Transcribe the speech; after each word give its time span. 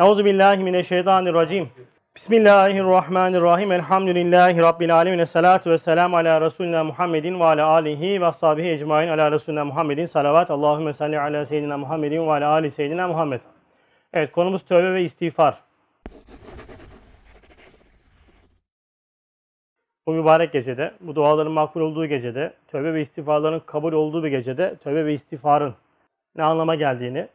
Euzu 0.00 0.24
billahi 0.24 0.64
mineşşeytanirracim. 0.64 1.68
Bismillahirrahmanirrahim. 2.16 3.72
Elhamdülillahi 3.72 4.58
rabbil 4.58 4.94
alamin. 4.96 5.18
Essalatu 5.18 5.70
vesselam 5.70 6.14
ala 6.14 6.40
resulina 6.40 6.84
Muhammedin 6.84 7.40
ve 7.40 7.44
ala 7.44 7.66
alihi 7.66 8.22
ve 8.22 8.32
sahbihi 8.32 8.68
ecmaîn 8.68 9.08
ala 9.08 9.32
resulina 9.32 9.64
Muhammedin. 9.64 10.06
Salavat. 10.06 10.50
Allahumme 10.50 10.92
salli 10.92 11.20
ala 11.20 11.46
seyyidina 11.46 11.78
Muhammedin 11.78 12.26
ve 12.26 12.30
ala 12.30 12.48
ali 12.48 12.70
seyyidina 12.70 13.08
Muhammed. 13.08 13.40
Evet 14.12 14.32
konumuz 14.32 14.62
tövbe 14.62 14.94
ve 14.94 15.02
istiğfar. 15.02 15.58
Bu 20.06 20.12
mübarek 20.12 20.52
gecede, 20.52 20.94
bu 21.00 21.14
duaların 21.14 21.52
makbul 21.52 21.80
olduğu 21.80 22.06
gecede, 22.06 22.52
tövbe 22.68 22.94
ve 22.94 23.00
istiğfarların 23.00 23.62
kabul 23.66 23.92
olduğu 23.92 24.24
bir 24.24 24.28
gecede, 24.28 24.76
tövbe 24.76 25.04
ve 25.04 25.14
istiğfarın 25.14 25.74
ne 26.36 26.42
anlama 26.42 26.74
geldiğini 26.74 27.28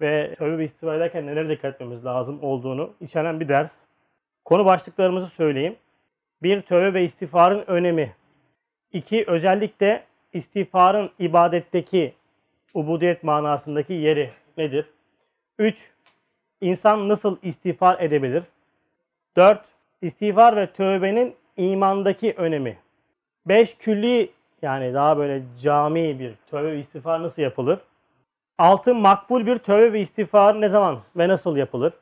ve 0.00 0.34
tövbe 0.38 0.58
ve 0.58 0.64
istiğfar 0.64 0.96
ederken 0.96 1.26
nelere 1.26 1.48
dikkat 1.48 1.74
etmemiz 1.74 2.04
lazım 2.04 2.42
olduğunu 2.42 2.94
içeren 3.00 3.40
bir 3.40 3.48
ders. 3.48 3.76
Konu 4.44 4.64
başlıklarımızı 4.64 5.26
söyleyeyim. 5.26 5.76
Bir, 6.42 6.62
tövbe 6.62 6.94
ve 6.94 7.04
istiğfarın 7.04 7.64
önemi. 7.66 8.14
İki, 8.92 9.24
özellikle 9.26 10.04
istiğfarın 10.32 11.10
ibadetteki, 11.18 12.14
ubudiyet 12.74 13.22
manasındaki 13.22 13.92
yeri 13.92 14.30
nedir? 14.56 14.86
Üç, 15.58 15.90
insan 16.60 17.08
nasıl 17.08 17.36
istiğfar 17.42 18.00
edebilir? 18.00 18.42
Dört, 19.36 19.64
istiğfar 20.02 20.56
ve 20.56 20.66
tövbenin 20.66 21.34
imandaki 21.56 22.32
önemi. 22.32 22.78
Beş, 23.46 23.76
külli 23.78 24.30
yani 24.62 24.94
daha 24.94 25.18
böyle 25.18 25.42
cami 25.60 26.18
bir 26.18 26.34
tövbe 26.50 26.72
ve 26.72 26.78
istiğfar 26.78 27.22
nasıl 27.22 27.42
yapılır? 27.42 27.78
Altı, 28.58 28.94
makbul 28.94 29.46
bir 29.46 29.58
tövbe 29.58 29.92
ve 29.92 30.00
istiğfar 30.00 30.60
ne 30.60 30.68
zaman 30.68 30.98
ve 31.16 31.28
nasıl 31.28 31.56
yapılır? 31.56 31.92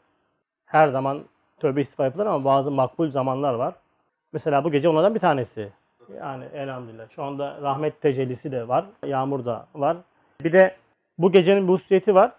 Her 0.66 0.88
zaman 0.88 1.24
tövbe 1.60 1.80
istiğfar 1.80 2.04
yapılır 2.04 2.26
ama 2.26 2.44
bazı 2.44 2.70
makbul 2.70 3.10
zamanlar 3.10 3.54
var. 3.54 3.74
Mesela 4.32 4.64
bu 4.64 4.70
gece 4.70 4.88
onlardan 4.88 5.14
bir 5.14 5.20
tanesi. 5.20 5.72
Yani 6.18 6.44
elhamdülillah. 6.54 7.10
Şu 7.10 7.22
anda 7.22 7.58
rahmet 7.62 8.00
tecellisi 8.00 8.52
de 8.52 8.68
var. 8.68 8.84
Yağmur 9.06 9.44
da 9.44 9.66
var. 9.74 9.96
Bir 10.44 10.52
de 10.52 10.76
bu 11.18 11.32
gecenin 11.32 11.68
bir 11.68 11.72
hususiyeti 11.72 12.14
var. 12.14 12.32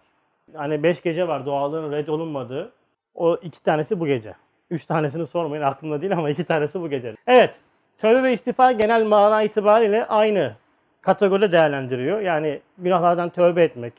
Hani 0.55 0.83
beş 0.83 1.01
gece 1.01 1.27
var 1.27 1.45
duaların 1.45 1.91
red 1.91 2.07
olunmadığı. 2.07 2.71
O 3.15 3.35
iki 3.35 3.63
tanesi 3.63 3.99
bu 3.99 4.05
gece. 4.05 4.35
Üç 4.69 4.85
tanesini 4.85 5.25
sormayın 5.25 5.63
aklımda 5.63 6.01
değil 6.01 6.13
ama 6.13 6.29
iki 6.29 6.43
tanesi 6.43 6.81
bu 6.81 6.89
gece. 6.89 7.15
Evet. 7.27 7.55
Tövbe 7.97 8.23
ve 8.23 8.33
istiğfar 8.33 8.71
genel 8.71 9.05
mana 9.05 9.43
itibariyle 9.43 10.05
aynı 10.05 10.55
kategoride 11.01 11.51
değerlendiriyor. 11.51 12.19
Yani 12.21 12.61
günahlardan 12.77 13.29
tövbe 13.29 13.63
etmek, 13.63 13.93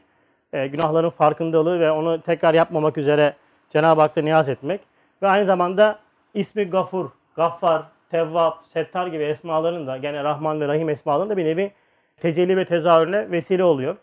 e, 0.55 0.67
günahların 0.67 1.11
farkındalığı 1.11 1.81
ve 1.81 1.91
onu 1.91 2.21
tekrar 2.21 2.55
yapmamak 2.55 2.99
üzere 2.99 3.37
Cenab-ı 3.71 4.01
Hak'ta 4.01 4.23
niyaz 4.23 4.49
etmek 4.49 4.81
ve 5.23 5.29
aynı 5.29 5.45
zamanda 5.45 5.99
ismi 6.35 6.65
Gafur, 6.65 7.11
Gaffar, 7.37 7.83
Tevvab, 8.11 8.53
Settar 8.69 9.07
gibi 9.07 9.23
esmaların 9.23 9.87
da 9.87 9.97
gene 9.97 10.25
Rahman 10.25 10.61
ve 10.61 10.69
Rahim 10.69 10.89
esmaların 10.89 11.31
da 11.31 11.37
bir 11.37 11.45
nevi 11.45 11.73
tecelli 12.17 12.57
ve 12.57 12.65
tezahürüne 12.65 13.31
vesile 13.31 13.65
oluyor. 13.65 13.97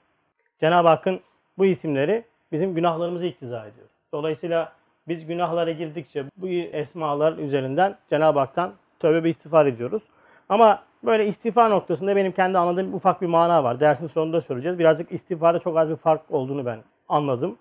Cenab-ı 0.60 0.88
Hakk'ın 0.88 1.20
bu 1.58 1.66
isimleri 1.66 2.24
bizim 2.52 2.76
günahlarımızı 2.76 3.26
iktiza 3.26 3.60
ediyor. 3.60 3.88
Dolayısıyla 4.12 4.74
biz 5.08 5.26
günahlara 5.26 5.72
girdikçe 5.72 6.24
bu 6.38 6.48
esmalar 6.48 7.38
üzerinden 7.38 7.98
Cenab-ı 8.10 8.40
Hak'tan 8.40 8.74
tövbe 9.00 9.24
ve 9.24 9.30
istiğfar 9.30 9.66
ediyoruz. 9.66 10.04
Ama 10.50 10.84
böyle 11.04 11.28
istiğfar 11.28 11.70
noktasında 11.70 12.16
benim 12.16 12.32
kendi 12.32 12.58
anladığım 12.58 12.94
ufak 12.94 13.22
bir 13.22 13.28
mana 13.28 13.64
var. 13.64 13.80
Dersin 13.80 14.08
sonunda 14.08 14.42
söyleyeceğiz. 14.42 14.80
Birazcık 14.80 15.12
istiğfarda 15.12 15.60
çok 15.60 15.78
az 15.78 15.90
bir 15.90 15.96
fark 15.96 16.22
olduğunu 16.30 16.66
ben 16.66 16.80
anladım. 17.10 17.58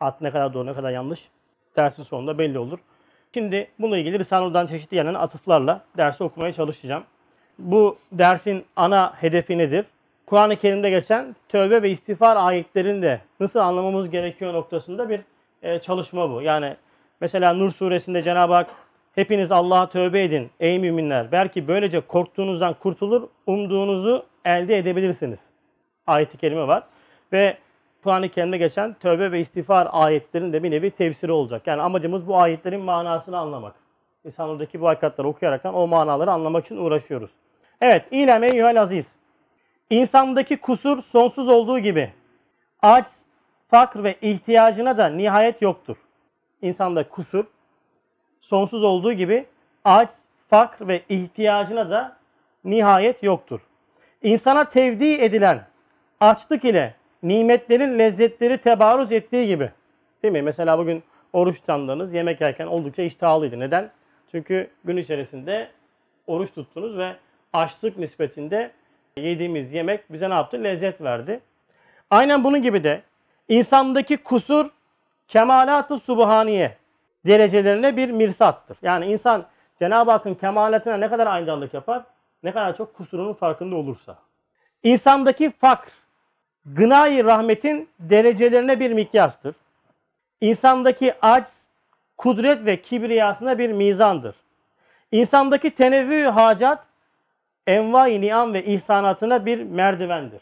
Artık 0.00 0.20
ne 0.20 0.30
kadar 0.30 0.54
doğru 0.54 0.66
ne 0.66 0.74
kadar 0.74 0.90
yanlış 0.90 1.28
dersin 1.76 2.02
sonunda 2.02 2.38
belli 2.38 2.58
olur. 2.58 2.78
Şimdi 3.34 3.68
bununla 3.78 3.98
ilgili 3.98 4.18
Risale'den 4.18 4.66
çeşitli 4.66 4.96
yerlerden 4.96 5.18
atıflarla 5.18 5.84
dersi 5.96 6.24
okumaya 6.24 6.52
çalışacağım. 6.52 7.04
Bu 7.58 7.98
dersin 8.12 8.64
ana 8.76 9.14
hedefi 9.16 9.58
nedir? 9.58 9.86
Kur'an-ı 10.26 10.56
Kerim'de 10.56 10.90
geçen 10.90 11.36
tövbe 11.48 11.82
ve 11.82 11.90
istiğfar 11.90 12.36
ayetlerini 12.36 13.02
de 13.02 13.20
nasıl 13.40 13.60
anlamamız 13.60 14.10
gerekiyor 14.10 14.54
noktasında 14.54 15.08
bir 15.08 15.20
e, 15.62 15.78
çalışma 15.78 16.30
bu. 16.30 16.42
Yani 16.42 16.76
mesela 17.20 17.52
Nur 17.52 17.70
suresinde 17.70 18.22
Cenab-ı 18.22 18.52
Hak 18.52 18.70
hepiniz 19.14 19.52
Allah'a 19.52 19.88
tövbe 19.88 20.24
edin 20.24 20.50
ey 20.60 20.78
müminler. 20.78 21.32
Belki 21.32 21.68
böylece 21.68 22.00
korktuğunuzdan 22.00 22.74
kurtulur, 22.74 23.28
umduğunuzu 23.46 24.26
elde 24.44 24.78
edebilirsiniz. 24.78 25.40
Ayet-i 26.06 26.38
kerime 26.38 26.66
var. 26.68 26.82
Ve 27.32 27.56
Kur'an-ı 28.02 28.28
Kerim'de 28.28 28.58
geçen 28.58 28.94
tövbe 28.94 29.32
ve 29.32 29.40
istiğfar 29.40 29.88
ayetlerin 29.90 30.52
de 30.52 30.62
bir 30.62 30.70
nevi 30.70 30.90
tefsiri 30.90 31.32
olacak. 31.32 31.66
Yani 31.66 31.82
amacımız 31.82 32.28
bu 32.28 32.36
ayetlerin 32.36 32.80
manasını 32.80 33.38
anlamak. 33.38 33.74
İnsanlardaki 34.24 34.80
bu 34.80 34.88
hakikatleri 34.88 35.26
okuyaraktan 35.26 35.74
o 35.74 35.86
manaları 35.86 36.30
anlamak 36.30 36.64
için 36.64 36.76
uğraşıyoruz. 36.76 37.30
Evet, 37.80 38.04
İlem 38.10 38.42
eyyühel 38.42 38.82
aziz. 38.82 39.16
İnsandaki 39.90 40.56
kusur 40.56 41.02
sonsuz 41.02 41.48
olduğu 41.48 41.78
gibi 41.78 42.12
aç, 42.82 43.06
fakr 43.68 44.04
ve 44.04 44.16
ihtiyacına 44.22 44.98
da 44.98 45.08
nihayet 45.08 45.62
yoktur. 45.62 45.96
İnsanda 46.62 47.08
kusur 47.08 47.44
sonsuz 48.44 48.84
olduğu 48.84 49.12
gibi 49.12 49.46
aç, 49.84 50.10
fakr 50.48 50.88
ve 50.88 51.02
ihtiyacına 51.08 51.90
da 51.90 52.16
nihayet 52.64 53.22
yoktur. 53.22 53.60
İnsana 54.22 54.64
tevdi 54.64 55.14
edilen 55.14 55.66
açlık 56.20 56.64
ile 56.64 56.94
nimetlerin 57.22 57.98
lezzetleri 57.98 58.58
tebarüz 58.58 59.12
ettiği 59.12 59.46
gibi. 59.46 59.70
Değil 60.22 60.32
mi? 60.32 60.42
Mesela 60.42 60.78
bugün 60.78 61.02
oruç 61.32 61.60
tutandınız, 61.60 62.14
yemek 62.14 62.40
yerken 62.40 62.66
oldukça 62.66 63.02
iştahlıydı. 63.02 63.60
Neden? 63.60 63.90
Çünkü 64.30 64.70
gün 64.84 64.96
içerisinde 64.96 65.68
oruç 66.26 66.54
tuttunuz 66.54 66.98
ve 66.98 67.16
açlık 67.52 67.98
nispetinde 67.98 68.70
yediğimiz 69.16 69.72
yemek 69.72 70.12
bize 70.12 70.30
ne 70.30 70.34
yaptı? 70.34 70.64
Lezzet 70.64 71.00
verdi. 71.00 71.40
Aynen 72.10 72.44
bunun 72.44 72.62
gibi 72.62 72.84
de 72.84 73.02
insandaki 73.48 74.16
kusur 74.16 74.70
kemalat-ı 75.28 75.98
subhaniye 75.98 76.76
derecelerine 77.26 77.96
bir 77.96 78.10
mirsattır. 78.10 78.76
Yani 78.82 79.06
insan 79.06 79.44
Cenab-ı 79.78 80.10
Hakk'ın 80.10 80.34
kemalatına 80.34 80.96
ne 80.96 81.08
kadar 81.08 81.26
aynıdanlık 81.26 81.74
yapar, 81.74 82.02
ne 82.42 82.52
kadar 82.52 82.76
çok 82.76 82.94
kusurunun 82.94 83.32
farkında 83.32 83.76
olursa. 83.76 84.18
İnsandaki 84.82 85.50
fakr, 85.50 85.88
gınayı 86.66 87.24
rahmetin 87.24 87.88
derecelerine 87.98 88.80
bir 88.80 88.90
mikyastır. 88.90 89.54
İnsandaki 90.40 91.14
aç, 91.22 91.48
kudret 92.16 92.64
ve 92.66 92.82
kibriyasına 92.82 93.58
bir 93.58 93.72
mizandır. 93.72 94.34
İnsandaki 95.12 95.70
tenevvü 95.70 96.24
hacat, 96.24 96.84
envai 97.66 98.20
niam 98.20 98.54
ve 98.54 98.64
ihsanatına 98.64 99.46
bir 99.46 99.62
merdivendir. 99.62 100.40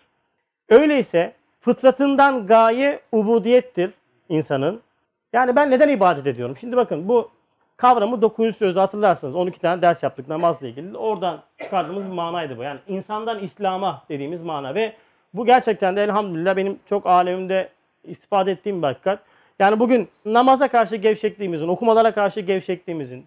Öyleyse 0.68 1.32
fıtratından 1.60 2.46
gaye 2.46 3.00
ubudiyettir 3.12 3.90
insanın. 4.28 4.82
Yani 5.32 5.56
ben 5.56 5.70
neden 5.70 5.88
ibadet 5.88 6.26
ediyorum? 6.26 6.56
Şimdi 6.56 6.76
bakın 6.76 7.08
bu 7.08 7.30
kavramı 7.76 8.22
900 8.22 8.56
sözde 8.56 8.80
hatırlarsınız. 8.80 9.34
12 9.36 9.60
tane 9.60 9.82
ders 9.82 10.02
yaptık 10.02 10.28
namazla 10.28 10.68
ilgili. 10.68 10.96
Oradan 10.96 11.42
çıkardığımız 11.62 12.04
bir 12.04 12.12
manaydı 12.12 12.58
bu. 12.58 12.62
Yani 12.62 12.80
insandan 12.88 13.38
İslam'a 13.38 14.02
dediğimiz 14.08 14.42
mana 14.42 14.74
ve 14.74 14.92
bu 15.34 15.46
gerçekten 15.46 15.96
de 15.96 16.02
elhamdülillah 16.02 16.56
benim 16.56 16.78
çok 16.88 17.06
alemimde 17.06 17.68
istifade 18.04 18.52
ettiğim 18.52 18.82
bir 18.82 18.86
hakikat. 18.86 19.18
Yani 19.58 19.80
bugün 19.80 20.08
namaza 20.24 20.68
karşı 20.68 20.96
gevşekliğimizin, 20.96 21.68
okumalara 21.68 22.14
karşı 22.14 22.40
gevşekliğimizin, 22.40 23.26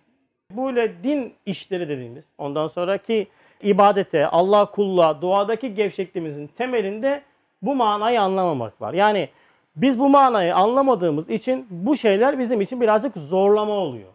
böyle 0.51 1.03
din 1.03 1.33
işleri 1.45 1.89
dediğimiz, 1.89 2.25
ondan 2.37 2.67
sonraki 2.67 3.27
ibadete, 3.61 4.27
Allah 4.27 4.65
kulluğa, 4.65 5.21
duadaki 5.21 5.75
gevşekliğimizin 5.75 6.47
temelinde 6.47 7.21
bu 7.61 7.75
manayı 7.75 8.21
anlamamak 8.21 8.81
var. 8.81 8.93
Yani 8.93 9.29
biz 9.75 9.99
bu 9.99 10.09
manayı 10.09 10.55
anlamadığımız 10.55 11.29
için 11.29 11.67
bu 11.69 11.97
şeyler 11.97 12.39
bizim 12.39 12.61
için 12.61 12.81
birazcık 12.81 13.17
zorlama 13.17 13.73
oluyor. 13.73 14.09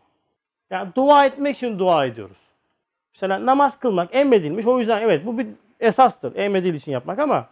Yani 0.71 0.89
dua 0.97 1.27
etmek 1.27 1.57
için 1.57 1.79
dua 1.79 2.07
ediyoruz. 2.07 2.39
Mesela 3.15 3.47
namaz 3.47 3.79
kılmak 3.79 4.15
emredilmiş. 4.15 4.67
O 4.67 4.79
yüzden 4.79 5.03
evet 5.03 5.27
bu 5.27 5.39
bir 5.39 5.47
esastır. 5.81 6.37
Emredildiği 6.37 6.81
için 6.81 6.93
yapmak 6.93 7.19
ama 7.19 7.47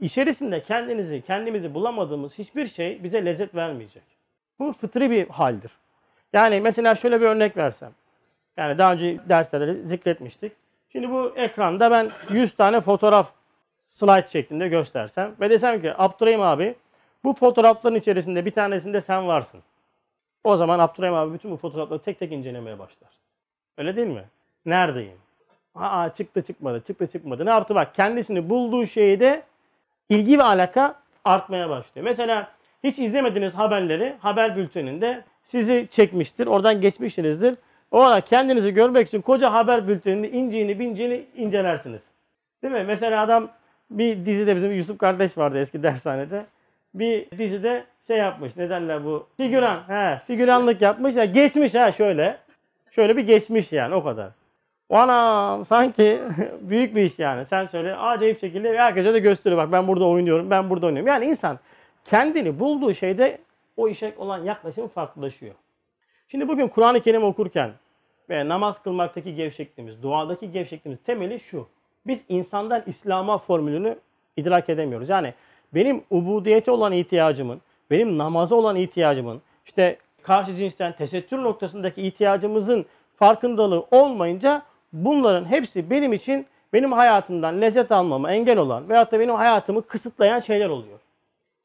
içerisinde 0.00 0.62
kendinizi, 0.62 1.22
kendimizi 1.22 1.74
bulamadığımız 1.74 2.38
hiçbir 2.38 2.66
şey 2.66 3.04
bize 3.04 3.24
lezzet 3.24 3.54
vermeyecek. 3.54 4.02
Bu 4.58 4.72
fıtri 4.72 5.10
bir 5.10 5.28
haldir. 5.28 5.70
Yani 6.32 6.60
mesela 6.60 6.94
şöyle 6.94 7.20
bir 7.20 7.26
örnek 7.26 7.56
versem. 7.56 7.92
Yani 8.56 8.78
daha 8.78 8.92
önce 8.92 9.18
derslerde 9.28 9.74
zikretmiştik. 9.86 10.52
Şimdi 10.92 11.10
bu 11.10 11.32
ekranda 11.36 11.90
ben 11.90 12.10
100 12.30 12.54
tane 12.54 12.80
fotoğraf 12.80 13.32
slide 13.88 14.26
şeklinde 14.32 14.68
göstersem 14.68 15.34
ve 15.40 15.50
desem 15.50 15.80
ki 15.80 15.92
Abdurrahim 15.98 16.42
abi 16.42 16.74
bu 17.24 17.32
fotoğrafların 17.32 17.96
içerisinde 17.96 18.46
bir 18.46 18.50
tanesinde 18.50 19.00
sen 19.00 19.26
varsın. 19.26 19.60
O 20.44 20.56
zaman 20.56 20.78
Abdurrahim 20.78 21.14
abi 21.14 21.34
bütün 21.34 21.50
bu 21.50 21.56
fotoğrafları 21.56 22.02
tek 22.02 22.18
tek 22.18 22.32
incelemeye 22.32 22.78
başlar. 22.78 23.10
Öyle 23.78 23.96
değil 23.96 24.06
mi? 24.06 24.24
Neredeyim? 24.66 25.18
Aa 25.74 26.08
çıktı 26.08 26.42
çıkmadı, 26.42 26.82
çıktı 26.86 27.06
çıkmadı. 27.06 27.46
Ne 27.46 27.50
yaptı 27.50 27.74
bak 27.74 27.94
kendisini 27.94 28.50
bulduğu 28.50 28.86
şeyde 28.86 29.42
ilgi 30.08 30.38
ve 30.38 30.42
alaka 30.42 30.94
artmaya 31.24 31.70
başlıyor. 31.70 32.04
Mesela 32.04 32.50
hiç 32.84 32.98
izlemediğiniz 32.98 33.54
haberleri 33.54 34.16
haber 34.20 34.56
bülteninde 34.56 35.24
sizi 35.42 35.88
çekmiştir. 35.90 36.46
Oradan 36.46 36.80
geçmişsinizdir. 36.80 37.54
O 37.90 38.00
ara 38.00 38.20
kendinizi 38.20 38.74
görmek 38.74 39.08
için 39.08 39.20
koca 39.20 39.52
haber 39.52 39.88
bültenini, 39.88 40.28
inciğini, 40.28 40.78
binciğini 40.78 41.26
incelersiniz. 41.36 42.02
Değil 42.62 42.74
mi? 42.74 42.84
Mesela 42.86 43.22
adam 43.22 43.48
bir 43.90 44.26
dizide 44.26 44.56
bizim 44.56 44.72
Yusuf 44.72 44.98
kardeş 44.98 45.38
vardı 45.38 45.58
eski 45.58 45.82
dershanede. 45.82 46.46
Bir 46.94 47.30
dizide 47.38 47.84
şey 48.06 48.18
yapmış. 48.18 48.56
Ne 48.56 48.70
derler 48.70 49.04
bu? 49.04 49.26
Figüran. 49.36 49.82
He, 49.88 50.20
figüranlık 50.26 50.82
yapmış. 50.82 51.16
Ya 51.16 51.24
geçmiş 51.24 51.74
ha 51.74 51.92
şöyle. 51.92 52.38
Şöyle 52.90 53.16
bir 53.16 53.22
geçmiş 53.22 53.72
yani 53.72 53.94
o 53.94 54.04
kadar. 54.04 54.30
Anam 54.90 55.66
sanki 55.66 56.20
büyük 56.60 56.94
bir 56.94 57.02
iş 57.02 57.18
yani. 57.18 57.46
Sen 57.46 57.66
söyle 57.66 57.96
acayip 57.96 58.40
şekilde 58.40 58.78
herkese 58.78 59.14
de 59.14 59.18
gösteriyor. 59.18 59.62
Bak 59.62 59.72
ben 59.72 59.88
burada 59.88 60.04
oynuyorum, 60.04 60.50
ben 60.50 60.70
burada 60.70 60.86
oynuyorum. 60.86 61.08
Yani 61.08 61.24
insan 61.24 61.58
kendini 62.04 62.60
bulduğu 62.60 62.94
şeyde 62.94 63.38
o 63.76 63.88
işe 63.88 64.14
olan 64.18 64.44
yaklaşımı 64.44 64.88
farklılaşıyor. 64.88 65.54
Şimdi 66.28 66.48
bugün 66.48 66.68
Kur'an-ı 66.68 67.00
Kerim 67.00 67.24
okurken 67.24 67.70
ve 68.30 68.48
namaz 68.48 68.82
kılmaktaki 68.82 69.34
gevşekliğimiz, 69.34 70.02
duadaki 70.02 70.52
gevşekliğimiz 70.52 71.02
temeli 71.04 71.40
şu. 71.40 71.68
Biz 72.06 72.20
insandan 72.28 72.82
İslam'a 72.86 73.38
formülünü 73.38 73.96
idrak 74.36 74.68
edemiyoruz. 74.68 75.08
Yani 75.08 75.34
benim 75.74 76.04
ubudiyete 76.10 76.70
olan 76.70 76.92
ihtiyacımın, 76.92 77.60
benim 77.90 78.18
namaza 78.18 78.54
olan 78.54 78.76
ihtiyacımın, 78.76 79.42
işte 79.66 79.96
karşı 80.22 80.56
cinsten 80.56 80.92
tesettür 80.92 81.42
noktasındaki 81.42 82.02
ihtiyacımızın 82.02 82.86
farkındalığı 83.16 83.86
olmayınca 83.90 84.62
bunların 84.92 85.44
hepsi 85.44 85.90
benim 85.90 86.12
için 86.12 86.46
benim 86.72 86.92
hayatımdan 86.92 87.60
lezzet 87.60 87.92
almama 87.92 88.32
engel 88.32 88.58
olan 88.58 88.88
veyahut 88.88 89.12
da 89.12 89.20
benim 89.20 89.34
hayatımı 89.34 89.82
kısıtlayan 89.82 90.38
şeyler 90.38 90.68
oluyor. 90.68 90.98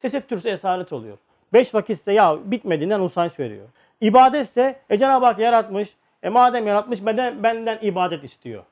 Tesettürse 0.02 0.50
esaret 0.50 0.94
oluyor. 0.94 1.18
Beş 1.54 1.74
vakitse 1.76 2.14
ya 2.14 2.38
bitmediğinden 2.46 3.00
usanç 3.00 3.40
veriyor. 3.40 3.66
İbadetse 4.02 4.80
e 4.90 4.98
Cenab-ı 4.98 5.26
Hak 5.26 5.40
yaratmış. 5.40 5.96
E 6.24 6.30
madem 6.30 6.68
yaratmış 6.68 7.06
benden, 7.06 7.44
benden 7.44 7.80
ibadet 7.82 8.24
istiyor. 8.24 8.64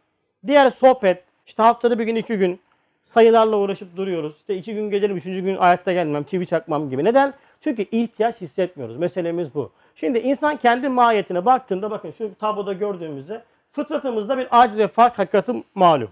Diğer 0.47 0.69
sohbet 0.69 1.23
işte 1.45 1.63
haftada 1.63 1.99
bir 1.99 2.03
gün 2.03 2.15
iki 2.15 2.37
gün 2.37 2.59
sayılarla 3.03 3.57
uğraşıp 3.57 3.97
duruyoruz. 3.97 4.35
İşte 4.37 4.55
iki 4.55 4.73
gün 4.73 4.89
gelirim 4.89 5.17
üçüncü 5.17 5.41
gün 5.41 5.57
ayakta 5.57 5.93
gelmem 5.93 6.23
çivi 6.23 6.47
çakmam 6.47 6.89
gibi. 6.89 7.03
Neden? 7.03 7.33
Çünkü 7.61 7.85
ihtiyaç 7.91 8.41
hissetmiyoruz. 8.41 8.97
Meselemiz 8.97 9.55
bu. 9.55 9.71
Şimdi 9.95 10.19
insan 10.19 10.57
kendi 10.57 10.89
mahiyetine 10.89 11.45
baktığında 11.45 11.91
bakın 11.91 12.11
şu 12.11 12.35
tabloda 12.35 12.73
gördüğümüzde 12.73 13.43
fıtratımızda 13.71 14.37
bir 14.37 14.47
aciz 14.51 14.77
ve 14.77 14.87
fark 14.87 15.19
hakikati 15.19 15.63
malum. 15.75 16.11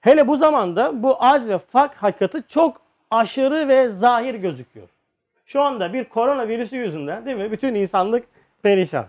Hele 0.00 0.28
bu 0.28 0.36
zamanda 0.36 1.02
bu 1.02 1.16
aciz 1.22 1.48
ve 1.48 1.58
fark 1.58 1.94
hakikati 1.94 2.42
çok 2.48 2.80
aşırı 3.10 3.68
ve 3.68 3.88
zahir 3.88 4.34
gözüküyor. 4.34 4.88
Şu 5.46 5.62
anda 5.62 5.92
bir 5.92 6.04
koronavirüsü 6.04 6.76
yüzünden 6.76 7.26
değil 7.26 7.36
mi? 7.36 7.52
Bütün 7.52 7.74
insanlık 7.74 8.24
perişan. 8.62 9.06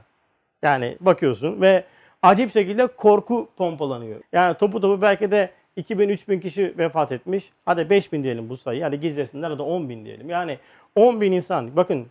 Yani 0.61 0.97
bakıyorsun 0.99 1.61
ve 1.61 1.83
acip 2.23 2.53
şekilde 2.53 2.87
korku 2.87 3.49
pompalanıyor. 3.57 4.21
Yani 4.33 4.57
topu 4.57 4.81
topu 4.81 5.01
belki 5.01 5.31
de 5.31 5.49
2000-3000 5.77 6.39
kişi 6.41 6.73
vefat 6.77 7.11
etmiş. 7.11 7.51
Hadi 7.65 7.89
5000 7.89 8.23
diyelim 8.23 8.49
bu 8.49 8.57
sayı. 8.57 8.83
Hadi 8.83 8.99
gizlesinler 8.99 9.51
hadi 9.51 9.61
10 9.61 9.89
bin 9.89 10.05
diyelim. 10.05 10.29
Yani 10.29 10.57
10 10.95 11.21
bin 11.21 11.31
insan 11.31 11.75
bakın 11.75 12.07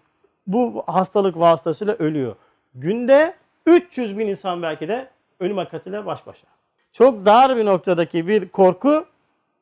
bu 0.46 0.84
hastalık 0.86 1.38
vasıtasıyla 1.38 1.94
ölüyor. 1.98 2.36
Günde 2.74 3.34
300 3.66 4.18
bin 4.18 4.28
insan 4.28 4.62
belki 4.62 4.88
de 4.88 5.08
ölüm 5.40 5.56
hakikatiyle 5.56 6.06
baş 6.06 6.26
başa. 6.26 6.46
Çok 6.92 7.26
dar 7.26 7.56
bir 7.56 7.64
noktadaki 7.64 8.28
bir 8.28 8.48
korku 8.48 9.06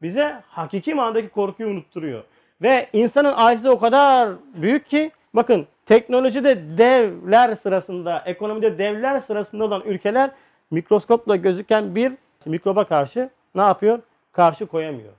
bize 0.03 0.41
hakiki 0.49 0.95
manadaki 0.95 1.29
korkuyu 1.29 1.69
unutturuyor. 1.69 2.25
Ve 2.62 2.89
insanın 2.93 3.33
acizi 3.37 3.71
o 3.71 3.79
kadar 3.79 4.31
büyük 4.55 4.87
ki 4.87 5.11
bakın 5.35 5.67
teknolojide 5.87 6.79
devler 6.79 7.55
sırasında, 7.55 8.23
ekonomide 8.27 8.79
devler 8.79 9.21
sırasında 9.21 9.65
olan 9.65 9.83
ülkeler 9.85 10.31
mikroskopla 10.71 11.37
gözüken 11.37 11.95
bir 11.95 12.12
mikroba 12.47 12.85
karşı 12.85 13.31
ne 13.59 13.63
yapıyor? 13.63 13.99
Karşı 14.33 14.67
koyamıyor. 14.67 15.13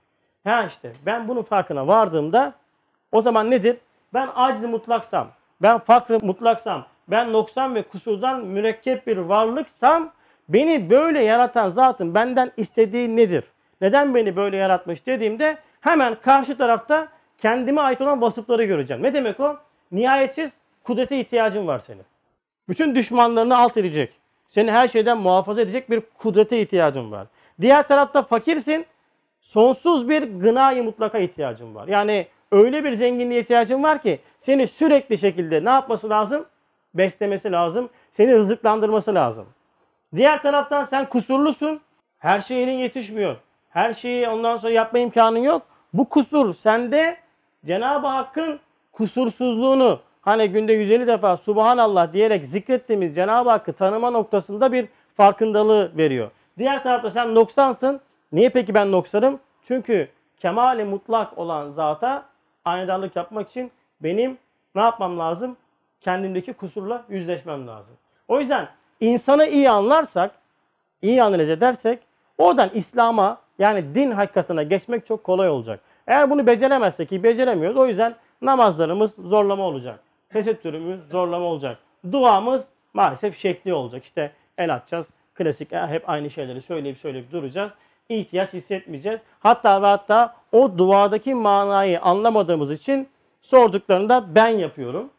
Ha 0.44 0.66
işte 0.68 0.94
ben 1.06 1.28
bunun 1.28 1.42
farkına 1.42 1.88
vardığımda 1.88 2.54
o 3.12 3.22
zaman 3.22 3.52
nedir? 3.52 3.78
Ben 4.14 4.30
acizi 4.36 4.68
mutlaksam, 4.68 5.28
ben 5.62 5.78
fakrı 5.80 6.20
mutlaksam, 6.26 6.86
ben 7.08 7.34
noksan 7.34 7.76
ve 7.76 7.84
kusurdan 7.84 8.46
mürekkep 8.46 9.08
bir 9.08 9.18
varlıksam 9.18 10.12
beni 10.50 10.90
böyle 10.90 11.24
yaratan 11.24 11.70
zatın 11.70 12.16
benden 12.16 12.52
istediği 12.58 13.16
nedir? 13.16 13.44
Neden 13.82 14.16
beni 14.16 14.36
böyle 14.36 14.58
yaratmış 14.58 15.06
dediğimde 15.06 15.58
hemen 15.82 16.16
karşı 16.16 16.58
tarafta 16.58 17.08
kendime 17.38 17.82
ait 17.82 18.02
olan 18.02 18.22
vasıfları 18.22 18.64
göreceğim. 18.64 19.04
Ne 19.04 19.14
demek 19.14 19.40
o? 19.40 19.58
Nihayetsiz 19.92 20.54
kudrete 20.84 21.20
ihtiyacın 21.20 21.68
var 21.68 21.80
senin. 21.80 22.04
Bütün 22.70 22.96
düşmanlarını 22.96 23.58
alt 23.58 23.78
edecek. 23.78 24.14
Seni 24.48 24.72
her 24.72 24.88
şeyden 24.88 25.18
muhafaza 25.18 25.62
edecek 25.62 25.90
bir 25.90 26.02
kudrete 26.18 26.62
ihtiyacın 26.62 27.12
var. 27.12 27.28
Diğer 27.62 27.88
tarafta 27.88 28.22
fakirsin. 28.22 28.86
Sonsuz 29.42 30.10
bir 30.10 30.40
gınayı 30.40 30.84
mutlaka 30.84 31.20
ihtiyacın 31.20 31.76
var. 31.76 31.88
Yani 31.88 32.28
öyle 32.52 32.84
bir 32.84 32.94
zenginliğe 32.94 33.42
ihtiyacın 33.42 33.84
var 33.84 34.02
ki 34.02 34.20
seni 34.40 34.68
sürekli 34.68 35.18
şekilde 35.18 35.66
ne 35.66 35.70
yapması 35.70 36.10
lazım? 36.10 36.46
Beslemesi 36.94 37.52
lazım. 37.52 37.90
Seni 38.12 38.36
rızıklandırması 38.36 39.16
lazım. 39.16 39.46
Diğer 40.16 40.42
taraftan 40.42 40.84
sen 40.84 41.10
kusurlusun. 41.10 41.82
Her 42.20 42.42
şey 42.42 42.58
yetişmiyor. 42.58 43.36
Her 43.70 43.94
şeyi 43.94 44.30
ondan 44.30 44.58
sonra 44.58 44.74
yapma 44.74 45.00
imkanın 45.00 45.40
yok. 45.40 45.62
Bu 45.94 46.10
kusur 46.10 46.54
sende 46.54 47.18
Cenab-ı 47.66 48.08
Hakk'ın 48.08 48.60
kusursuzluğunu 48.92 50.00
hani 50.22 50.50
günde 50.50 50.74
150 50.74 51.08
defa 51.08 51.38
Subhanallah 51.38 52.14
diyerek 52.14 52.46
zikrettiğimiz 52.46 53.16
Cenab-ı 53.16 53.50
Hakk'ı 53.50 53.74
tanıma 53.74 54.10
noktasında 54.10 54.72
bir 54.72 54.88
farkındalığı 55.18 55.98
veriyor. 55.98 56.32
Diğer 56.60 56.84
tarafta 56.84 57.12
sen 57.12 57.36
noksansın. 57.36 58.02
Niye 58.32 58.50
peki 58.50 58.74
ben 58.74 58.92
noksanım? 58.92 59.40
Çünkü 59.64 60.10
kemali 60.38 60.84
mutlak 60.84 61.38
olan 61.38 61.72
zata 61.72 62.26
aynadarlık 62.66 63.16
yapmak 63.16 63.50
için 63.50 63.72
benim 64.02 64.38
ne 64.76 64.82
yapmam 64.82 65.20
lazım? 65.20 65.58
Kendimdeki 66.02 66.54
kusurla 66.54 67.06
yüzleşmem 67.10 67.68
lazım. 67.68 67.94
O 68.28 68.40
yüzden 68.40 68.70
insanı 69.00 69.46
iyi 69.46 69.70
anlarsak, 69.70 70.32
iyi 71.02 71.24
analiz 71.24 71.50
edersek 71.50 72.00
oradan 72.38 72.70
İslam'a 72.74 73.38
yani 73.60 73.96
din 73.96 74.12
hakikatine 74.12 74.64
geçmek 74.64 75.06
çok 75.06 75.24
kolay 75.24 75.50
olacak. 75.50 75.80
Eğer 76.08 76.30
bunu 76.30 76.48
beceremezsek 76.48 77.10
ki 77.10 77.24
beceremiyoruz 77.24 77.78
o 77.78 77.88
yüzden 77.88 78.16
namazlarımız 78.42 79.16
zorlama 79.16 79.64
olacak. 79.64 80.00
Tesettürümüz 80.30 81.00
zorlama 81.10 81.46
olacak. 81.46 81.78
Duamız 82.12 82.68
maalesef 82.94 83.38
şekli 83.38 83.74
olacak. 83.74 84.04
İşte 84.04 84.32
el 84.58 84.74
atacağız. 84.74 85.08
Klasik 85.40 85.72
hep 85.72 86.10
aynı 86.10 86.30
şeyleri 86.30 86.62
söyleyip 86.62 86.98
söyleyip 86.98 87.32
duracağız. 87.32 87.72
İhtiyaç 88.10 88.54
hissetmeyeceğiz. 88.54 89.20
Hatta 89.40 89.82
ve 89.82 89.86
hatta 89.86 90.36
o 90.52 90.78
duadaki 90.78 91.34
manayı 91.34 92.02
anlamadığımız 92.02 92.72
için 92.72 93.08
sorduklarında 93.42 94.36
ben 94.36 94.48
yapıyorum. 94.48 95.10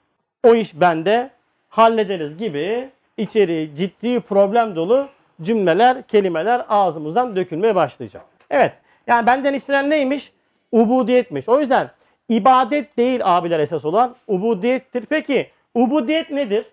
O 0.45 0.55
iş 0.55 0.81
bende 0.81 1.31
hallederiz 1.69 2.37
gibi 2.37 2.91
içeri 3.17 3.71
ciddi 3.77 4.21
problem 4.21 4.77
dolu 4.77 5.09
cümleler, 5.43 6.03
kelimeler 6.03 6.65
ağzımızdan 6.69 7.37
dökülmeye 7.37 7.75
başlayacak. 7.75 8.23
Evet. 8.51 8.73
Yani 9.07 9.27
benden 9.27 9.55
istenen 9.55 9.91
neymiş? 9.91 10.33
Ubudiyetmiş. 10.73 11.49
O 11.49 11.61
yüzden 11.61 11.91
ibadet 12.29 12.97
değil 12.97 13.21
abiler 13.25 13.61
esas 13.61 13.85
olan 13.85 14.17
ubudiyettir. 14.27 15.07
Peki 15.07 15.51
ubudiyet 15.75 16.31
nedir? 16.31 16.67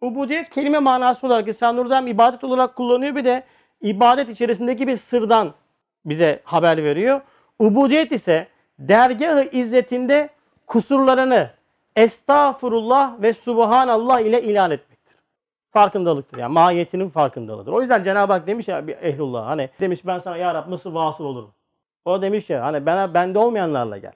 Ubudiyet 0.00 0.50
kelime 0.50 0.78
manası 0.78 1.26
olarak 1.26 1.48
İhsan 1.48 1.76
Nur'dan 1.76 2.06
ibadet 2.06 2.44
olarak 2.44 2.76
kullanıyor 2.76 3.16
bir 3.16 3.24
de 3.24 3.44
ibadet 3.80 4.28
içerisindeki 4.28 4.86
bir 4.86 4.96
sırdan 4.96 5.54
bize 6.04 6.40
haber 6.44 6.84
veriyor. 6.84 7.20
Ubudiyet 7.58 8.12
ise 8.12 8.48
dergahı 8.78 9.48
izzetinde 9.52 10.30
kusurlarını 10.66 11.50
estağfurullah 11.96 13.22
ve 13.22 13.32
subhanallah 13.32 14.20
ile 14.20 14.42
ilan 14.42 14.70
etmektir. 14.70 15.16
Farkındalıktır. 15.72 16.38
Yani 16.38 16.52
mahiyetinin 16.52 17.10
farkındalığıdır. 17.10 17.72
O 17.72 17.80
yüzden 17.80 18.04
Cenab-ı 18.04 18.32
Hak 18.32 18.46
demiş 18.46 18.68
ya 18.68 18.86
bir 18.86 18.96
ehlullah 18.96 19.46
hani 19.46 19.70
demiş 19.80 20.06
ben 20.06 20.18
sana 20.18 20.36
ya 20.36 20.54
Rab 20.54 20.70
nasıl 20.70 20.94
vasıl 20.94 21.24
olurum? 21.24 21.54
O 22.04 22.22
demiş 22.22 22.50
ya 22.50 22.64
hani 22.64 22.86
bana 22.86 23.14
bende 23.14 23.38
olmayanlarla 23.38 23.98
gel. 23.98 24.12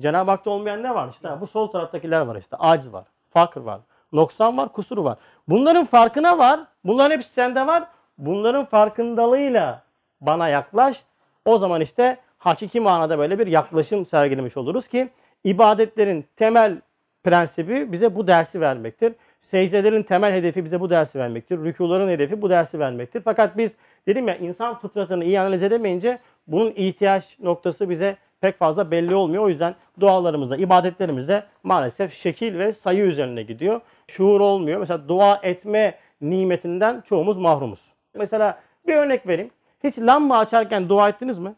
Cenab-ı 0.00 0.30
Hak'ta 0.30 0.50
olmayan 0.50 0.82
ne 0.82 0.94
var? 0.94 1.08
İşte 1.08 1.40
bu 1.40 1.46
sol 1.46 1.66
taraftakiler 1.66 2.20
var 2.20 2.36
işte. 2.36 2.56
Aciz 2.56 2.92
var, 2.92 3.04
fakir 3.30 3.60
var, 3.60 3.80
noksan 4.12 4.56
var, 4.56 4.72
kusur 4.72 4.98
var. 4.98 5.18
Bunların 5.48 5.84
farkına 5.84 6.38
var. 6.38 6.60
Bunların 6.84 7.10
hepsi 7.10 7.32
sende 7.32 7.66
var. 7.66 7.88
Bunların 8.18 8.64
farkındalığıyla 8.64 9.82
bana 10.20 10.48
yaklaş. 10.48 11.02
O 11.44 11.58
zaman 11.58 11.80
işte 11.80 12.16
hakiki 12.38 12.80
manada 12.80 13.18
böyle 13.18 13.38
bir 13.38 13.46
yaklaşım 13.46 14.06
sergilemiş 14.06 14.56
oluruz 14.56 14.88
ki 14.88 15.08
ibadetlerin 15.44 16.24
temel 16.36 16.80
prensibi 17.24 17.92
bize 17.92 18.14
bu 18.14 18.26
dersi 18.26 18.60
vermektir. 18.60 19.14
Secdelerin 19.40 20.02
temel 20.02 20.32
hedefi 20.32 20.64
bize 20.64 20.80
bu 20.80 20.90
dersi 20.90 21.18
vermektir. 21.18 21.58
Rükuların 21.58 22.08
hedefi 22.08 22.42
bu 22.42 22.50
dersi 22.50 22.78
vermektir. 22.78 23.22
Fakat 23.24 23.56
biz 23.56 23.76
dedim 24.06 24.28
ya 24.28 24.36
insan 24.36 24.78
fıtratını 24.78 25.24
iyi 25.24 25.40
analiz 25.40 25.62
edemeyince 25.62 26.18
bunun 26.46 26.72
ihtiyaç 26.76 27.38
noktası 27.38 27.90
bize 27.90 28.16
pek 28.40 28.58
fazla 28.58 28.90
belli 28.90 29.14
olmuyor. 29.14 29.44
O 29.44 29.48
yüzden 29.48 29.74
dualarımızda, 30.00 30.56
ibadetlerimizde 30.56 31.44
maalesef 31.62 32.14
şekil 32.14 32.58
ve 32.58 32.72
sayı 32.72 33.02
üzerine 33.02 33.42
gidiyor. 33.42 33.80
Şuur 34.06 34.40
olmuyor. 34.40 34.80
Mesela 34.80 35.08
dua 35.08 35.40
etme 35.42 35.98
nimetinden 36.20 37.00
çoğumuz 37.00 37.36
mahrumuz. 37.36 37.80
Mesela 38.14 38.60
bir 38.86 38.94
örnek 38.94 39.26
vereyim. 39.26 39.50
Hiç 39.84 39.98
lamba 39.98 40.38
açarken 40.38 40.88
dua 40.88 41.08
ettiniz 41.08 41.38
mi? 41.38 41.54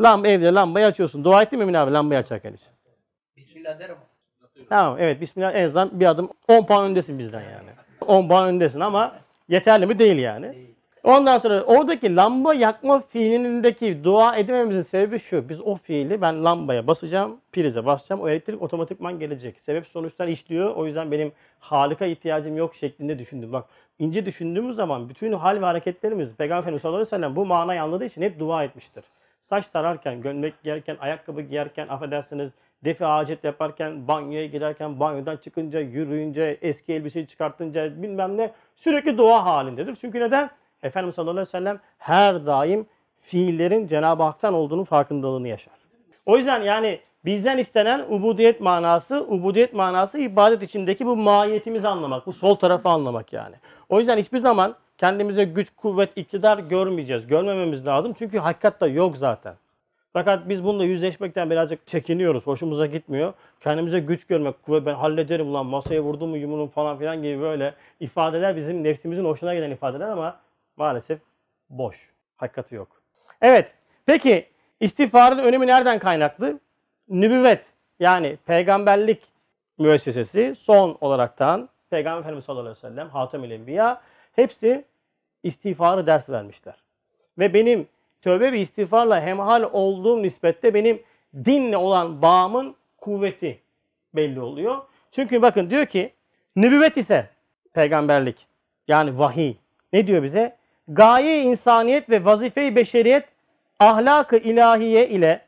Lamba 0.00 0.28
evde 0.28 0.54
lambayı 0.54 0.86
açıyorsun. 0.86 1.24
Dua 1.24 1.42
ettin 1.42 1.58
mi 1.58 1.62
Emin 1.62 1.74
abi 1.74 1.92
lambayı 1.92 2.20
açarken 2.20 2.52
hiç? 2.52 2.62
Bismillah 3.36 3.78
derim. 3.78 3.96
Tamam 4.68 4.96
evet 5.00 5.20
Bismillah 5.20 5.54
en 5.54 5.64
azından 5.64 6.00
bir 6.00 6.06
adım 6.06 6.30
10 6.48 6.66
puan 6.66 6.84
öndesin 6.84 7.18
bizden 7.18 7.40
yani. 7.40 7.70
10 8.06 8.28
puan 8.28 8.48
öndesin 8.48 8.80
ama 8.80 9.14
yeterli 9.48 9.86
mi 9.86 9.98
değil 9.98 10.16
yani. 10.16 10.52
Değil. 10.52 10.75
Ondan 11.06 11.38
sonra 11.38 11.62
oradaki 11.62 12.16
lamba 12.16 12.54
yakma 12.54 13.00
fiilindeki 13.00 14.04
dua 14.04 14.36
edememizin 14.36 14.82
sebebi 14.82 15.18
şu. 15.18 15.48
Biz 15.48 15.60
o 15.60 15.74
fiili 15.74 16.20
ben 16.20 16.44
lambaya 16.44 16.86
basacağım, 16.86 17.40
prize 17.52 17.86
basacağım. 17.86 18.20
O 18.20 18.28
elektrik 18.28 18.62
otomatikman 18.62 19.18
gelecek. 19.18 19.60
Sebep 19.60 19.86
sonuçlar 19.86 20.28
işliyor. 20.28 20.74
O 20.76 20.86
yüzden 20.86 21.12
benim 21.12 21.32
halika 21.60 22.06
ihtiyacım 22.06 22.56
yok 22.56 22.74
şeklinde 22.74 23.18
düşündüm. 23.18 23.52
Bak 23.52 23.64
ince 23.98 24.26
düşündüğümüz 24.26 24.76
zaman 24.76 25.08
bütün 25.08 25.32
hal 25.32 25.60
ve 25.60 25.64
hareketlerimiz 25.64 26.34
Peygamber 26.36 26.60
Efendimiz 26.60 26.82
sallallahu 26.82 26.96
aleyhi 26.96 27.12
ve 27.12 27.16
sellem 27.16 27.36
bu 27.36 27.46
manayı 27.46 27.82
anladığı 27.82 28.04
için 28.04 28.22
hep 28.22 28.38
dua 28.38 28.64
etmiştir. 28.64 29.04
Saç 29.40 29.66
tararken, 29.66 30.22
gömlek 30.22 30.62
giyerken, 30.62 30.96
ayakkabı 31.00 31.40
giyerken, 31.40 31.88
affedersiniz 31.88 32.50
defi 32.84 33.04
hacet 33.04 33.44
yaparken, 33.44 34.08
banyoya 34.08 34.46
girerken, 34.46 35.00
banyodan 35.00 35.36
çıkınca, 35.36 35.80
yürüyünce, 35.80 36.58
eski 36.62 36.92
elbiseyi 36.92 37.26
çıkartınca 37.26 38.02
bilmem 38.02 38.36
ne 38.36 38.52
sürekli 38.76 39.18
dua 39.18 39.44
halindedir. 39.44 39.96
Çünkü 40.00 40.20
neden? 40.20 40.50
Efendimiz 40.86 41.14
sallallahu 41.14 41.32
aleyhi 41.32 41.48
ve 41.48 41.50
sellem 41.50 41.80
her 41.98 42.46
daim 42.46 42.86
fiillerin 43.20 43.86
Cenab-ı 43.86 44.22
Hak'tan 44.22 44.54
olduğunu 44.54 44.84
farkındalığını 44.84 45.48
yaşar. 45.48 45.74
O 46.26 46.36
yüzden 46.36 46.62
yani 46.62 47.00
bizden 47.24 47.58
istenen 47.58 48.04
ubudiyet 48.08 48.60
manası, 48.60 49.26
ubudiyet 49.28 49.74
manası 49.74 50.18
ibadet 50.18 50.62
içindeki 50.62 51.06
bu 51.06 51.16
mahiyetimizi 51.16 51.88
anlamak, 51.88 52.26
bu 52.26 52.32
sol 52.32 52.54
tarafı 52.54 52.88
anlamak 52.88 53.32
yani. 53.32 53.54
O 53.88 53.98
yüzden 53.98 54.18
hiçbir 54.18 54.38
zaman 54.38 54.74
kendimize 54.98 55.44
güç, 55.44 55.68
kuvvet, 55.76 56.10
iktidar 56.16 56.58
görmeyeceğiz. 56.58 57.26
Görmememiz 57.26 57.86
lazım 57.86 58.14
çünkü 58.18 58.38
hakikatte 58.38 58.86
yok 58.86 59.16
zaten. 59.16 59.54
Fakat 60.12 60.48
biz 60.48 60.64
bununla 60.64 60.84
yüzleşmekten 60.84 61.50
birazcık 61.50 61.86
çekiniyoruz. 61.86 62.46
Hoşumuza 62.46 62.86
gitmiyor. 62.86 63.32
Kendimize 63.60 64.00
güç 64.00 64.26
görmek, 64.26 64.62
kuvvet 64.62 64.86
ben 64.86 64.94
hallederim 64.94 65.48
ulan 65.48 65.66
masaya 65.66 66.00
vurdum 66.00 66.30
mu 66.30 66.36
yumruğum 66.36 66.68
falan 66.68 66.98
filan 66.98 67.22
gibi 67.22 67.40
böyle 67.40 67.74
ifadeler 68.00 68.56
bizim 68.56 68.84
nefsimizin 68.84 69.24
hoşuna 69.24 69.54
giden 69.54 69.70
ifadeler 69.70 70.08
ama 70.08 70.36
maalesef 70.76 71.20
boş. 71.70 72.10
Hakikati 72.36 72.74
yok. 72.74 73.02
Evet. 73.42 73.74
Peki 74.06 74.48
istiğfarın 74.80 75.38
önemi 75.38 75.66
nereden 75.66 75.98
kaynaklı? 75.98 76.60
Nübüvvet 77.08 77.66
yani 78.00 78.38
peygamberlik 78.46 79.22
müessesesi 79.78 80.54
son 80.58 80.98
olaraktan 81.00 81.68
Peygamber 81.90 82.20
Efendimiz 82.20 82.44
sallallahu 82.44 82.62
aleyhi 82.62 82.84
ve 82.84 82.88
sellem, 82.88 83.08
Hatem-i 83.08 83.54
Enbiya 83.54 84.02
hepsi 84.32 84.84
istiğfarı 85.42 86.06
ders 86.06 86.28
vermişler. 86.30 86.74
Ve 87.38 87.54
benim 87.54 87.88
tövbe 88.22 88.52
ve 88.52 88.60
istiğfarla 88.60 89.20
hemhal 89.20 89.62
olduğum 89.72 90.22
nispette 90.22 90.74
benim 90.74 91.02
dinle 91.44 91.76
olan 91.76 92.22
bağımın 92.22 92.76
kuvveti 92.96 93.60
belli 94.14 94.40
oluyor. 94.40 94.78
Çünkü 95.12 95.42
bakın 95.42 95.70
diyor 95.70 95.86
ki 95.86 96.12
nübüvvet 96.56 96.96
ise 96.96 97.30
peygamberlik 97.72 98.46
yani 98.88 99.18
vahiy 99.18 99.54
ne 99.92 100.06
diyor 100.06 100.22
bize? 100.22 100.56
Gaye 100.88 101.42
insaniyet 101.42 102.10
ve 102.10 102.24
vazife-i 102.24 102.76
beşeriyet 102.76 103.24
ahlak-ı 103.80 104.36
ilahiye 104.36 105.08
ile 105.08 105.40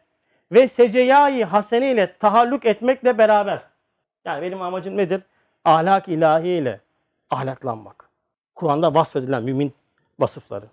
ve 0.53 0.69
seceyai 0.69 1.45
hasene 1.45 1.93
ile 1.93 2.17
tahallük 2.21 2.65
etmekle 2.65 3.19
beraber. 3.19 3.61
Yani 4.25 4.43
benim 4.43 4.63
amacım 4.63 4.97
nedir? 4.97 5.23
Ahlak 5.65 6.09
ilahi 6.09 6.49
ile 6.49 6.81
ahlaklanmak. 7.31 8.09
Kur'an'da 8.55 8.95
vasfedilen 8.95 9.43
mümin 9.43 9.73
vasıfları. 10.19 10.67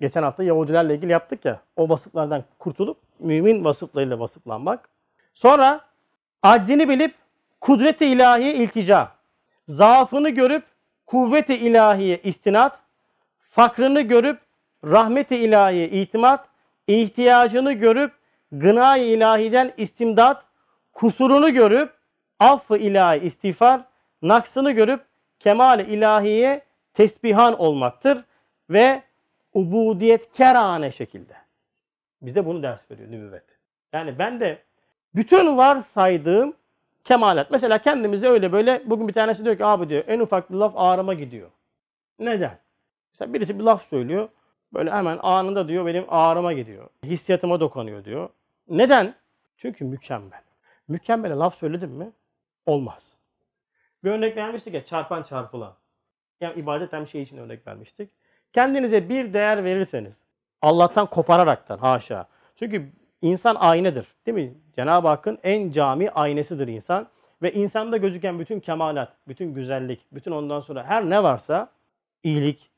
Geçen 0.00 0.22
hafta 0.22 0.42
Yahudilerle 0.42 0.94
ilgili 0.94 1.12
yaptık 1.12 1.44
ya. 1.44 1.60
O 1.76 1.88
vasıflardan 1.88 2.44
kurtulup 2.58 2.96
mümin 3.18 3.64
vasıflarıyla 3.64 4.18
vasıflanmak. 4.18 4.88
Sonra 5.34 5.80
aczini 6.42 6.88
bilip 6.88 7.14
kudret-i 7.60 8.06
ilahiye 8.06 8.54
iltica. 8.54 9.08
Zaafını 9.68 10.28
görüp 10.28 10.64
kuvvet-i 11.06 11.54
ilahiye 11.54 12.18
istinat. 12.18 12.81
Fakrını 13.52 14.00
görüp 14.00 14.40
rahmet-i 14.84 15.36
ilahiye 15.36 15.88
itimat. 15.88 16.48
ihtiyacını 16.86 17.72
görüp 17.72 18.12
gına-i 18.52 19.04
ilahiden 19.04 19.72
istimdat. 19.76 20.44
Kusurunu 20.92 21.52
görüp 21.52 21.92
affı 22.40 22.76
ilahi 22.76 23.18
istiğfar. 23.18 23.80
Naksını 24.22 24.70
görüp 24.70 25.00
kemal-i 25.40 25.82
ilahiye 25.82 26.62
tesbihan 26.94 27.60
olmaktır. 27.60 28.24
Ve 28.70 29.02
ubudiyet 29.54 30.32
kerane 30.32 30.92
şekilde. 30.92 31.34
Bizde 32.22 32.46
bunu 32.46 32.62
ders 32.62 32.90
veriyor 32.90 33.10
nübüvvet. 33.10 33.44
Yani 33.92 34.18
ben 34.18 34.40
de 34.40 34.58
bütün 35.14 35.56
varsaydığım 35.56 36.54
kemalat. 37.04 37.50
Mesela 37.50 37.78
kendimizde 37.78 38.28
öyle 38.28 38.52
böyle 38.52 38.82
bugün 38.86 39.08
bir 39.08 39.12
tanesi 39.12 39.44
diyor 39.44 39.56
ki 39.56 39.64
abi 39.64 39.88
diyor 39.88 40.04
en 40.06 40.20
ufak 40.20 40.50
bir 40.50 40.56
laf 40.56 40.72
ağrıma 40.76 41.14
gidiyor. 41.14 41.50
Neden? 42.18 42.61
Mesela 43.12 43.32
birisi 43.32 43.58
bir 43.58 43.64
laf 43.64 43.88
söylüyor. 43.88 44.28
Böyle 44.74 44.90
hemen 44.90 45.18
anında 45.22 45.68
diyor 45.68 45.86
benim 45.86 46.04
ağrıma 46.08 46.52
gidiyor. 46.52 46.88
Hissiyatıma 47.04 47.60
dokunuyor 47.60 48.04
diyor. 48.04 48.28
Neden? 48.68 49.14
Çünkü 49.56 49.84
mükemmel. 49.84 50.42
Mükemmele 50.88 51.34
laf 51.34 51.54
söyledim 51.54 51.90
mi? 51.90 52.12
Olmaz. 52.66 53.16
Bir 54.04 54.10
örnek 54.10 54.36
vermiştik 54.36 54.74
ya 54.74 54.84
çarpan 54.84 55.22
çarpılan. 55.22 55.74
Yani 56.40 56.60
ibadet 56.60 56.92
hem 56.92 57.06
şey 57.06 57.22
için 57.22 57.36
örnek 57.36 57.66
vermiştik. 57.66 58.10
Kendinize 58.52 59.08
bir 59.08 59.34
değer 59.34 59.64
verirseniz 59.64 60.12
Allah'tan 60.62 61.06
kopararaktan 61.06 61.78
haşa. 61.78 62.28
Çünkü 62.56 62.92
insan 63.22 63.54
aynedir. 63.54 64.06
Değil 64.26 64.34
mi? 64.38 64.54
Cenab-ı 64.76 65.08
Hakk'ın 65.08 65.38
en 65.42 65.70
cami 65.70 66.10
aynasıdır 66.10 66.68
insan. 66.68 67.08
Ve 67.42 67.52
insanda 67.52 67.96
gözüken 67.96 68.38
bütün 68.38 68.60
kemalat, 68.60 69.12
bütün 69.28 69.54
güzellik, 69.54 70.06
bütün 70.12 70.30
ondan 70.30 70.60
sonra 70.60 70.84
her 70.84 71.10
ne 71.10 71.22
varsa 71.22 71.70
iyilik 72.22 72.71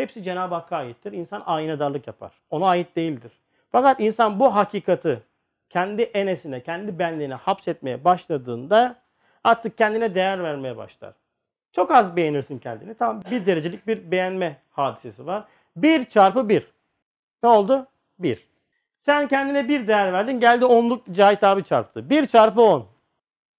hepsi 0.00 0.22
Cenab-ı 0.22 0.54
Hakk'a 0.54 0.76
aittir. 0.76 1.12
İnsan 1.12 1.42
aynadarlık 1.46 2.06
yapar. 2.06 2.32
Ona 2.50 2.68
ait 2.68 2.96
değildir. 2.96 3.32
Fakat 3.72 4.00
insan 4.00 4.40
bu 4.40 4.54
hakikati 4.54 5.22
kendi 5.70 6.02
enesine, 6.02 6.62
kendi 6.62 6.98
benliğine 6.98 7.34
hapsetmeye 7.34 8.04
başladığında 8.04 8.96
artık 9.44 9.78
kendine 9.78 10.14
değer 10.14 10.42
vermeye 10.42 10.76
başlar. 10.76 11.14
Çok 11.72 11.90
az 11.90 12.16
beğenirsin 12.16 12.58
kendini. 12.58 12.94
Tamam 12.94 13.22
bir 13.30 13.46
derecelik 13.46 13.86
bir 13.86 14.10
beğenme 14.10 14.56
hadisesi 14.70 15.26
var. 15.26 15.44
1 15.76 16.04
çarpı 16.04 16.48
1. 16.48 16.66
Ne 17.42 17.48
oldu? 17.48 17.86
1. 18.18 18.48
Sen 19.00 19.28
kendine 19.28 19.68
bir 19.68 19.86
değer 19.86 20.12
verdin. 20.12 20.40
Geldi 20.40 20.64
onluk 20.64 21.06
Cahit 21.12 21.44
abi 21.44 21.64
çarptı. 21.64 22.10
1 22.10 22.26
çarpı 22.26 22.62
10. 22.62 22.86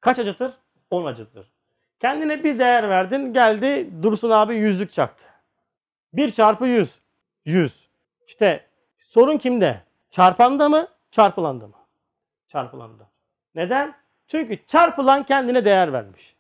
Kaç 0.02 0.20
acıtır? 0.20 0.54
10 0.92 1.06
acıtır. 1.06 1.52
Kendine 2.00 2.44
bir 2.44 2.60
değer 2.60 2.90
verdin. 2.90 3.34
Geldi 3.34 3.90
Dursun 4.04 4.30
abi 4.30 4.56
yüzlük 4.56 4.94
çaktı. 4.94 5.31
1 6.14 6.32
çarpı 6.32 6.66
100. 6.68 6.90
100. 7.46 7.90
İşte 8.28 8.66
sorun 9.00 9.38
kimde? 9.38 9.82
Çarpanda 10.12 10.70
mı? 10.70 10.88
Çarpılanda 11.12 11.68
mı? 11.68 11.76
Çarpılanda. 12.48 13.08
Neden? 13.56 13.94
Çünkü 14.28 14.60
çarpılan 14.68 15.24
kendine 15.24 15.66
değer 15.66 15.94
vermiş. 15.94 16.36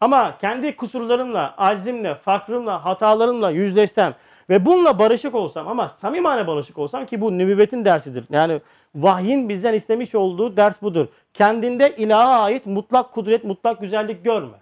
Ama 0.00 0.38
kendi 0.38 0.76
kusurlarımla, 0.76 1.54
aczimle, 1.56 2.14
fakrımla, 2.14 2.84
hatalarımla 2.84 3.50
yüzleşsem 3.50 4.14
ve 4.50 4.66
bununla 4.66 4.98
barışık 4.98 5.34
olsam 5.34 5.68
ama 5.68 5.88
samimane 5.88 6.46
barışık 6.46 6.78
olsam 6.78 7.06
ki 7.06 7.20
bu 7.20 7.38
nübüvvetin 7.38 7.84
dersidir. 7.84 8.24
Yani 8.30 8.60
vahyin 8.94 9.48
bizden 9.48 9.74
istemiş 9.74 10.14
olduğu 10.14 10.56
ders 10.56 10.82
budur. 10.82 11.06
Kendinde 11.34 11.96
ilaha 11.96 12.42
ait 12.42 12.66
mutlak 12.66 13.12
kudret, 13.12 13.44
mutlak 13.44 13.80
güzellik 13.80 14.24
görme. 14.24 14.58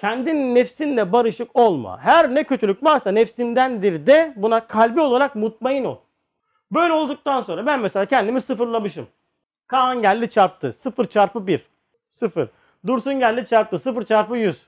Kendin 0.00 0.54
nefsinle 0.54 1.12
barışık 1.12 1.56
olma. 1.56 2.00
Her 2.00 2.34
ne 2.34 2.44
kötülük 2.44 2.84
varsa 2.84 3.10
nefsindendir 3.10 4.06
de 4.06 4.32
buna 4.36 4.66
kalbi 4.66 5.00
olarak 5.00 5.36
mutmain 5.36 5.84
ol. 5.84 5.96
Böyle 6.72 6.92
olduktan 6.92 7.40
sonra 7.40 7.66
ben 7.66 7.80
mesela 7.80 8.06
kendimi 8.06 8.40
sıfırlamışım. 8.40 9.06
Kaan 9.66 10.02
geldi 10.02 10.30
çarptı. 10.30 10.72
0 10.72 11.06
çarpı 11.06 11.46
1. 11.46 11.66
0. 12.10 12.48
Dursun 12.86 13.14
geldi 13.18 13.46
çarptı. 13.46 13.78
0 13.78 14.02
çarpı 14.02 14.36
100. 14.36 14.66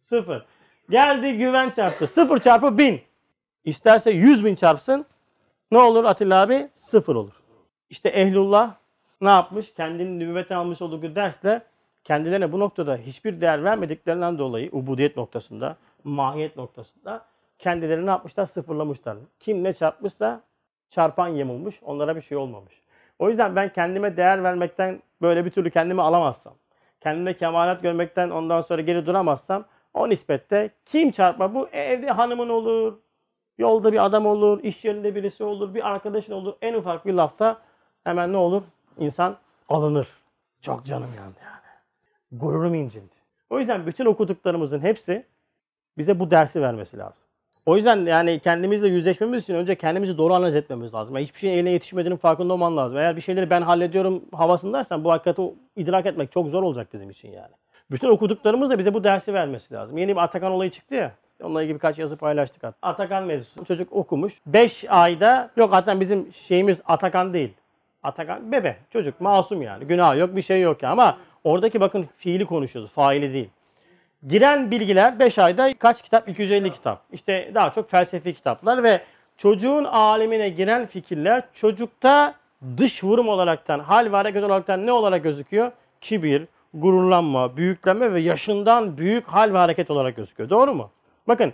0. 0.00 0.44
Geldi 0.90 1.36
güven 1.36 1.70
çarptı. 1.70 2.06
0 2.06 2.38
çarpı 2.38 2.78
1000. 2.78 3.00
İsterse 3.64 4.10
100 4.10 4.44
bin 4.44 4.54
çarpsın. 4.54 5.06
Ne 5.70 5.78
olur 5.78 6.04
Atilla 6.04 6.42
abi? 6.42 6.68
0 6.74 7.14
olur. 7.14 7.42
İşte 7.90 8.08
ehlullah 8.08 8.74
ne 9.20 9.30
yapmış? 9.30 9.74
Kendinin 9.74 10.20
nübüvvete 10.20 10.54
almış 10.54 10.82
olduğu 10.82 11.14
dersle 11.14 11.62
kendilerine 12.04 12.52
bu 12.52 12.60
noktada 12.60 12.96
hiçbir 12.96 13.40
değer 13.40 13.64
vermediklerinden 13.64 14.38
dolayı 14.38 14.68
ubudiyet 14.72 15.16
noktasında, 15.16 15.76
mahiyet 16.04 16.56
noktasında 16.56 17.24
kendilerini 17.58 18.06
ne 18.06 18.10
yapmışlar? 18.10 18.46
Sıfırlamışlar. 18.46 19.16
Kim 19.40 19.64
ne 19.64 19.72
çarpmışsa 19.72 20.40
çarpan 20.88 21.28
yamulmuş. 21.28 21.82
Onlara 21.82 22.16
bir 22.16 22.22
şey 22.22 22.38
olmamış. 22.38 22.82
O 23.18 23.28
yüzden 23.28 23.56
ben 23.56 23.72
kendime 23.72 24.16
değer 24.16 24.44
vermekten 24.44 25.02
böyle 25.22 25.44
bir 25.44 25.50
türlü 25.50 25.70
kendimi 25.70 26.02
alamazsam, 26.02 26.54
kendime 27.00 27.34
kemalat 27.34 27.82
görmekten 27.82 28.30
ondan 28.30 28.60
sonra 28.60 28.82
geri 28.82 29.06
duramazsam 29.06 29.64
o 29.94 30.08
nispette 30.08 30.70
kim 30.84 31.10
çarpma 31.10 31.54
bu 31.54 31.68
evde 31.68 32.10
hanımın 32.10 32.48
olur, 32.48 32.98
yolda 33.58 33.92
bir 33.92 34.04
adam 34.04 34.26
olur, 34.26 34.62
iş 34.62 34.84
yerinde 34.84 35.14
birisi 35.14 35.44
olur, 35.44 35.74
bir 35.74 35.88
arkadaşın 35.88 36.32
olur. 36.32 36.54
En 36.62 36.74
ufak 36.74 37.06
bir 37.06 37.14
lafta 37.14 37.58
hemen 38.04 38.32
ne 38.32 38.36
olur? 38.36 38.62
İnsan 38.98 39.36
alınır. 39.68 40.08
Çok 40.60 40.84
canım 40.84 41.10
yandı 41.16 41.38
yani. 41.44 41.63
Gururum 42.40 42.74
incindi. 42.74 43.14
O 43.50 43.58
yüzden 43.58 43.86
bütün 43.86 44.04
okuduklarımızın 44.04 44.80
hepsi 44.80 45.24
bize 45.98 46.20
bu 46.20 46.30
dersi 46.30 46.62
vermesi 46.62 46.98
lazım. 46.98 47.26
O 47.66 47.76
yüzden 47.76 48.06
yani 48.06 48.40
kendimizle 48.40 48.88
yüzleşmemiz 48.88 49.42
için 49.42 49.54
önce 49.54 49.74
kendimizi 49.74 50.18
doğru 50.18 50.34
analiz 50.34 50.56
etmemiz 50.56 50.94
lazım. 50.94 51.14
Yani 51.14 51.24
hiçbir 51.24 51.38
şeyin 51.38 51.54
eline 51.54 51.70
yetişmediğinin 51.70 52.16
farkında 52.16 52.52
olman 52.52 52.76
lazım. 52.76 52.98
Eğer 52.98 53.16
bir 53.16 53.20
şeyleri 53.20 53.50
ben 53.50 53.62
hallediyorum 53.62 54.24
havasındaysan 54.32 55.04
bu 55.04 55.12
hakikati 55.12 55.42
idrak 55.76 56.06
etmek 56.06 56.32
çok 56.32 56.48
zor 56.48 56.62
olacak 56.62 56.88
bizim 56.92 57.10
için 57.10 57.28
yani. 57.28 57.52
Bütün 57.90 58.08
okuduklarımız 58.08 58.70
da 58.70 58.78
bize 58.78 58.94
bu 58.94 59.04
dersi 59.04 59.34
vermesi 59.34 59.74
lazım. 59.74 59.98
Yeni 59.98 60.12
bir 60.16 60.22
Atakan 60.22 60.52
olayı 60.52 60.70
çıktı 60.70 60.94
ya. 60.94 61.12
Onunla 61.42 61.62
ilgili 61.62 61.74
birkaç 61.74 61.98
yazı 61.98 62.16
paylaştık. 62.16 62.62
Atakan 62.82 63.24
mevzusu. 63.24 63.64
Çocuk 63.64 63.92
okumuş. 63.92 64.40
5 64.46 64.84
ayda 64.88 65.50
yok 65.56 65.70
zaten 65.70 66.00
bizim 66.00 66.32
şeyimiz 66.32 66.82
Atakan 66.86 67.34
değil. 67.34 67.52
Atakan 68.02 68.52
bebe. 68.52 68.76
Çocuk 68.90 69.20
masum 69.20 69.62
yani. 69.62 69.84
Günah 69.84 70.16
yok 70.16 70.36
bir 70.36 70.42
şey 70.42 70.60
yok 70.60 70.82
ya. 70.82 70.90
Ama 70.90 71.18
oradaki 71.44 71.80
bakın 71.80 72.08
fiili 72.16 72.46
konuşuyoruz. 72.46 72.92
Faili 72.92 73.32
değil. 73.32 73.48
Giren 74.28 74.70
bilgiler 74.70 75.18
5 75.18 75.38
ayda 75.38 75.74
kaç 75.78 76.02
kitap? 76.02 76.28
250 76.28 76.72
kitap. 76.72 77.02
İşte 77.12 77.50
daha 77.54 77.72
çok 77.72 77.90
felsefi 77.90 78.34
kitaplar 78.34 78.82
ve 78.82 79.00
çocuğun 79.36 79.84
alemine 79.84 80.48
giren 80.48 80.86
fikirler 80.86 81.42
çocukta 81.54 82.34
dış 82.76 83.04
vurum 83.04 83.28
olaraktan, 83.28 83.78
hal 83.78 84.12
ve 84.12 84.16
hareket 84.16 84.44
olaraktan 84.44 84.86
ne 84.86 84.92
olarak 84.92 85.22
gözüküyor? 85.22 85.72
Kibir, 86.00 86.44
gururlanma, 86.74 87.56
büyüklenme 87.56 88.12
ve 88.12 88.20
yaşından 88.20 88.96
büyük 88.96 89.26
hal 89.26 89.52
ve 89.52 89.58
hareket 89.58 89.90
olarak 89.90 90.16
gözüküyor. 90.16 90.50
Doğru 90.50 90.74
mu? 90.74 90.90
Bakın 91.28 91.52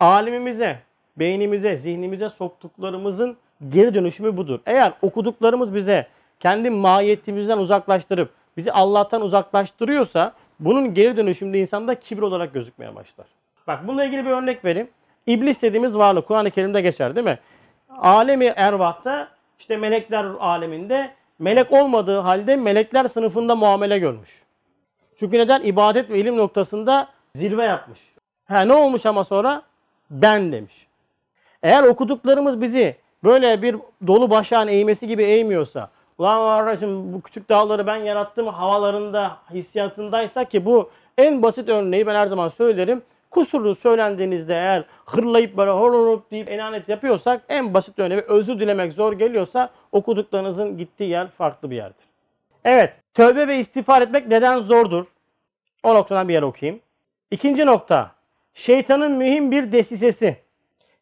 alemimize, 0.00 0.78
beynimize, 1.16 1.76
zihnimize 1.76 2.28
soktuklarımızın 2.28 3.36
geri 3.68 3.94
dönüşümü 3.94 4.36
budur. 4.36 4.60
Eğer 4.66 4.92
okuduklarımız 5.02 5.74
bize 5.74 6.06
kendi 6.40 6.70
mahiyetimizden 6.70 7.58
uzaklaştırıp 7.58 8.30
bizi 8.56 8.72
Allah'tan 8.72 9.22
uzaklaştırıyorsa 9.22 10.32
bunun 10.60 10.94
geri 10.94 11.16
dönüşümde 11.16 11.58
insanda 11.58 11.94
kibir 12.00 12.22
olarak 12.22 12.54
gözükmeye 12.54 12.94
başlar. 12.94 13.26
Bak 13.66 13.86
bununla 13.86 14.04
ilgili 14.04 14.24
bir 14.24 14.30
örnek 14.30 14.64
vereyim. 14.64 14.90
İblis 15.26 15.62
dediğimiz 15.62 15.98
varlık 15.98 16.28
Kur'an-ı 16.28 16.50
Kerim'de 16.50 16.80
geçer 16.80 17.16
değil 17.16 17.24
mi? 17.24 17.38
Alemi 17.98 18.52
ervahta 18.56 19.28
işte 19.58 19.76
melekler 19.76 20.24
aleminde 20.24 21.10
melek 21.38 21.72
olmadığı 21.72 22.18
halde 22.18 22.56
melekler 22.56 23.08
sınıfında 23.08 23.56
muamele 23.56 23.98
görmüş. 23.98 24.42
Çünkü 25.16 25.38
neden? 25.38 25.62
İbadet 25.62 26.10
ve 26.10 26.18
ilim 26.18 26.36
noktasında 26.36 27.08
zirve 27.34 27.64
yapmış. 27.64 28.00
Ha 28.44 28.60
ne 28.60 28.72
olmuş 28.74 29.06
ama 29.06 29.24
sonra? 29.24 29.62
Ben 30.10 30.52
demiş. 30.52 30.86
Eğer 31.62 31.82
okuduklarımız 31.82 32.60
bizi 32.60 32.96
böyle 33.24 33.62
bir 33.62 33.76
dolu 34.06 34.30
başağın 34.30 34.68
eğmesi 34.68 35.06
gibi 35.06 35.22
eğmiyorsa, 35.22 35.90
ulan 36.22 36.64
kardeşim 36.64 37.12
bu 37.12 37.20
küçük 37.20 37.48
dağları 37.48 37.86
ben 37.86 37.96
yarattım 37.96 38.46
havalarında 38.46 39.36
hissiyatındaysa 39.50 40.44
ki 40.44 40.64
bu 40.64 40.90
en 41.18 41.42
basit 41.42 41.68
örneği 41.68 42.06
ben 42.06 42.14
her 42.14 42.26
zaman 42.26 42.48
söylerim. 42.48 43.02
Kusurlu 43.30 43.74
söylendiğinizde 43.74 44.54
eğer 44.54 44.84
hırlayıp 45.06 45.56
böyle 45.56 45.70
hor 45.70 45.92
hor 45.92 46.20
deyip 46.30 46.50
enanet 46.50 46.88
yapıyorsak 46.88 47.42
en 47.48 47.74
basit 47.74 47.98
örneği 47.98 48.20
özür 48.20 48.60
dilemek 48.60 48.92
zor 48.92 49.12
geliyorsa 49.12 49.70
okuduklarınızın 49.92 50.76
gittiği 50.76 51.10
yer 51.10 51.28
farklı 51.28 51.70
bir 51.70 51.76
yerdir. 51.76 52.04
Evet, 52.64 52.94
tövbe 53.14 53.48
ve 53.48 53.58
istiğfar 53.58 54.02
etmek 54.02 54.26
neden 54.26 54.60
zordur? 54.60 55.06
O 55.82 55.94
noktadan 55.94 56.28
bir 56.28 56.34
yer 56.34 56.42
okuyayım. 56.42 56.80
İkinci 57.30 57.66
nokta, 57.66 58.10
şeytanın 58.54 59.12
mühim 59.12 59.50
bir 59.50 59.72
desisesi. 59.72 60.36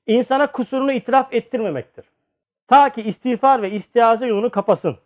insana 0.06 0.52
kusurunu 0.52 0.92
itiraf 0.92 1.34
ettirmemektir. 1.34 2.04
Ta 2.68 2.90
ki 2.90 3.02
istiğfar 3.02 3.62
ve 3.62 3.70
istiaze 3.70 4.26
yolunu 4.26 4.50
kapasın. 4.50 4.96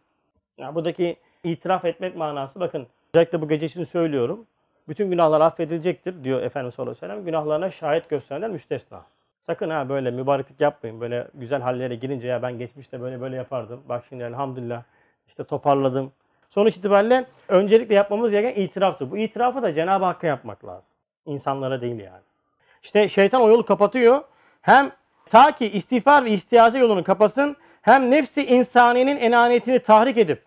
Yani 0.58 0.74
buradaki 0.74 1.16
itiraf 1.44 1.84
etmek 1.84 2.16
manası 2.16 2.60
bakın 2.60 2.86
özellikle 3.14 3.40
bu 3.40 3.48
gece 3.48 3.66
için 3.66 3.84
söylüyorum. 3.84 4.46
Bütün 4.88 5.10
günahlar 5.10 5.40
affedilecektir 5.40 6.24
diyor 6.24 6.42
Efendimiz 6.42 6.74
sallallahu 6.74 6.90
aleyhi 6.90 7.06
ve 7.06 7.14
sellem. 7.14 7.24
Günahlarına 7.24 7.70
şahit 7.70 8.08
gösterenler 8.08 8.50
müstesna. 8.50 9.02
Sakın 9.40 9.70
ha 9.70 9.88
böyle 9.88 10.10
mübareklik 10.10 10.60
yapmayın. 10.60 11.00
Böyle 11.00 11.28
güzel 11.34 11.62
hallere 11.62 11.94
girince 11.94 12.28
ya 12.28 12.42
ben 12.42 12.58
geçmişte 12.58 13.00
böyle 13.00 13.20
böyle 13.20 13.36
yapardım. 13.36 13.82
Bak 13.88 14.04
şimdi 14.08 14.22
elhamdülillah 14.22 14.82
işte 15.26 15.44
toparladım. 15.44 16.12
Sonuç 16.48 16.76
itibariyle 16.76 17.26
öncelikle 17.48 17.94
yapmamız 17.94 18.30
gereken 18.30 18.62
itiraftır. 18.62 19.10
Bu 19.10 19.18
itirafı 19.18 19.62
da 19.62 19.72
Cenab-ı 19.74 20.04
Hakk'a 20.04 20.26
yapmak 20.26 20.64
lazım. 20.64 20.90
İnsanlara 21.26 21.80
değil 21.80 21.98
yani. 22.00 22.22
İşte 22.82 23.08
şeytan 23.08 23.42
o 23.42 23.48
yolu 23.48 23.64
kapatıyor. 23.66 24.22
Hem 24.62 24.92
ta 25.30 25.52
ki 25.52 25.70
istiğfar 25.70 26.24
ve 26.24 26.30
istiaze 26.30 26.78
yolunu 26.78 27.04
kapasın 27.04 27.56
hem 27.84 28.10
nefsi 28.10 28.46
insaniyenin 28.46 29.16
enaniyetini 29.16 29.78
tahrik 29.78 30.18
edip 30.18 30.42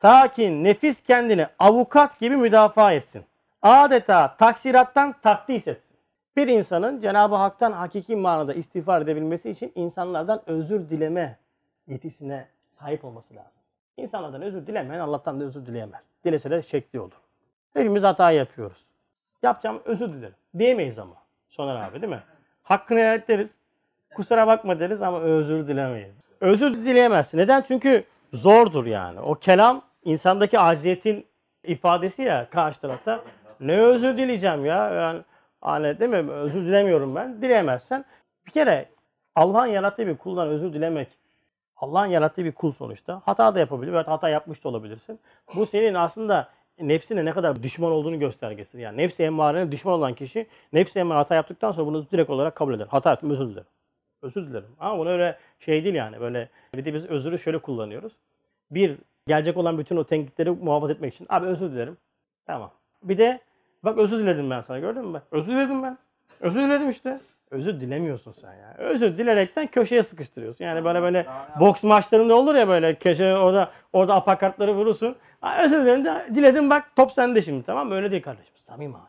ta 0.00 0.28
ki 0.32 0.64
nefis 0.64 1.02
kendini 1.02 1.46
avukat 1.58 2.20
gibi 2.20 2.36
müdafaa 2.36 2.92
etsin. 2.92 3.24
Adeta 3.62 4.36
taksirattan 4.36 5.14
takdis 5.22 5.68
etsin. 5.68 5.88
Bir 6.36 6.48
insanın 6.48 7.00
Cenab-ı 7.00 7.34
Hak'tan 7.34 7.72
hakiki 7.72 8.16
manada 8.16 8.54
istiğfar 8.54 9.02
edebilmesi 9.02 9.50
için 9.50 9.72
insanlardan 9.74 10.40
özür 10.46 10.90
dileme 10.90 11.38
yetisine 11.86 12.48
sahip 12.68 13.04
olması 13.04 13.34
lazım. 13.34 13.52
İnsanlardan 13.96 14.42
özür 14.42 14.66
dilemeyen 14.66 15.00
Allah'tan 15.00 15.40
da 15.40 15.44
özür 15.44 15.66
dileyemez. 15.66 16.04
Dilese 16.24 16.50
de 16.50 16.62
şekli 16.62 17.00
olur. 17.00 17.20
Hepimiz 17.74 18.02
hata 18.02 18.30
yapıyoruz. 18.30 18.84
Yapacağım 19.42 19.82
özür 19.84 20.12
dilerim. 20.12 20.34
Diyemeyiz 20.58 20.98
ama. 20.98 21.14
Soner 21.48 21.76
abi 21.76 22.02
değil 22.02 22.12
mi? 22.12 22.22
Hakkını 22.62 22.98
helal 22.98 23.22
deriz. 23.28 23.50
Kusura 24.14 24.46
bakma 24.46 24.80
deriz 24.80 25.02
ama 25.02 25.20
özür 25.20 25.66
dilemeyiz. 25.66 26.27
Özür 26.40 26.74
dileyemezsin. 26.74 27.38
Neden? 27.38 27.62
Çünkü 27.68 28.04
zordur 28.32 28.86
yani. 28.86 29.20
O 29.20 29.34
kelam 29.34 29.82
insandaki 30.04 30.58
aciziyetin 30.58 31.26
ifadesi 31.64 32.22
ya 32.22 32.50
karşı 32.50 32.80
tarafta. 32.80 33.20
Ne 33.60 33.80
özür 33.80 34.16
dileyeceğim 34.16 34.64
ya? 34.64 34.90
Yani 34.90 35.20
hani 35.60 36.00
değil 36.00 36.10
mi? 36.10 36.32
Özür 36.32 36.64
dilemiyorum 36.64 37.14
ben. 37.14 37.42
Dileyemezsen 37.42 38.04
bir 38.46 38.50
kere 38.50 38.88
Allah'ın 39.34 39.66
yarattığı 39.66 40.06
bir 40.06 40.16
kuldan 40.16 40.48
özür 40.48 40.72
dilemek 40.72 41.08
Allah'ın 41.76 42.06
yarattığı 42.06 42.44
bir 42.44 42.52
kul 42.52 42.72
sonuçta. 42.72 43.22
Hata 43.24 43.54
da 43.54 43.58
yapabilir 43.58 43.92
veya 43.92 44.06
hata 44.06 44.28
yapmış 44.28 44.64
da 44.64 44.68
olabilirsin. 44.68 45.20
Bu 45.54 45.66
senin 45.66 45.94
aslında 45.94 46.48
nefsine 46.80 47.24
ne 47.24 47.32
kadar 47.32 47.62
düşman 47.62 47.92
olduğunu 47.92 48.18
göstergesi. 48.18 48.80
Yani 48.80 48.96
nefsi 48.96 49.22
emmarene 49.22 49.72
düşman 49.72 49.94
olan 49.94 50.14
kişi 50.14 50.46
nefsi 50.72 50.98
emmare 50.98 51.18
hata 51.18 51.34
yaptıktan 51.34 51.72
sonra 51.72 51.86
bunu 51.86 52.10
direkt 52.10 52.30
olarak 52.30 52.56
kabul 52.56 52.74
eder. 52.74 52.86
Hata 52.90 53.10
yaptım 53.10 53.30
özür 53.30 53.48
dilerim. 53.48 53.66
Özür 54.22 54.46
dilerim. 54.46 54.68
Ama 54.80 54.98
bunu 54.98 55.10
öyle 55.10 55.38
şey 55.60 55.84
değil 55.84 55.94
yani. 55.94 56.20
Böyle 56.20 56.48
bir 56.74 56.84
de 56.84 56.94
biz 56.94 57.06
özürü 57.06 57.38
şöyle 57.38 57.58
kullanıyoruz. 57.58 58.12
Bir, 58.70 58.98
gelecek 59.26 59.56
olan 59.56 59.78
bütün 59.78 59.96
o 59.96 60.04
tenkitleri 60.04 60.50
muhafaza 60.50 60.92
etmek 60.92 61.14
için. 61.14 61.26
Abi 61.30 61.46
özür 61.46 61.72
dilerim. 61.72 61.96
Tamam. 62.46 62.70
Bir 63.02 63.18
de 63.18 63.40
bak 63.82 63.98
özür 63.98 64.18
diledim 64.18 64.50
ben 64.50 64.60
sana 64.60 64.78
gördün 64.78 65.06
mü? 65.06 65.12
Bak 65.12 65.22
özür 65.30 65.52
diledim 65.52 65.82
ben. 65.82 65.98
Özür 66.40 66.60
diledim 66.60 66.90
işte. 66.90 67.20
Özür 67.50 67.80
dilemiyorsun 67.80 68.32
sen 68.32 68.54
ya. 68.54 68.74
Özür 68.78 69.18
dilerekten 69.18 69.66
köşeye 69.66 70.02
sıkıştırıyorsun. 70.02 70.64
Yani 70.64 70.84
böyle 70.84 71.02
böyle 71.02 71.26
boks 71.60 71.82
maçlarında 71.82 72.34
olur 72.36 72.54
ya 72.54 72.68
böyle 72.68 72.94
köşe 72.94 73.36
orada 73.36 73.70
orada 73.92 74.14
apakartları 74.14 74.74
vurursun. 74.74 75.16
Ha, 75.40 75.64
özür 75.64 75.82
dilerim 75.82 76.04
de, 76.04 76.26
diledim 76.34 76.70
bak 76.70 76.96
top 76.96 77.12
sende 77.12 77.42
şimdi 77.42 77.62
tamam 77.62 77.88
mı? 77.88 77.94
Öyle 77.94 78.10
değil 78.10 78.22
kardeşim. 78.22 78.54
Samimane. 78.56 79.04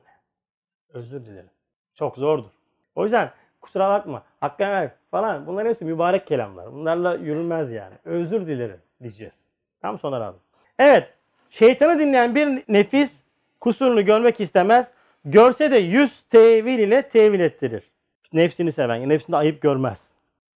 Özür 0.93 1.25
dilerim. 1.25 1.49
Çok 1.95 2.15
zordur. 2.15 2.49
O 2.95 3.03
yüzden 3.03 3.31
kusura 3.61 3.89
bakma. 3.89 4.23
Hakkını 4.39 4.69
ver 4.69 4.91
falan. 5.11 5.47
Bunlar 5.47 5.67
hepsi 5.67 5.85
mübarek 5.85 6.27
kelamlar. 6.27 6.73
Bunlarla 6.73 7.15
yürünmez 7.15 7.71
yani. 7.71 7.95
Özür 8.05 8.47
dilerim 8.47 8.79
diyeceğiz. 9.01 9.33
Tam 9.81 9.99
sonra 9.99 10.25
abi. 10.25 10.37
Evet. 10.79 11.13
Şeytanı 11.49 11.99
dinleyen 11.99 12.35
bir 12.35 12.63
nefis 12.67 13.23
kusurunu 13.59 14.05
görmek 14.05 14.39
istemez. 14.39 14.91
Görse 15.25 15.71
de 15.71 15.77
yüz 15.77 16.21
tevil 16.21 16.79
ile 16.79 17.01
tevil 17.01 17.39
ettirir. 17.39 17.83
Nefsini 18.33 18.71
seven, 18.71 19.09
nefsinde 19.09 19.37
ayıp 19.37 19.61
görmez. 19.61 20.13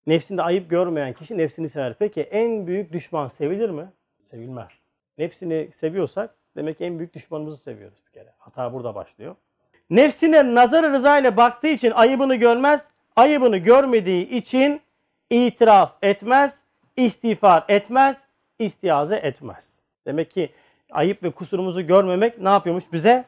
Nefsinde 0.07 0.41
ayıp 0.41 0.69
görmeyen 0.69 1.13
kişi 1.13 1.37
nefsini 1.37 1.69
sever. 1.69 1.95
Peki 1.99 2.21
en 2.21 2.67
büyük 2.67 2.93
düşman 2.93 3.27
sevilir 3.27 3.69
mi? 3.69 3.85
Sevilmez. 4.31 4.67
Nefsini 5.17 5.69
seviyorsak 5.75 6.35
demek 6.55 6.77
ki 6.77 6.83
en 6.83 6.99
büyük 6.99 7.13
düşmanımızı 7.13 7.57
seviyoruz 7.57 7.97
bir 8.07 8.11
kere. 8.11 8.33
Hata 8.37 8.73
burada 8.73 8.95
başlıyor. 8.95 9.35
Nefsine 9.89 10.55
nazar 10.55 10.91
rıza 10.91 11.19
ile 11.19 11.37
baktığı 11.37 11.67
için 11.67 11.91
ayıbını 11.91 12.35
görmez. 12.35 12.87
Ayıbını 13.15 13.57
görmediği 13.57 14.29
için 14.29 14.81
itiraf 15.29 15.91
etmez, 16.01 16.57
istiğfar 16.97 17.65
etmez, 17.67 18.21
istiaze 18.59 19.15
etmez. 19.15 19.79
Demek 20.05 20.31
ki 20.31 20.49
ayıp 20.91 21.23
ve 21.23 21.31
kusurumuzu 21.31 21.87
görmemek 21.87 22.39
ne 22.41 22.49
yapıyormuş 22.49 22.83
bize? 22.93 23.25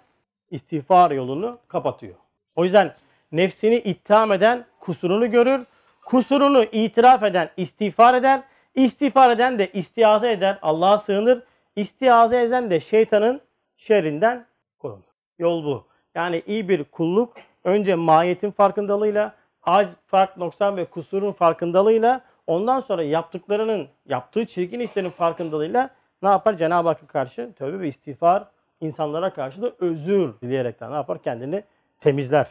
İstiğfar 0.51 1.11
yolunu 1.11 1.59
kapatıyor. 1.67 2.15
O 2.55 2.63
yüzden 2.63 2.93
nefsini 3.31 3.75
itham 3.75 4.31
eden 4.31 4.65
kusurunu 4.79 5.31
görür, 5.31 5.65
kusurunu 6.05 6.63
itiraf 6.63 7.23
eden 7.23 7.49
istiğfar 7.57 8.13
eder, 8.13 8.43
İstiğfar 8.75 9.29
eden 9.29 9.59
de 9.59 9.71
istiaze 9.71 10.31
eder, 10.31 10.59
Allah'a 10.61 10.97
sığınır. 10.97 11.43
İstiaze 11.75 12.41
eden 12.41 12.69
de 12.69 12.79
şeytanın 12.79 13.41
şerrinden 13.77 14.45
korunur. 14.79 15.03
Yol 15.39 15.65
bu. 15.65 15.85
Yani 16.15 16.43
iyi 16.47 16.69
bir 16.69 16.83
kulluk 16.83 17.33
önce 17.63 17.95
mahiyetin 17.95 18.51
farkındalığıyla, 18.51 19.35
acz, 19.65 19.89
fark, 20.07 20.37
noksan 20.37 20.77
ve 20.77 20.85
kusurun 20.85 21.31
farkındalığıyla 21.31 22.21
ondan 22.47 22.79
sonra 22.79 23.03
yaptıklarının, 23.03 23.87
yaptığı 24.05 24.45
çirkin 24.45 24.79
işlerin 24.79 25.09
farkındalığıyla 25.09 25.89
ne 26.23 26.29
yapar? 26.29 26.57
Cenab-ı 26.57 26.87
Hakk'a 26.87 27.07
karşı 27.07 27.53
tövbe 27.53 27.79
ve 27.79 27.87
istiğfar 27.87 28.43
insanlara 28.81 29.33
karşı 29.33 29.61
da 29.61 29.71
özür 29.79 30.33
dileyerekten 30.41 30.91
ne 30.91 30.95
yapar? 30.95 31.23
Kendini 31.23 31.63
temizler. 31.99 32.47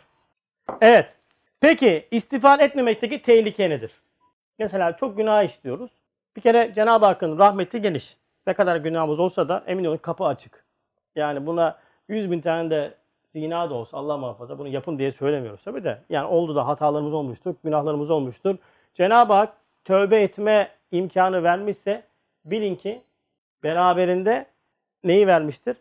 Evet. 0.80 1.14
Peki 1.60 2.08
istiğfar 2.10 2.60
etmemekteki 2.60 3.22
tehlike 3.22 3.70
nedir? 3.70 3.92
Mesela 4.58 4.96
çok 4.96 5.16
günah 5.16 5.42
işliyoruz. 5.42 5.90
Bir 6.36 6.40
kere 6.40 6.72
Cenab-ı 6.74 7.06
Hakk'ın 7.06 7.38
rahmeti 7.38 7.80
geniş. 7.80 8.16
Ne 8.46 8.54
kadar 8.54 8.76
günahımız 8.76 9.20
olsa 9.20 9.48
da 9.48 9.64
emin 9.66 9.84
olun 9.84 9.96
kapı 9.96 10.24
açık. 10.24 10.64
Yani 11.16 11.46
buna 11.46 11.78
100 12.08 12.30
bin 12.30 12.40
tane 12.40 12.70
de 12.70 12.94
zina 13.34 13.70
da 13.70 13.74
olsa 13.74 13.96
Allah 13.96 14.16
muhafaza 14.16 14.58
bunu 14.58 14.68
yapın 14.68 14.98
diye 14.98 15.12
söylemiyoruz 15.12 15.62
tabi 15.64 15.84
de. 15.84 16.02
Yani 16.08 16.26
oldu 16.26 16.54
da 16.54 16.66
hatalarımız 16.66 17.12
olmuştur, 17.12 17.54
günahlarımız 17.64 18.10
olmuştur. 18.10 18.56
Cenab-ı 18.94 19.32
Hak 19.32 19.52
tövbe 19.84 20.22
etme 20.22 20.68
imkanı 20.92 21.42
vermişse 21.42 22.02
bilin 22.44 22.74
ki 22.74 23.02
beraberinde 23.62 24.46
neyi 25.04 25.26
vermiştir? 25.26 25.76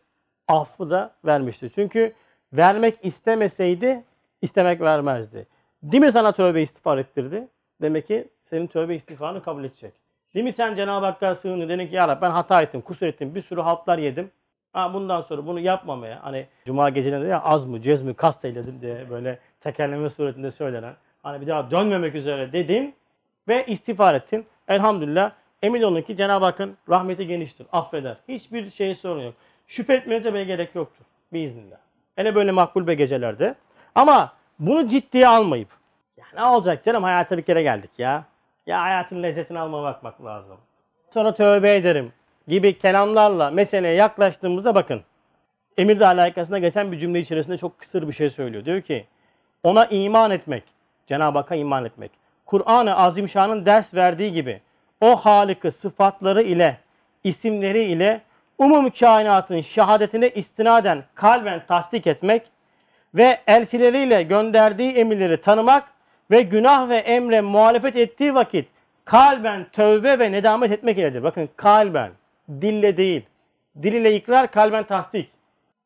Affı 0.47 0.89
da 0.89 1.11
vermiştir. 1.25 1.71
Çünkü 1.75 2.13
vermek 2.53 2.97
istemeseydi 3.03 4.03
istemek 4.41 4.81
vermezdi. 4.81 5.47
Değil 5.83 6.03
mi 6.03 6.11
sana 6.11 6.31
tövbe 6.31 6.61
istiğfar 6.61 6.97
ettirdi? 6.97 7.47
Demek 7.81 8.07
ki 8.07 8.27
senin 8.43 8.67
tövbe 8.67 8.95
istiğfarını 8.95 9.43
kabul 9.43 9.63
edecek. 9.63 9.93
Değil 10.33 10.45
mi 10.45 10.51
sen 10.51 10.75
Cenab-ı 10.75 11.05
Hakk'a 11.05 11.35
sığındın 11.35 11.69
dedin 11.69 11.87
ki 11.87 11.95
ya 11.95 12.07
Rabbi 12.07 12.21
ben 12.21 12.31
hata 12.31 12.61
ettim, 12.61 12.81
kusur 12.81 13.07
ettim, 13.07 13.35
bir 13.35 13.41
sürü 13.41 13.61
haltlar 13.61 13.97
yedim. 13.97 14.31
Ha, 14.73 14.93
bundan 14.93 15.21
sonra 15.21 15.45
bunu 15.47 15.59
yapmamaya 15.59 16.23
hani 16.23 16.47
cuma 16.65 16.89
gecelerinde 16.89 17.27
ya 17.27 17.41
az 17.41 17.65
mı 17.65 17.81
cez 17.81 18.01
mi 18.01 18.13
kast 18.13 18.45
eyledim 18.45 18.81
diye 18.81 19.09
böyle 19.09 19.39
tekerleme 19.61 20.09
suretinde 20.09 20.51
söylenen 20.51 20.93
hani 21.23 21.41
bir 21.41 21.47
daha 21.47 21.71
dönmemek 21.71 22.15
üzere 22.15 22.53
dedin 22.53 22.95
ve 23.47 23.65
istiğfar 23.65 24.13
ettin. 24.13 24.45
Elhamdülillah 24.67 25.31
emin 25.61 25.81
olun 25.81 26.01
ki 26.01 26.15
Cenab-ı 26.15 26.45
Hakk'ın 26.45 26.77
rahmeti 26.89 27.27
geniştir, 27.27 27.67
affeder. 27.71 28.17
Hiçbir 28.27 28.69
şey 28.69 28.95
sorun 28.95 29.21
yok. 29.21 29.33
Şüphe 29.67 29.93
etmenize 29.93 30.33
bile 30.33 30.43
gerek 30.43 30.75
yoktur 30.75 31.05
biiznillah. 31.33 31.77
Hele 32.15 32.35
böyle 32.35 32.51
makbul 32.51 32.87
be 32.87 32.93
gecelerde. 32.93 33.55
Ama 33.95 34.33
bunu 34.59 34.87
ciddiye 34.87 35.27
almayıp 35.27 35.69
ya 36.17 36.25
ne 36.35 36.45
olacak 36.45 36.83
canım 36.83 37.03
hayata 37.03 37.37
bir 37.37 37.43
kere 37.43 37.63
geldik 37.63 37.91
ya. 37.97 38.25
Ya 38.67 38.81
hayatın 38.81 39.23
lezzetini 39.23 39.59
almaya 39.59 39.83
bakmak 39.83 40.25
lazım. 40.25 40.57
Sonra 41.09 41.33
tövbe 41.33 41.75
ederim 41.75 42.11
gibi 42.47 42.77
kelamlarla 42.77 43.51
meseleye 43.51 43.93
yaklaştığımızda 43.93 44.75
bakın. 44.75 45.01
Emirde 45.77 46.07
alakasında 46.07 46.59
geçen 46.59 46.91
bir 46.91 46.97
cümle 46.97 47.19
içerisinde 47.19 47.57
çok 47.57 47.79
kısır 47.79 48.07
bir 48.07 48.13
şey 48.13 48.29
söylüyor. 48.29 48.65
Diyor 48.65 48.81
ki 48.81 49.05
ona 49.63 49.85
iman 49.85 50.31
etmek, 50.31 50.63
Cenab-ı 51.07 51.37
Hakk'a 51.37 51.55
iman 51.55 51.85
etmek. 51.85 52.11
Kur'an-ı 52.45 52.97
Azimşan'ın 52.97 53.65
ders 53.65 53.93
verdiği 53.93 54.33
gibi 54.33 54.61
o 55.01 55.15
Halık'ı 55.15 55.71
sıfatları 55.71 56.43
ile, 56.43 56.77
isimleri 57.23 57.83
ile 57.83 58.21
umum 58.57 58.89
kainatın 58.89 59.61
şehadetine 59.61 60.29
istinaden 60.29 61.03
kalben 61.15 61.65
tasdik 61.67 62.07
etmek 62.07 62.43
ve 63.15 63.39
elçileriyle 63.47 64.23
gönderdiği 64.23 64.91
emirleri 64.91 65.41
tanımak 65.41 65.83
ve 66.31 66.41
günah 66.41 66.89
ve 66.89 66.97
emre 66.97 67.41
muhalefet 67.41 67.95
ettiği 67.95 68.35
vakit 68.35 68.67
kalben 69.05 69.65
tövbe 69.71 70.19
ve 70.19 70.31
nedamet 70.31 70.71
etmek 70.71 70.97
iledir. 70.97 71.23
Bakın 71.23 71.49
kalben, 71.55 72.11
dille 72.49 72.97
değil. 72.97 73.25
Dil 73.81 73.93
ile 73.93 74.15
ikrar, 74.15 74.51
kalben 74.51 74.83
tasdik. 74.83 75.29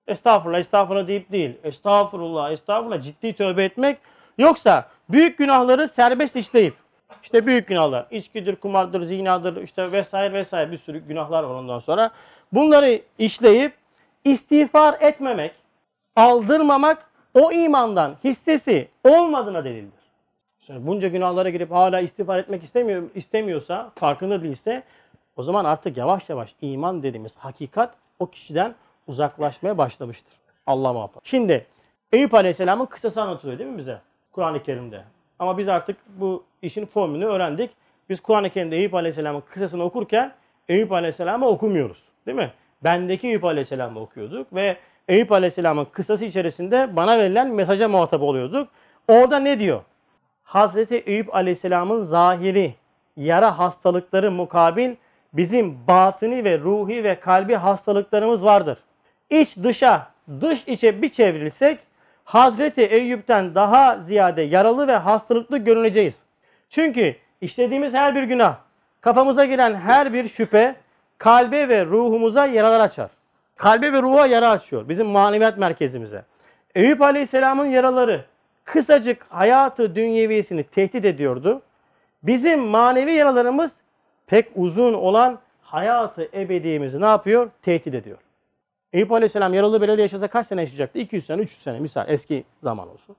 Estağfurullah, 0.08 0.60
estağfurullah 0.60 1.08
deyip 1.08 1.32
değil. 1.32 1.58
Estağfurullah, 1.64 2.52
estağfurullah 2.52 3.02
ciddi 3.02 3.34
tövbe 3.34 3.64
etmek. 3.64 3.98
Yoksa 4.38 4.90
büyük 5.10 5.38
günahları 5.38 5.88
serbest 5.88 6.36
işleyip, 6.36 6.74
işte 7.24 7.46
büyük 7.46 7.68
günahlar, 7.68 8.06
içkidir, 8.12 8.56
kumardır, 8.56 9.06
zinadır, 9.06 9.64
işte 9.64 9.92
vesaire 9.92 10.34
vesaire 10.34 10.72
bir 10.72 10.78
sürü 10.78 11.00
günahlar 11.00 11.44
var 11.44 11.56
ondan 11.56 11.80
sonra. 11.80 12.12
Bunları 12.54 13.02
işleyip 13.20 13.74
istiğfar 14.24 14.98
etmemek, 15.00 15.52
aldırmamak 16.16 17.10
o 17.34 17.52
imandan 17.52 18.16
hissesi 18.24 18.88
olmadığına 19.04 19.64
delildir. 19.64 20.08
Şimdi 20.60 20.88
bunca 20.88 21.08
günahlara 21.08 21.50
girip 21.50 21.72
hala 21.72 22.00
istiğfar 22.00 22.40
etmek 22.40 22.64
istemiyor, 22.64 23.04
istemiyorsa, 23.16 23.92
farkında 23.96 24.44
değilse 24.44 24.84
o 25.38 25.44
zaman 25.44 25.66
artık 25.66 25.98
yavaş 25.98 26.30
yavaş 26.30 26.56
iman 26.62 27.04
dediğimiz 27.04 27.36
hakikat 27.36 27.96
o 28.20 28.30
kişiden 28.30 28.76
uzaklaşmaya 29.08 29.78
başlamıştır. 29.78 30.34
Allah 30.68 30.94
muhafaza. 30.94 31.22
Şimdi 31.24 31.66
Eyüp 32.12 32.34
Aleyhisselam'ın 32.34 32.86
kısası 32.86 33.22
anlatılıyor 33.22 33.60
değil 33.60 33.70
mi 33.70 33.78
bize? 33.78 34.02
Kur'an-ı 34.32 34.64
Kerim'de. 34.64 35.04
Ama 35.40 35.58
biz 35.58 35.68
artık 35.68 35.98
bu 36.08 36.44
işin 36.62 36.86
formülünü 36.86 37.26
öğrendik. 37.26 37.72
Biz 38.10 38.20
Kur'an-ı 38.20 38.50
Kerim'de 38.50 38.78
Eyüp 38.78 38.94
Aleyhisselam'ın 38.94 39.44
kısasını 39.50 39.84
okurken 39.84 40.34
Eyüp 40.70 40.92
Aleyhisselam'ı 40.92 41.48
okumuyoruz. 41.48 42.04
Değil 42.26 42.38
mi? 42.38 42.52
Bendeki 42.84 43.28
Eyüp 43.28 43.46
Aleyhisselam'ı 43.46 44.00
okuyorduk 44.00 44.56
ve 44.56 44.78
Eyüp 45.08 45.32
Aleyhisselam'ın 45.32 45.86
kısası 45.86 46.26
içerisinde 46.26 46.96
bana 46.96 47.20
verilen 47.20 47.48
mesaja 47.48 47.88
muhatap 47.88 48.22
oluyorduk. 48.22 48.70
Orada 49.08 49.40
ne 49.40 49.60
diyor? 49.60 49.82
Hazreti 50.44 50.96
Eyüp 50.96 51.36
Aleyhisselam'ın 51.36 52.02
zahiri 52.02 52.76
yara 53.18 53.60
hastalıkları 53.60 54.32
mukabil 54.32 54.96
bizim 55.34 55.78
batını 55.88 56.44
ve 56.44 56.60
ruhi 56.60 57.04
ve 57.04 57.20
kalbi 57.20 57.56
hastalıklarımız 57.56 58.44
vardır. 58.44 58.78
İç 59.30 59.58
dışa, 59.64 60.08
dış 60.42 60.64
içe 60.68 61.02
bir 61.02 61.10
çevrilsek 61.10 61.80
Hazreti 62.24 62.82
Eyüp'ten 62.82 63.56
daha 63.56 63.98
ziyade 63.98 64.42
yaralı 64.42 64.88
ve 64.88 64.96
hastalıklı 64.96 65.58
görüneceğiz. 65.58 66.20
Çünkü 66.70 67.16
işlediğimiz 67.42 67.94
her 67.94 68.16
bir 68.16 68.24
günah, 68.24 68.56
kafamıza 69.02 69.46
giren 69.46 69.76
her 69.76 70.14
bir 70.14 70.30
şüphe 70.30 70.76
kalbe 71.18 71.70
ve 71.70 71.86
ruhumuza 71.86 72.46
yaralar 72.46 72.80
açar. 72.80 73.10
Kalbe 73.56 73.94
ve 73.94 74.02
ruha 74.02 74.28
yara 74.28 74.50
açıyor. 74.50 74.90
Bizim 74.90 75.08
maneviyat 75.08 75.58
merkezimize. 75.58 76.24
Eyüp 76.76 77.02
Aleyhisselam'ın 77.02 77.66
yaraları 77.66 78.26
kısacık 78.66 79.26
hayatı 79.30 79.96
dünyevisini 79.96 80.64
tehdit 80.64 81.06
ediyordu. 81.06 81.62
Bizim 82.24 82.60
manevi 82.60 83.14
yaralarımız 83.14 83.74
pek 84.28 84.48
uzun 84.56 84.94
olan 84.94 85.40
hayatı 85.62 86.30
ebediyemizi 86.34 87.02
ne 87.02 87.06
yapıyor? 87.06 87.52
Tehdit 87.62 87.94
ediyor. 87.94 88.18
Eyüp 88.94 89.12
Aleyhisselam 89.12 89.54
yaralı 89.54 89.82
belediye 89.82 90.02
yaşasa 90.02 90.28
kaç 90.28 90.48
sene 90.48 90.62
yaşayacaktı? 90.62 91.00
200 91.00 91.26
sene, 91.26 91.42
300 91.42 91.62
sene 91.62 91.80
misal 91.80 92.10
eski 92.10 92.44
zaman 92.64 92.90
olsun. 92.90 93.16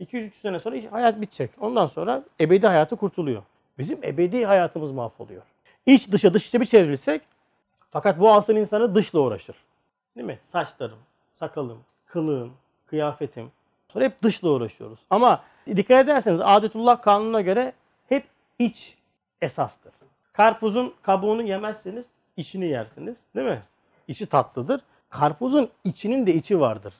200-300 0.00 0.30
sene 0.30 0.58
sonra 0.58 0.76
hayat 0.90 1.20
bitecek. 1.20 1.50
Ondan 1.60 1.86
sonra 1.86 2.22
ebedi 2.40 2.66
hayatı 2.66 2.96
kurtuluyor. 2.96 3.42
Bizim 3.78 4.04
ebedi 4.04 4.44
hayatımız 4.44 4.90
mahvoluyor. 4.90 5.42
İç 5.86 6.12
dışa 6.12 6.34
dış 6.34 6.48
içe 6.48 6.60
bir 6.60 6.66
çevrilsek 6.66 7.22
fakat 7.90 8.20
bu 8.20 8.32
asıl 8.32 8.56
insanı 8.56 8.94
dışla 8.94 9.20
uğraşır. 9.20 9.56
Değil 10.16 10.26
mi? 10.26 10.38
Saçlarım, 10.40 10.98
sakalım, 11.28 11.78
kılığım, 12.06 12.52
kıyafetim. 12.86 13.52
Sonra 13.88 14.04
hep 14.04 14.22
dışla 14.22 14.48
uğraşıyoruz. 14.48 15.00
Ama 15.10 15.42
dikkat 15.66 16.04
ederseniz 16.04 16.40
adetullah 16.42 17.02
kanununa 17.02 17.40
göre 17.40 17.72
hep 18.08 18.24
iç 18.58 18.96
esastır. 19.42 19.99
Karpuzun 20.40 20.94
kabuğunu 21.02 21.42
yemezseniz 21.42 22.06
içini 22.36 22.66
yersiniz. 22.66 23.18
Değil 23.36 23.46
mi? 23.46 23.62
İçi 24.08 24.26
tatlıdır. 24.26 24.80
Karpuzun 25.10 25.68
içinin 25.84 26.26
de 26.26 26.34
içi 26.34 26.60
vardır. 26.60 26.94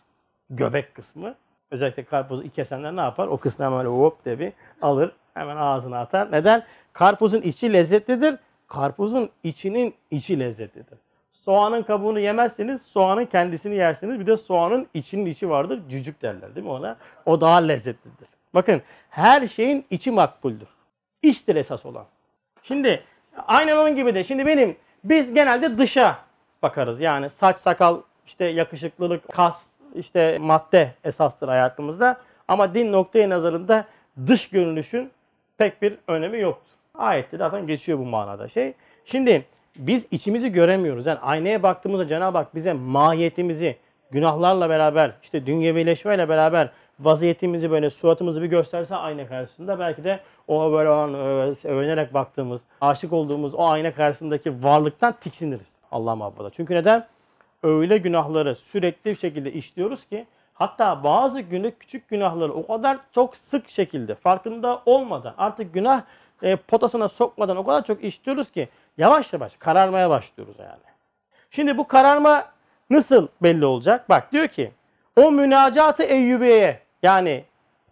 Göbek 0.51 0.95
kısmı. 0.95 1.35
Özellikle 1.71 2.05
karpuzu 2.05 2.51
kesenler 2.51 2.97
ne 2.97 3.01
yapar? 3.01 3.27
O 3.27 3.37
kısmı 3.37 3.65
hemen 3.65 3.85
hop 3.85 4.25
diye 4.25 4.39
bir 4.39 4.53
alır. 4.83 5.13
Hemen 5.35 5.57
ağzına 5.57 6.01
atar. 6.01 6.33
Neden? 6.33 6.65
Karpuzun 6.93 7.41
içi 7.41 7.73
lezzetlidir. 7.73 8.37
Karpuzun 8.67 9.31
içinin 9.43 9.95
içi 10.11 10.41
lezzetlidir. 10.41 10.99
Soğanın 11.33 11.83
kabuğunu 11.83 12.19
yemezseniz 12.19 12.83
soğanın 12.83 13.27
kendisini 13.27 13.75
yersiniz. 13.75 14.21
Bir 14.21 14.27
de 14.27 14.37
soğanın 14.37 14.87
içinin 14.95 15.27
içi 15.27 15.51
vardır. 15.51 15.81
Cücük 15.91 16.23
derler 16.23 16.55
değil 16.55 16.67
mi 16.67 16.73
ona? 16.73 16.97
O 17.27 17.41
daha 17.41 17.57
lezzetlidir. 17.57 18.29
Bakın 18.55 18.83
her 19.11 19.49
şeyin 19.49 19.87
içi 19.91 20.11
makbuldür. 20.11 20.69
İçtir 21.23 21.57
esas 21.57 21.87
olan. 21.87 22.05
Şimdi 22.63 23.05
aynen 23.47 23.77
onun 23.77 23.97
gibi 23.97 24.15
de 24.15 24.25
şimdi 24.25 24.47
benim 24.47 24.77
biz 25.05 25.35
genelde 25.35 25.79
dışa 25.79 26.19
bakarız. 26.63 27.01
Yani 27.01 27.31
saç 27.31 27.59
sakal 27.59 28.01
işte 28.27 28.45
yakışıklılık, 28.45 29.29
kas, 29.29 29.63
işte 29.95 30.39
madde 30.41 30.95
esastır 31.05 31.49
hayatımızda. 31.49 32.17
Ama 32.49 32.75
din 32.75 32.93
noktaya 32.93 33.29
nazarında 33.29 33.85
dış 34.27 34.49
görünüşün 34.49 35.11
pek 35.59 35.83
bir 35.83 35.99
önemi 36.09 36.41
yoktur. 36.41 36.71
Ayette 36.95 37.37
zaten 37.37 37.67
geçiyor 37.67 37.99
bu 37.99 38.05
manada 38.05 38.49
şey. 38.49 38.73
Şimdi 39.05 39.45
biz 39.77 40.07
içimizi 40.11 40.53
göremiyoruz. 40.53 41.07
Yani 41.07 41.19
aynaya 41.19 41.63
baktığımızda 41.63 42.07
Cenab-ı 42.07 42.39
Hak 42.39 42.55
bize 42.55 42.73
mahiyetimizi 42.73 43.77
günahlarla 44.11 44.71
beraber, 44.71 45.13
işte 45.23 45.47
dünyevileşmeyle 45.47 46.29
beraber 46.29 46.71
vaziyetimizi 47.01 47.71
böyle 47.71 47.91
suratımızı 47.91 48.43
bir 48.43 48.47
gösterse 48.47 48.97
ayna 48.97 49.27
karşısında 49.27 49.79
belki 49.79 50.05
de 50.05 50.21
o 50.49 50.73
böyle 50.73 50.89
an 50.89 51.15
ö- 51.15 51.55
övünerek 51.65 52.15
baktığımız, 52.15 52.63
aşık 52.81 53.13
olduğumuz 53.13 53.55
o 53.55 53.65
ayna 53.69 53.95
karşısındaki 53.95 54.65
varlıktan 54.65 55.15
tiksiniriz. 55.21 55.73
Allah 55.93 56.17
muhafaza. 56.17 56.51
Çünkü 56.51 56.75
neden? 56.75 57.07
Öyle 57.63 57.99
günahları 57.99 58.57
sürekli 58.57 59.11
bir 59.11 59.17
şekilde 59.17 59.53
işliyoruz 59.53 60.05
ki 60.05 60.27
hatta 60.55 61.05
bazı 61.05 61.41
günlük 61.41 61.81
küçük 61.81 62.09
günahları 62.09 62.53
o 62.53 62.67
kadar 62.67 62.99
çok 63.15 63.37
sık 63.37 63.69
şekilde 63.69 64.15
farkında 64.15 64.83
olmadan 64.87 65.35
artık 65.39 65.75
günah 65.75 66.03
e, 66.43 66.57
potasına 66.57 67.09
sokmadan 67.09 67.57
o 67.57 67.65
kadar 67.65 67.85
çok 67.85 68.05
işliyoruz 68.05 68.51
ki 68.51 68.69
yavaş 68.99 69.33
yavaş 69.33 69.57
kararmaya 69.57 70.11
başlıyoruz 70.11 70.57
yani. 70.59 70.91
Şimdi 71.51 71.79
bu 71.79 71.87
kararma 71.87 72.45
nasıl 72.91 73.29
belli 73.43 73.65
olacak? 73.65 74.09
Bak 74.09 74.33
diyor 74.33 74.49
ki 74.49 74.71
o 75.17 75.31
münacatı 75.31 76.03
Eyyubiye'ye 76.03 76.81
yani 77.03 77.45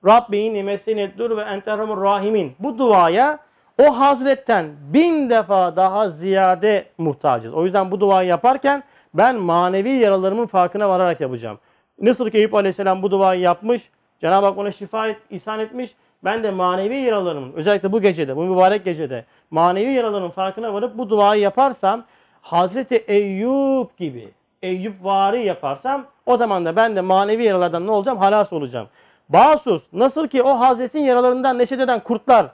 Rabbi 0.06 0.54
nimesini 0.54 1.10
dur 1.18 1.36
ve 1.36 1.42
enterhamur 1.42 2.02
rahimin 2.02 2.52
bu 2.58 2.78
duaya 2.78 3.38
o 3.78 3.98
hazretten 3.98 4.66
bin 4.80 5.30
defa 5.30 5.76
daha 5.76 6.10
ziyade 6.10 6.86
muhtacız. 6.98 7.54
O 7.54 7.64
yüzden 7.64 7.90
bu 7.90 8.00
duayı 8.00 8.28
yaparken 8.28 8.82
ben 9.14 9.36
manevi 9.36 9.90
yaralarımın 9.90 10.46
farkına 10.46 10.88
vararak 10.88 11.20
yapacağım. 11.20 11.58
Nasıl 12.00 12.30
ki 12.30 12.38
Eyüp 12.38 12.54
Aleyhisselam 12.54 13.02
bu 13.02 13.10
duayı 13.10 13.40
yapmış, 13.40 13.90
Cenab-ı 14.20 14.46
Hak 14.46 14.58
ona 14.58 14.72
şifa 14.72 15.08
et, 15.08 15.16
ihsan 15.30 15.60
etmiş. 15.60 15.94
Ben 16.24 16.42
de 16.42 16.50
manevi 16.50 16.96
yaralarımın, 16.96 17.52
özellikle 17.52 17.92
bu 17.92 18.00
gecede, 18.00 18.36
bu 18.36 18.42
mübarek 18.42 18.84
gecede 18.84 19.24
manevi 19.50 19.92
yaralarımın 19.92 20.30
farkına 20.30 20.74
varıp 20.74 20.98
bu 20.98 21.10
duayı 21.10 21.42
yaparsam 21.42 22.04
Hazreti 22.42 22.94
Eyüp 22.94 23.96
gibi, 23.96 24.28
Eyüp 24.62 25.04
vari 25.04 25.44
yaparsam 25.44 26.06
o 26.26 26.36
zaman 26.36 26.64
da 26.64 26.76
ben 26.76 26.96
de 26.96 27.00
manevi 27.00 27.44
yaralardan 27.44 27.86
ne 27.86 27.90
olacağım? 27.90 28.18
Halas 28.18 28.52
olacağım. 28.52 28.88
Basus 29.28 29.82
nasıl 29.92 30.28
ki 30.28 30.42
o 30.42 30.60
Hazretin 30.60 31.00
yaralarından 31.00 31.58
neşet 31.58 31.80
eden 31.80 32.00
kurtlar 32.00 32.46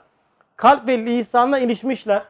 kalp 0.55 0.87
ve 0.87 1.05
lisanla 1.05 1.59
ilişmişler. 1.59 2.21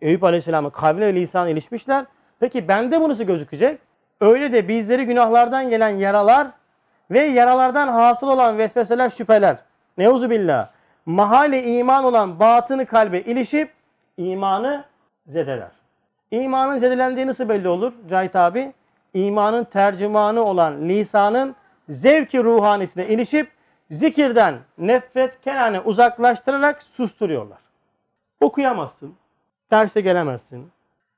Eyüp 0.00 0.24
Aleyhisselam'ın 0.24 0.70
kalbine 0.70 1.06
ve 1.06 1.14
lisanına 1.14 1.50
ilişmişler. 1.50 2.04
Peki 2.40 2.68
bende 2.68 3.00
bu 3.00 3.08
nasıl 3.08 3.24
gözükecek? 3.24 3.80
Öyle 4.20 4.52
de 4.52 4.68
bizleri 4.68 5.06
günahlardan 5.06 5.70
gelen 5.70 5.88
yaralar 5.88 6.46
ve 7.10 7.20
yaralardan 7.20 7.88
hasıl 7.88 8.28
olan 8.28 8.58
vesveseler, 8.58 9.10
şüpheler. 9.10 9.56
Neuzu 9.98 10.30
billah. 10.30 10.68
Mahalle 11.06 11.62
iman 11.62 12.04
olan 12.04 12.40
batını 12.40 12.86
kalbe 12.86 13.20
ilişip 13.20 13.72
imanı 14.16 14.84
zedeler. 15.26 15.70
İmanın 16.30 16.78
zedelendiği 16.78 17.26
nasıl 17.26 17.48
belli 17.48 17.68
olur 17.68 17.92
Cahit 18.10 18.36
abi? 18.36 18.72
İmanın 19.26 19.64
tercümanı 19.64 20.44
olan 20.44 20.88
lisanın 20.88 21.56
zevki 21.88 22.44
ruhanisine 22.44 23.06
ilişip 23.06 23.50
zikirden 23.90 24.58
nefret 24.78 25.40
kenane 25.40 25.80
uzaklaştırarak 25.80 26.82
susturuyorlar. 26.82 27.58
Okuyamazsın, 28.40 29.14
derse 29.70 30.00
gelemezsin, 30.00 30.70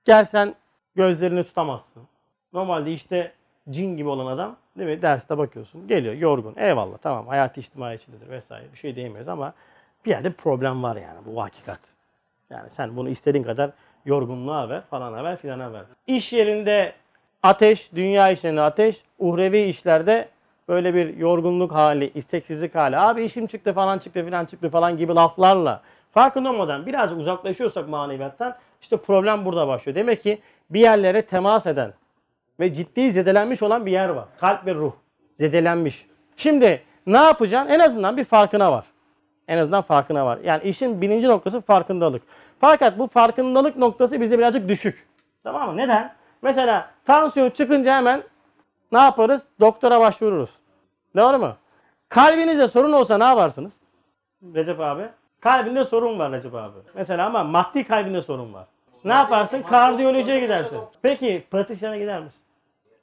gelsen 0.05 0.55
gözlerini 0.95 1.45
tutamazsın. 1.45 2.03
Normalde 2.53 2.93
işte 2.93 3.33
cin 3.71 3.97
gibi 3.97 4.09
olan 4.09 4.27
adam 4.27 4.57
değil 4.79 4.91
mi? 4.91 5.03
Derste 5.03 5.39
bakıyorsun. 5.39 5.89
Geliyor 5.89 6.15
yorgun. 6.15 6.55
Eyvallah 6.57 6.99
tamam 6.99 7.27
hayatı 7.27 7.61
içtimai 7.61 7.97
içindedir 7.97 8.31
vesaire. 8.31 8.73
Bir 8.73 8.79
şey 8.79 8.97
diyemiyoruz 8.97 9.29
ama 9.29 9.53
bir 10.05 10.11
yerde 10.11 10.33
problem 10.33 10.83
var 10.83 10.97
yani 10.97 11.19
bu 11.27 11.43
hakikat. 11.43 11.81
Yani 12.51 12.71
sen 12.71 12.97
bunu 12.97 13.09
istediğin 13.09 13.45
kadar 13.45 13.71
yorgunluğa 14.05 14.69
ver, 14.69 14.83
falana 14.91 15.25
ver, 15.25 15.37
filana 15.37 15.73
ver. 15.73 15.85
İş 16.07 16.33
yerinde 16.33 16.93
ateş, 17.43 17.91
dünya 17.95 18.31
işlerinde 18.31 18.61
ateş, 18.61 19.01
uhrevi 19.19 19.61
işlerde 19.61 20.29
böyle 20.69 20.95
bir 20.95 21.17
yorgunluk 21.17 21.75
hali, 21.75 22.11
isteksizlik 22.15 22.75
hali. 22.75 22.97
Abi 22.97 23.25
işim 23.25 23.47
çıktı 23.47 23.73
falan 23.73 23.99
çıktı 23.99 24.25
filan 24.25 24.45
çıktı 24.45 24.71
falan 24.71 24.97
gibi 24.97 25.15
laflarla 25.15 25.83
farkında 26.13 26.51
olmadan 26.51 26.87
birazcık 26.87 27.19
uzaklaşıyorsak 27.19 27.89
maneviyattan 27.89 28.55
işte 28.83 28.97
problem 28.97 29.45
burada 29.45 29.69
başlıyor. 29.69 29.97
Demek 29.97 30.23
ki 30.23 30.41
bir 30.71 30.81
yerlere 30.81 31.23
temas 31.23 31.67
eden 31.67 31.93
ve 32.61 32.73
ciddi 32.73 33.13
zedelenmiş 33.13 33.63
olan 33.63 33.87
bir 33.87 33.93
yer 33.93 34.09
var. 34.09 34.25
Kalp 34.41 34.67
ve 34.67 34.75
ruh 34.75 34.93
zedelenmiş. 35.39 36.07
Şimdi 36.37 36.83
ne 37.07 37.19
yapacaksın? 37.19 37.73
En 37.73 37.79
azından 37.79 38.17
bir 38.17 38.25
farkına 38.25 38.73
var. 38.73 38.85
En 39.49 39.59
azından 39.59 39.83
farkına 39.83 40.27
var. 40.27 40.39
Yani 40.45 40.63
işin 40.63 41.01
birinci 41.01 41.29
noktası 41.29 41.61
farkındalık. 41.61 42.23
Fakat 42.61 42.99
bu 42.99 43.07
farkındalık 43.07 43.77
noktası 43.77 44.21
bize 44.21 44.39
birazcık 44.39 44.69
düşük. 44.69 45.07
Tamam 45.45 45.71
mı? 45.71 45.77
Neden? 45.77 46.20
Mesela 46.43 46.91
tansiyon 47.05 47.51
çıkınca 47.51 47.97
hemen 47.97 48.23
ne 48.93 48.99
yaparız? 48.99 49.47
Doktora 49.61 50.01
başvururuz. 50.01 50.51
Doğru 51.17 51.39
mu? 51.39 51.57
Kalbinizde 52.09 52.69
sorun 52.69 52.93
olsa 52.93 53.19
ne 53.19 53.25
yaparsınız? 53.25 53.73
Recep 54.55 54.81
abi. 54.81 55.09
Kalbinde 55.41 55.85
sorun 55.85 56.19
var 56.19 56.33
Recep 56.33 56.55
abi. 56.55 56.79
Mesela 56.95 57.27
ama 57.27 57.45
maddi 57.45 57.85
kalbinde 57.87 58.23
sorun 58.23 58.55
var. 58.55 58.67
Ne 59.05 59.13
yaparsın? 59.13 59.63
Kardiyolojiye 59.63 60.41
gidersin. 60.41 60.79
Peki 61.03 61.45
pratisyene 61.51 61.99
gider 61.99 62.23
misin? 62.23 62.41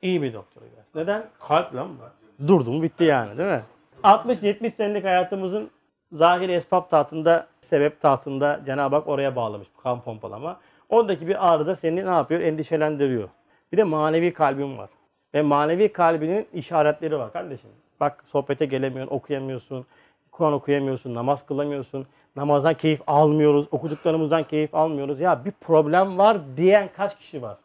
İyi 0.01 0.21
bir 0.21 0.33
doktora 0.33 0.65
gidersin. 0.65 0.99
Neden? 0.99 1.25
Kalp 1.47 1.75
lan 1.75 1.87
bu. 1.89 2.47
Durdu 2.47 2.71
mu 2.71 2.81
bitti 2.81 3.03
yani 3.03 3.37
değil 3.37 3.49
mi? 3.49 3.61
60-70 4.03 4.69
senelik 4.69 5.03
hayatımızın 5.05 5.69
zahiri 6.11 6.51
esbab 6.53 6.89
tahtında, 6.89 7.47
sebep 7.61 8.01
tahtında 8.01 8.59
Cenab-ı 8.65 8.95
Hak 8.95 9.07
oraya 9.07 9.35
bağlamış 9.35 9.67
kan 9.83 10.01
pompalama. 10.01 10.59
Oradaki 10.89 11.27
bir 11.27 11.47
ağrı 11.47 11.67
da 11.67 11.75
seni 11.75 12.05
ne 12.05 12.09
yapıyor? 12.09 12.41
Endişelendiriyor. 12.41 13.29
Bir 13.71 13.77
de 13.77 13.83
manevi 13.83 14.33
kalbin 14.33 14.77
var. 14.77 14.89
Ve 15.33 15.41
manevi 15.41 15.91
kalbinin 15.91 16.47
işaretleri 16.53 17.19
var 17.19 17.33
kardeşim. 17.33 17.69
Bak 17.99 18.23
sohbete 18.27 18.65
gelemiyorsun, 18.65 19.15
okuyamıyorsun, 19.15 19.85
Kur'an 20.31 20.53
okuyamıyorsun, 20.53 21.15
namaz 21.15 21.45
kılamıyorsun, 21.45 22.07
namazdan 22.35 22.73
keyif 22.73 23.01
almıyoruz, 23.07 23.67
okuduklarımızdan 23.71 24.43
keyif 24.43 24.75
almıyoruz. 24.75 25.19
Ya 25.19 25.45
bir 25.45 25.51
problem 25.51 26.17
var 26.17 26.37
diyen 26.57 26.89
kaç 26.97 27.17
kişi 27.17 27.41
var? 27.41 27.57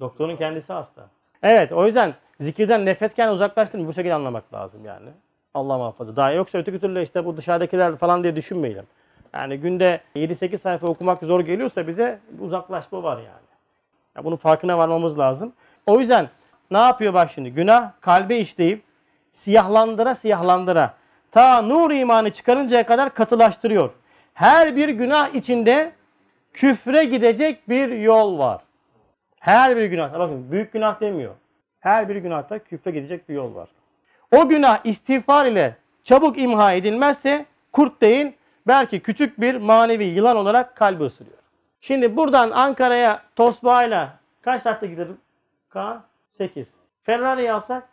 Doktorun 0.00 0.36
kendisi 0.36 0.72
hasta. 0.72 1.08
Evet 1.42 1.72
o 1.72 1.86
yüzden 1.86 2.14
zikirden 2.40 2.86
nefretken 2.86 3.28
uzaklaştığını 3.28 3.86
bu 3.86 3.92
şekilde 3.92 4.14
anlamak 4.14 4.54
lazım 4.54 4.84
yani. 4.84 5.08
Allah 5.54 5.78
muhafaza. 5.78 6.16
Daha 6.16 6.32
yoksa 6.32 6.58
öteki 6.58 6.80
türlü 6.80 7.02
işte 7.02 7.24
bu 7.24 7.36
dışarıdakiler 7.36 7.96
falan 7.96 8.22
diye 8.22 8.36
düşünmeyelim. 8.36 8.84
Yani 9.34 9.56
günde 9.56 10.00
7-8 10.16 10.58
sayfa 10.58 10.86
okumak 10.86 11.22
zor 11.22 11.40
geliyorsa 11.40 11.86
bize 11.86 12.18
uzaklaşma 12.40 13.02
var 13.02 13.16
yani. 13.16 13.50
Ya 14.16 14.24
bunun 14.24 14.36
farkına 14.36 14.78
varmamız 14.78 15.18
lazım. 15.18 15.52
O 15.86 16.00
yüzden 16.00 16.28
ne 16.70 16.78
yapıyor 16.78 17.14
bak 17.14 17.30
şimdi? 17.34 17.50
Günah 17.50 17.90
kalbe 18.00 18.38
işleyip 18.38 18.82
siyahlandıra 19.32 20.14
siyahlandıra 20.14 20.94
ta 21.30 21.62
nur 21.62 21.90
imanı 21.90 22.30
çıkarıncaya 22.30 22.86
kadar 22.86 23.14
katılaştırıyor. 23.14 23.90
Her 24.34 24.76
bir 24.76 24.88
günah 24.88 25.34
içinde 25.34 25.92
küfre 26.52 27.04
gidecek 27.04 27.68
bir 27.68 27.88
yol 27.88 28.38
var. 28.38 28.60
Her 29.40 29.76
bir 29.76 29.84
günah. 29.84 30.18
Bakın 30.18 30.50
büyük 30.50 30.72
günah 30.72 31.00
demiyor. 31.00 31.34
Her 31.80 32.08
bir 32.08 32.16
günahta 32.16 32.58
küfre 32.58 32.90
gidecek 32.90 33.28
bir 33.28 33.34
yol 33.34 33.54
var. 33.54 33.68
O 34.32 34.48
günah 34.48 34.80
istiğfar 34.84 35.46
ile 35.46 35.76
çabuk 36.04 36.38
imha 36.38 36.72
edilmezse 36.72 37.46
kurt 37.72 38.00
değil 38.00 38.32
belki 38.66 39.00
küçük 39.00 39.40
bir 39.40 39.54
manevi 39.54 40.04
yılan 40.04 40.36
olarak 40.36 40.76
kalbi 40.76 41.04
ısırıyor. 41.04 41.38
Şimdi 41.80 42.16
buradan 42.16 42.50
Ankara'ya 42.50 43.22
Tosbağa'yla 43.36 44.18
kaç 44.42 44.62
saatte 44.62 44.86
giderim? 44.86 45.18
Kaan? 45.68 46.02
8. 46.32 46.68
Ferrari'yi 47.02 47.52
alsak 47.52 47.88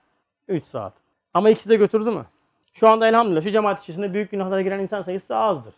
3 0.48 0.66
saat. 0.66 0.94
Ama 1.34 1.50
ikisi 1.50 1.70
de 1.70 1.76
götürdü 1.76 2.12
mü? 2.12 2.26
Şu 2.74 2.90
anda 2.90 3.08
elhamdülillah 3.08 3.44
şu 3.44 3.52
cemaat 3.52 3.82
içerisinde 3.82 4.14
büyük 4.14 4.32
günahlara 4.32 4.62
giren 4.62 4.80
insan 4.80 5.02
sayısı 5.02 5.36
azdır. 5.36 5.74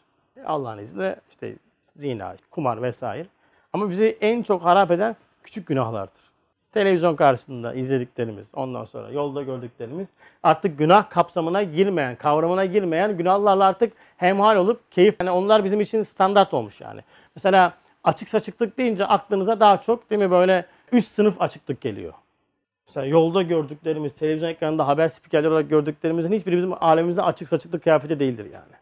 Allah'ın 0.45 0.77
izniyle 0.77 1.15
işte 1.29 1.55
zina, 1.95 2.35
kumar 2.51 2.81
vesaire. 2.81 3.27
Ama 3.73 3.89
bizi 3.89 4.17
en 4.21 4.43
çok 4.43 4.63
harap 4.63 4.91
eden 4.91 5.15
küçük 5.43 5.67
günahlardır. 5.67 6.29
Televizyon 6.73 7.15
karşısında 7.15 7.73
izlediklerimiz, 7.73 8.47
ondan 8.53 8.85
sonra 8.85 9.11
yolda 9.11 9.43
gördüklerimiz 9.43 10.09
artık 10.43 10.77
günah 10.77 11.09
kapsamına 11.09 11.63
girmeyen, 11.63 12.15
kavramına 12.15 12.65
girmeyen 12.65 13.17
günahlarla 13.17 13.65
artık 13.65 13.93
hemhal 14.19 14.55
olup 14.55 14.91
keyif. 14.91 15.15
Yani 15.19 15.31
onlar 15.31 15.63
bizim 15.63 15.81
için 15.81 16.01
standart 16.01 16.53
olmuş 16.53 16.81
yani. 16.81 17.01
Mesela 17.35 17.73
açık 18.03 18.29
saçıklık 18.29 18.77
deyince 18.77 19.05
aklınıza 19.05 19.59
daha 19.59 19.81
çok 19.81 20.09
değil 20.09 20.21
mi 20.21 20.31
böyle 20.31 20.65
üst 20.91 21.13
sınıf 21.13 21.41
açıklık 21.41 21.81
geliyor. 21.81 22.13
Mesela 22.87 23.05
yolda 23.05 23.41
gördüklerimiz, 23.41 24.15
televizyon 24.15 24.49
ekranında 24.49 24.87
haber 24.87 25.07
spikerleri 25.07 25.51
olarak 25.51 25.69
gördüklerimizin 25.69 26.33
hiçbiri 26.33 26.57
bizim 26.57 26.83
alemimizde 26.83 27.21
açık 27.21 27.47
saçıklık 27.47 27.83
kıyafeti 27.83 28.19
değildir 28.19 28.45
yani. 28.53 28.73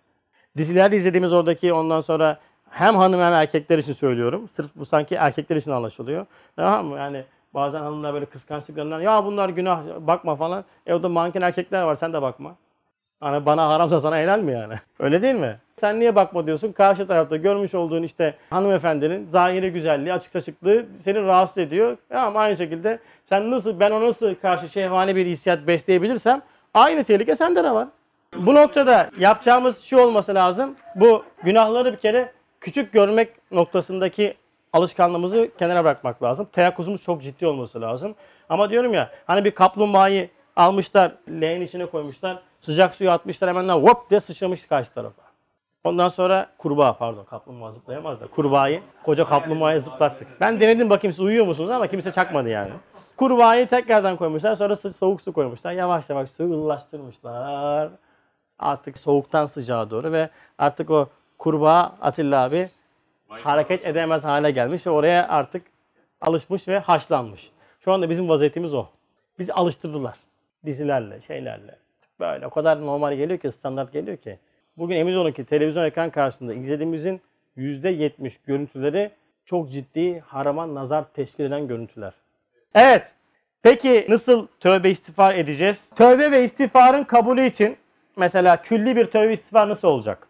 Dizilerde 0.58 0.98
izlediğimiz 0.98 1.34
oradaki 1.34 1.74
ondan 1.74 2.00
sonra 2.02 2.40
hem 2.70 2.96
hanım 2.96 3.22
hem 3.22 3.34
erkekler 3.34 3.78
için 3.78 3.94
söylüyorum. 3.94 4.50
Sırf 4.50 4.72
bu 4.76 4.86
sanki 4.86 5.16
erkekler 5.16 5.56
için 5.56 5.72
anlaşılıyor. 5.72 6.26
Tamam 6.56 6.86
mı? 6.86 6.98
Yani 6.98 7.24
bazen 7.54 7.80
hanımlar 7.80 8.14
böyle 8.14 8.26
kıskançlıklarından 8.26 9.02
ya 9.02 9.26
bunlar 9.26 9.50
günah 9.50 9.84
bakma 10.00 10.36
falan. 10.36 10.66
E 10.86 10.94
o 10.94 11.04
da 11.04 11.10
manken 11.10 11.42
erkekler 11.42 11.82
var 11.82 11.96
sen 11.96 12.14
de 12.14 12.22
bakma. 12.22 12.56
Hani 13.20 13.46
bana 13.46 13.70
haramsa 13.70 14.00
sana 14.00 14.18
helal 14.18 14.40
mi 14.40 14.52
yani? 14.52 14.74
Öyle 15.00 15.22
değil 15.22 15.36
mi? 15.36 15.58
Sen 15.80 16.00
niye 16.00 16.16
bakma 16.16 16.46
diyorsun? 16.46 16.72
Karşı 16.72 17.08
tarafta 17.08 17.38
görmüş 17.38 17.74
olduğun 17.76 18.04
işte 18.04 18.36
hanımefendinin 18.50 19.28
zahiri 19.30 19.74
güzelliği, 19.74 20.14
açık 20.14 20.32
saçıklığı 20.32 20.86
seni 21.02 21.22
rahatsız 21.22 21.58
ediyor. 21.58 21.98
Ama 22.14 22.40
aynı 22.40 22.58
şekilde 22.58 23.00
sen 23.26 23.52
nasıl, 23.52 23.80
ben 23.80 23.92
ona 23.92 24.08
nasıl 24.08 24.36
karşı 24.36 24.70
şehvani 24.70 25.16
bir 25.16 25.26
hissiyat 25.26 25.68
besleyebilirsem 25.68 26.42
aynı 26.74 27.04
tehlike 27.04 27.36
sende 27.36 27.64
de 27.64 27.72
var. 27.72 27.88
Bu 28.36 28.56
noktada 28.56 29.10
yapacağımız 29.20 29.84
şu 29.84 29.98
olması 29.98 30.36
lazım. 30.36 30.76
Bu 30.96 31.24
günahları 31.44 31.94
bir 31.94 31.98
kere 31.98 32.32
küçük 32.62 32.94
görmek 32.94 33.30
noktasındaki 33.52 34.34
alışkanlığımızı 34.74 35.50
kenara 35.60 35.84
bırakmak 35.84 36.24
lazım. 36.24 36.48
Teyakkuzumuz 36.52 37.02
çok 37.02 37.22
ciddi 37.22 37.48
olması 37.48 37.82
lazım. 37.82 38.16
Ama 38.50 38.70
diyorum 38.70 38.94
ya 38.94 39.12
hani 39.28 39.46
bir 39.46 39.52
kaplumbağayı 39.52 40.30
almışlar, 40.56 41.12
leğen 41.30 41.62
içine 41.62 41.86
koymuşlar, 41.86 42.40
sıcak 42.62 42.96
suya 42.96 43.14
atmışlar 43.14 43.50
hemen 43.50 43.70
hop 43.70 44.10
diye 44.10 44.22
sıçramış 44.22 44.66
karşı 44.66 44.94
tarafa. 44.94 45.22
Ondan 45.84 46.08
sonra 46.08 46.50
kurbağa 46.58 46.98
pardon 46.98 47.24
kaplumbağa 47.24 47.72
zıplayamaz 47.72 48.22
da 48.22 48.28
kurbağayı 48.28 48.82
koca 49.04 49.26
kaplumbağayı 49.26 49.82
zıplattık. 49.82 50.28
Ben 50.42 50.60
denedim 50.60 50.90
bakayım 50.90 51.14
siz 51.14 51.20
uyuyor 51.20 51.46
musunuz 51.46 51.70
ama 51.70 51.88
kimse 51.88 52.12
çakmadı 52.12 52.50
yani. 52.50 52.72
Kurbağayı 53.18 53.68
tekrardan 53.68 54.18
koymuşlar 54.18 54.56
sonra 54.56 54.76
soğuk 54.76 55.22
su 55.22 55.34
koymuşlar. 55.34 55.72
Yavaş 55.72 56.10
yavaş 56.10 56.30
suyu 56.30 56.54
ılılaştırmışlar. 56.54 57.90
Artık 58.60 58.98
soğuktan 58.98 59.46
sıcağa 59.46 59.90
doğru 59.90 60.12
ve 60.12 60.30
artık 60.58 60.90
o 60.90 61.10
kurbağa 61.38 61.96
Atilla 62.02 62.44
abi 62.44 62.70
hareket 63.30 63.86
edemez 63.86 64.24
hale 64.24 64.52
gelmiş 64.52 64.88
ve 64.88 64.90
oraya 64.90 65.28
artık 65.28 65.66
alışmış 66.22 66.68
ve 66.68 66.80
haşlanmış. 66.80 67.52
Şu 67.80 67.94
anda 67.94 68.10
bizim 68.10 68.30
vaziyetimiz 68.30 68.74
o. 68.74 68.86
Bizi 69.40 69.54
alıştırdılar. 69.54 70.18
Dizilerle, 70.66 71.22
şeylerle. 71.22 71.76
Böyle 72.20 72.48
o 72.48 72.50
kadar 72.50 72.82
normal 72.82 73.16
geliyor 73.16 73.40
ki, 73.40 73.52
standart 73.52 73.94
geliyor 73.94 74.18
ki. 74.18 74.40
Bugün 74.78 74.96
emin 74.96 75.16
olun 75.16 75.32
ki 75.32 75.46
televizyon 75.46 75.86
ekran 75.86 76.10
karşısında 76.10 76.54
izlediğimizin 76.54 77.22
%70 77.58 78.32
görüntüleri 78.46 79.12
çok 79.46 79.72
ciddi 79.72 80.20
harama 80.20 80.76
nazar 80.76 81.06
teşkil 81.14 81.44
eden 81.44 81.68
görüntüler. 81.68 82.14
Evet. 82.76 83.14
Peki 83.64 84.06
nasıl 84.10 84.48
tövbe 84.60 84.90
istiğfar 84.90 85.36
edeceğiz? 85.36 85.90
Tövbe 85.96 86.32
ve 86.32 86.44
istiğfarın 86.44 87.04
kabulü 87.04 87.46
için 87.46 87.78
mesela 88.16 88.62
külli 88.62 88.96
bir 88.96 89.06
tövbe 89.06 89.34
istiğfar 89.34 89.70
nasıl 89.70 89.88
olacak? 89.88 90.28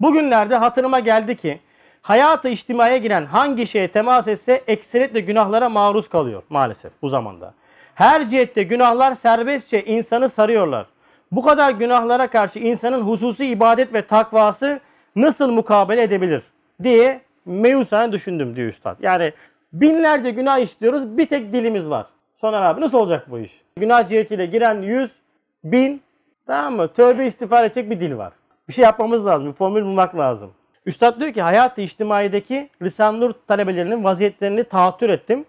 Bugünlerde 0.00 0.56
hatırıma 0.56 1.00
geldi 1.00 1.36
ki 1.36 1.60
hayatı 2.02 2.48
içtimaya 2.48 2.96
giren 2.96 3.24
hangi 3.26 3.66
şeye 3.66 3.88
temas 3.88 4.28
etse 4.28 4.64
ekseriyetle 4.66 5.20
günahlara 5.20 5.68
maruz 5.68 6.08
kalıyor 6.08 6.42
maalesef 6.48 6.92
bu 7.02 7.08
zamanda. 7.08 7.54
Her 7.94 8.28
cihette 8.28 8.62
günahlar 8.62 9.14
serbestçe 9.14 9.84
insanı 9.84 10.28
sarıyorlar. 10.28 10.86
Bu 11.32 11.42
kadar 11.42 11.70
günahlara 11.70 12.30
karşı 12.30 12.58
insanın 12.58 13.02
hususi 13.02 13.46
ibadet 13.46 13.94
ve 13.94 14.06
takvası 14.06 14.80
nasıl 15.16 15.52
mukabele 15.52 16.02
edebilir 16.02 16.42
diye 16.82 17.20
meyusane 17.44 18.12
düşündüm 18.12 18.56
diyor 18.56 18.68
üstad. 18.68 18.96
Yani 19.00 19.32
binlerce 19.72 20.30
günah 20.30 20.58
işliyoruz 20.58 21.18
bir 21.18 21.26
tek 21.26 21.52
dilimiz 21.52 21.88
var. 21.90 22.06
Soner 22.36 22.62
abi 22.62 22.80
nasıl 22.80 22.98
olacak 22.98 23.30
bu 23.30 23.38
iş? 23.38 23.62
Günah 23.76 24.08
cihetiyle 24.08 24.46
giren 24.46 24.82
yüz, 24.82 25.12
bin 25.64 26.02
tamam 26.46 26.76
mı? 26.76 26.92
Tövbe 26.92 27.26
istiğfar 27.26 27.64
edecek 27.64 27.90
bir 27.90 28.00
dil 28.00 28.16
var. 28.16 28.32
Bir 28.68 28.72
şey 28.72 28.82
yapmamız 28.82 29.26
lazım. 29.26 29.48
Bir 29.48 29.52
formül 29.52 29.82
bulmak 29.82 30.16
lazım. 30.16 30.50
Üstad 30.86 31.20
diyor 31.20 31.32
ki 31.32 31.42
hayat-ı 31.42 31.80
içtimaideki 31.80 32.70
Risale-i 32.82 33.32
talebelerinin 33.46 34.04
vaziyetlerini 34.04 34.64
tahattür 34.64 35.10
ettim. 35.10 35.44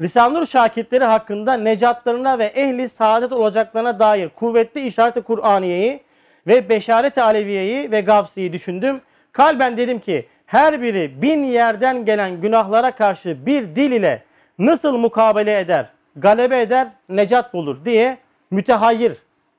Risale-i 0.00 0.46
şakirtleri 0.46 1.04
hakkında 1.04 1.54
necatlarına 1.54 2.38
ve 2.38 2.44
ehli 2.44 2.88
saadet 2.88 3.32
olacaklarına 3.32 3.98
dair 3.98 4.28
kuvvetli 4.28 4.80
işaret-i 4.80 5.22
Kur'aniyeyi 5.22 6.00
ve 6.46 6.68
beşaret-i 6.68 7.22
aleviyeyi 7.22 7.90
ve 7.90 8.00
gavsiyi 8.00 8.52
düşündüm. 8.52 9.00
Kalben 9.32 9.76
dedim 9.76 9.98
ki 9.98 10.28
her 10.46 10.82
biri 10.82 11.22
bin 11.22 11.42
yerden 11.42 12.04
gelen 12.04 12.40
günahlara 12.40 12.90
karşı 12.90 13.46
bir 13.46 13.76
dil 13.76 13.92
ile 13.92 14.22
nasıl 14.58 14.96
mukabele 14.96 15.60
eder, 15.60 15.90
galebe 16.16 16.60
eder, 16.60 16.88
necat 17.08 17.54
bulur 17.54 17.84
diye 17.84 18.18
mütehayyir 18.50 19.16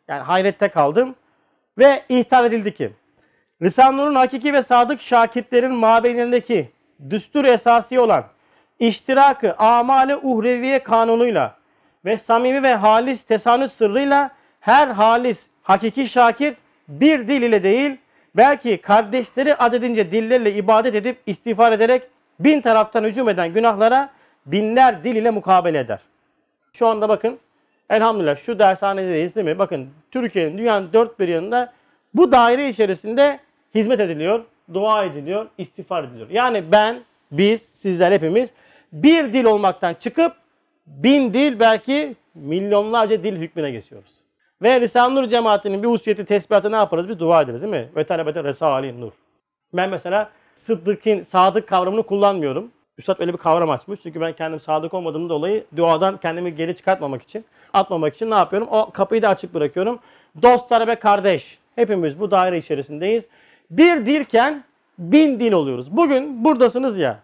yani 0.08 0.22
hayrette 0.22 0.68
kaldım 0.68 1.16
ve 1.78 2.04
ihtar 2.10 2.44
edildi 2.44 2.74
ki 2.74 2.92
Risale-i 3.62 4.16
hakiki 4.16 4.54
ve 4.54 4.64
sadık 4.64 5.02
şakirtlerin 5.02 5.74
mabeyinlerindeki 5.74 6.70
düstur 7.10 7.46
esası 7.46 8.02
olan 8.02 8.24
iştirakı 8.82 9.56
amale 9.58 10.18
uhreviye 10.18 10.80
kanunuyla 10.80 11.56
ve 12.06 12.18
samimi 12.18 12.64
ve 12.64 12.76
halis 12.76 13.24
tesanüt 13.24 13.72
sırrıyla 13.72 14.32
her 14.60 14.88
halis 14.88 15.46
hakiki 15.64 16.08
şakir 16.08 16.56
bir 16.88 17.28
dil 17.28 17.42
ile 17.42 17.64
değil 17.64 17.98
belki 18.36 18.78
kardeşleri 18.78 19.56
adedince 19.56 20.12
dillerle 20.12 20.54
ibadet 20.54 20.96
edip 20.96 21.18
istiğfar 21.26 21.72
ederek 21.72 22.04
bin 22.40 22.62
taraftan 22.62 23.04
hücum 23.04 23.30
eden 23.30 23.54
günahlara 23.54 24.10
binler 24.46 25.04
dil 25.04 25.16
ile 25.16 25.32
mukabele 25.32 25.80
eder. 25.80 26.00
Şu 26.74 26.88
anda 26.88 27.10
bakın 27.10 27.40
elhamdülillah 27.90 28.38
şu 28.38 28.60
dershanedeyiz 28.60 29.36
değil 29.36 29.48
mi? 29.48 29.60
Bakın 29.60 29.90
Türkiye'nin 30.12 30.58
dünyanın 30.58 30.94
dört 30.94 31.20
bir 31.20 31.28
yanında 31.28 31.74
bu 32.14 32.32
daire 32.32 32.70
içerisinde 32.70 33.40
hizmet 33.76 34.00
ediliyor, 34.00 34.46
dua 34.74 35.04
ediliyor, 35.04 35.48
istiğfar 35.58 36.04
ediliyor. 36.04 36.30
Yani 36.30 36.64
ben, 36.72 37.00
biz, 37.32 37.62
sizler 37.62 38.12
hepimiz 38.12 38.54
bir 38.92 39.34
dil 39.34 39.46
olmaktan 39.46 39.94
çıkıp 39.94 40.34
bin 40.88 41.34
dil 41.34 41.60
belki 41.60 42.16
milyonlarca 42.36 43.24
dil 43.24 43.36
hükmüne 43.36 43.72
geçiyoruz. 43.72 44.12
Ve 44.62 44.82
Risale-i 44.82 45.16
Nur 45.16 45.28
cemaatinin 45.28 45.84
bir 45.84 45.88
hususiyeti 45.88 46.26
tesbihatı 46.26 46.72
ne 46.72 46.76
yaparız? 46.76 47.10
Bir 47.10 47.20
dua 47.20 47.42
ederiz 47.42 47.62
değil 47.62 47.74
mi? 47.74 47.90
Ve 47.96 48.04
talebete 48.04 48.44
Resali 48.44 49.02
Nur. 49.02 49.12
Ben 49.74 49.90
mesela 49.90 50.30
Sıddık'ın 50.56 51.24
sadık 51.24 51.68
kavramını 51.68 52.04
kullanmıyorum. 52.04 52.72
Üstad 52.98 53.20
öyle 53.20 53.34
bir 53.34 53.38
kavram 53.38 53.70
açmış. 53.70 54.00
Çünkü 54.04 54.22
ben 54.22 54.34
kendim 54.34 54.60
sadık 54.60 54.94
olmadığım 54.94 55.30
dolayı 55.30 55.66
duadan 55.78 56.18
kendimi 56.18 56.56
geri 56.56 56.76
çıkartmamak 56.76 57.22
için, 57.22 57.46
atmamak 57.74 58.16
için 58.16 58.32
ne 58.32 58.36
yapıyorum? 58.36 58.68
O 58.72 58.92
kapıyı 58.92 59.22
da 59.22 59.30
açık 59.30 59.54
bırakıyorum. 59.54 60.00
Dost, 60.42 60.70
talebe, 60.70 60.96
kardeş. 60.96 61.60
Hepimiz 61.76 62.20
bu 62.20 62.32
daire 62.32 62.58
içerisindeyiz. 62.58 63.26
Bir 63.70 64.06
dilken 64.06 64.64
bin 64.98 65.40
dil 65.40 65.52
oluyoruz. 65.52 65.98
Bugün 65.98 66.44
buradasınız 66.44 66.98
ya. 66.98 67.20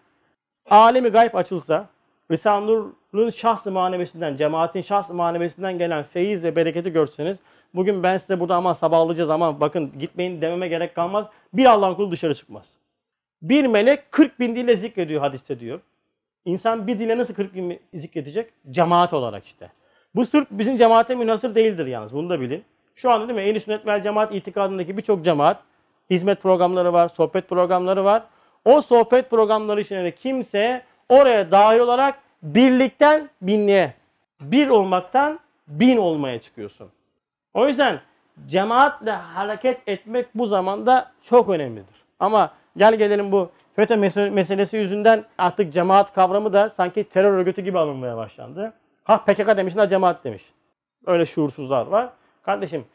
Alemi 0.70 1.10
gayb 1.10 1.34
açılsa, 1.34 1.88
Risale-i 2.32 2.68
Nur'un 2.68 3.30
şahs-ı 3.30 3.72
manevisinden, 3.72 4.36
cemaatin 4.36 4.82
şahs-ı 4.82 5.14
manevisinden 5.14 5.78
gelen 5.78 6.04
feyiz 6.04 6.44
ve 6.44 6.56
bereketi 6.56 6.92
görseniz, 6.92 7.38
bugün 7.74 8.04
ben 8.04 8.18
size 8.18 8.40
burada 8.40 8.56
ama 8.56 8.74
sabahlayacağız 8.74 9.30
ama 9.30 9.60
bakın 9.60 9.92
gitmeyin 10.00 10.42
dememe 10.42 10.68
gerek 10.68 10.96
kalmaz. 10.96 11.28
Bir 11.54 11.66
Allah'ın 11.66 11.96
kulu 11.96 12.12
dışarı 12.12 12.36
çıkmaz. 12.36 12.74
Bir 13.42 13.66
melek 13.66 14.12
40 14.12 14.40
bin 14.40 14.56
dille 14.56 14.78
zikrediyor 14.78 15.22
hadiste 15.22 15.60
diyor. 15.60 15.80
İnsan 16.46 16.88
bir 16.88 17.00
dile 17.00 17.18
nasıl 17.18 17.34
40 17.34 17.56
bin 17.56 17.80
zikredecek? 17.94 18.54
Cemaat 18.72 19.14
olarak 19.14 19.46
işte. 19.46 19.72
Bu 20.16 20.26
sırf 20.26 20.48
bizim 20.52 20.78
cemaate 20.78 21.16
münasır 21.16 21.56
değildir 21.56 21.86
yalnız. 21.86 22.14
Bunu 22.14 22.30
da 22.30 22.42
bilin. 22.42 22.64
Şu 22.96 23.12
anda 23.12 23.28
değil 23.28 23.40
mi? 23.40 23.46
Ehl-i 23.46 23.60
Sünnet 23.60 23.86
vel 23.88 24.04
Cemaat 24.04 24.36
itikadındaki 24.36 24.98
birçok 24.98 25.26
cemaat 25.26 25.60
hizmet 26.10 26.42
programları 26.42 26.94
var, 26.94 27.10
sohbet 27.10 27.50
programları 27.50 28.04
var. 28.06 28.24
O 28.68 28.82
sohbet 28.82 29.30
programları 29.30 29.82
içinde 29.82 30.12
kimse 30.12 30.82
oraya 31.10 31.52
dahil 31.52 31.80
olarak 31.80 32.20
birlikten 32.44 33.30
binliğe, 33.42 33.94
bir 34.42 34.68
olmaktan 34.68 35.40
bin 35.68 35.98
olmaya 35.98 36.42
çıkıyorsun. 36.42 36.90
O 37.54 37.68
yüzden 37.68 38.00
cemaatle 38.48 39.12
hareket 39.12 39.88
etmek 39.88 40.28
bu 40.36 40.46
zamanda 40.46 41.12
çok 41.24 41.50
önemlidir. 41.50 41.96
Ama 42.20 42.52
gel 42.78 42.96
gelelim 42.96 43.32
bu 43.32 43.50
FETÖ 43.76 43.94
mese- 43.94 44.30
meselesi 44.30 44.78
yüzünden 44.78 45.24
artık 45.38 45.74
cemaat 45.74 46.14
kavramı 46.14 46.54
da 46.54 46.70
sanki 46.70 47.04
terör 47.04 47.34
örgütü 47.34 47.62
gibi 47.62 47.80
alınmaya 47.80 48.18
başlandı. 48.18 48.74
Ha 49.04 49.24
PKK 49.26 49.58
demiş, 49.58 49.76
ha 49.76 49.88
cemaat 49.88 50.24
demiş. 50.24 50.44
Öyle 51.06 51.26
şuursuzlar 51.26 51.88
var. 51.88 52.10
Kardeşim 52.42 52.86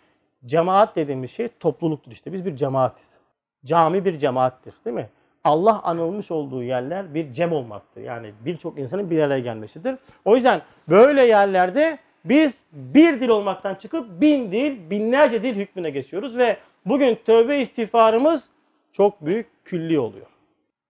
cemaat 0.46 0.96
dediğimiz 0.96 1.30
şey 1.30 1.48
topluluktur 1.60 2.12
işte. 2.12 2.32
Biz 2.32 2.46
bir 2.46 2.56
cemaatiz. 2.56 3.18
Cami 3.64 4.04
bir 4.04 4.18
cemaattir 4.18 4.74
değil 4.84 4.96
mi? 4.96 5.08
Allah 5.44 5.82
anılmış 5.82 6.30
olduğu 6.30 6.62
yerler 6.62 7.14
bir 7.14 7.32
cem 7.32 7.52
olmaktır. 7.52 8.00
Yani 8.00 8.32
birçok 8.40 8.78
insanın 8.78 9.10
bir 9.10 9.22
araya 9.22 9.40
gelmesidir. 9.40 9.94
O 10.24 10.34
yüzden 10.34 10.62
böyle 10.88 11.26
yerlerde 11.26 11.98
biz 12.24 12.66
bir 12.72 13.20
dil 13.20 13.28
olmaktan 13.28 13.74
çıkıp 13.74 14.20
bin 14.20 14.52
dil, 14.52 14.90
binlerce 14.90 15.42
dil 15.42 15.54
hükmüne 15.56 15.90
geçiyoruz 15.90 16.36
ve 16.36 16.56
bugün 16.86 17.18
tövbe 17.26 17.60
istiğfarımız 17.60 18.50
çok 18.92 19.26
büyük 19.26 19.64
külli 19.64 19.98
oluyor. 19.98 20.26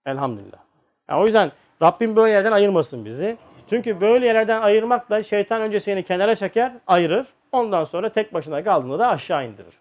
Elhamdülillah. 0.07 0.59
Yani 1.11 1.23
o 1.23 1.25
yüzden 1.25 1.53
Rabbim 1.83 2.17
böyle 2.17 2.33
yerden 2.33 2.53
ayırmasın 2.53 3.05
bizi. 3.05 3.37
Çünkü 3.71 4.01
böyle 4.01 4.27
yerlerden 4.27 4.63
ayırmakla 4.63 5.23
şeytan 5.23 5.63
önce 5.63 5.81
seni 5.81 6.03
kenara 6.03 6.37
çeker, 6.37 6.73
ayırır. 6.87 7.27
Ondan 7.53 7.85
sonra 7.85 8.09
tek 8.09 8.35
başına 8.35 8.65
kaldığında 8.65 8.99
da 8.99 9.09
aşağı 9.09 9.47
indirir. 9.47 9.75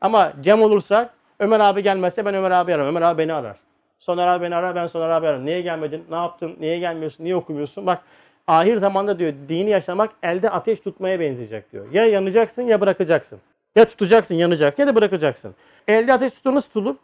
Ama 0.00 0.32
cem 0.40 0.62
olursak 0.62 1.14
Ömer 1.38 1.60
abi 1.60 1.82
gelmezse 1.82 2.24
ben 2.24 2.34
Ömer 2.34 2.50
abi 2.50 2.74
ararım. 2.74 2.88
Ömer 2.88 3.02
abi 3.02 3.18
beni 3.18 3.32
arar. 3.32 3.56
Soner 4.02 4.26
abi 4.26 4.44
beni 4.44 4.54
arar, 4.54 4.74
ben 4.74 4.86
Soner 4.86 5.08
abi 5.08 5.26
ararım. 5.26 5.46
Niye 5.46 5.60
gelmedin? 5.60 6.04
Ne 6.10 6.16
yaptın? 6.16 6.56
Niye 6.60 6.78
gelmiyorsun? 6.78 7.24
Niye 7.24 7.36
okumuyorsun? 7.36 7.86
Bak 7.86 8.02
ahir 8.46 8.76
zamanda 8.76 9.18
diyor 9.18 9.32
dini 9.48 9.70
yaşamak 9.70 10.10
elde 10.22 10.50
ateş 10.50 10.80
tutmaya 10.80 11.20
benzeyecek 11.20 11.72
diyor. 11.72 11.92
Ya 11.92 12.06
yanacaksın 12.06 12.62
ya 12.62 12.80
bırakacaksın. 12.80 13.40
Ya 13.76 13.84
tutacaksın 13.84 14.34
yanacak 14.34 14.78
ya 14.78 14.86
da 14.86 14.94
bırakacaksın. 14.94 15.54
Elde 15.88 16.12
ateş 16.12 16.32
tutulur 16.32 16.54
nasıl 16.54 16.68
tutulur? 16.68 16.96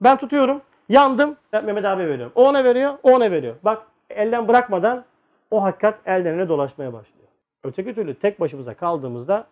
Ben 0.00 0.16
tutuyorum. 0.16 0.62
Yandım. 0.88 1.36
Ben 1.52 1.64
Mehmet 1.64 1.84
abi 1.84 2.02
veriyorum. 2.02 2.32
O 2.34 2.48
ona 2.48 2.64
veriyor. 2.64 2.94
O 3.02 3.12
ona 3.12 3.30
veriyor. 3.30 3.54
Bak 3.62 3.82
elden 4.10 4.48
bırakmadan 4.48 5.04
o 5.50 5.62
hakikat 5.62 5.98
elden 6.06 6.34
ele 6.34 6.48
dolaşmaya 6.48 6.92
başlıyor. 6.92 7.28
Öteki 7.64 7.94
türlü 7.94 8.14
tek 8.14 8.40
başımıza 8.40 8.74
kaldığımızda 8.74 9.46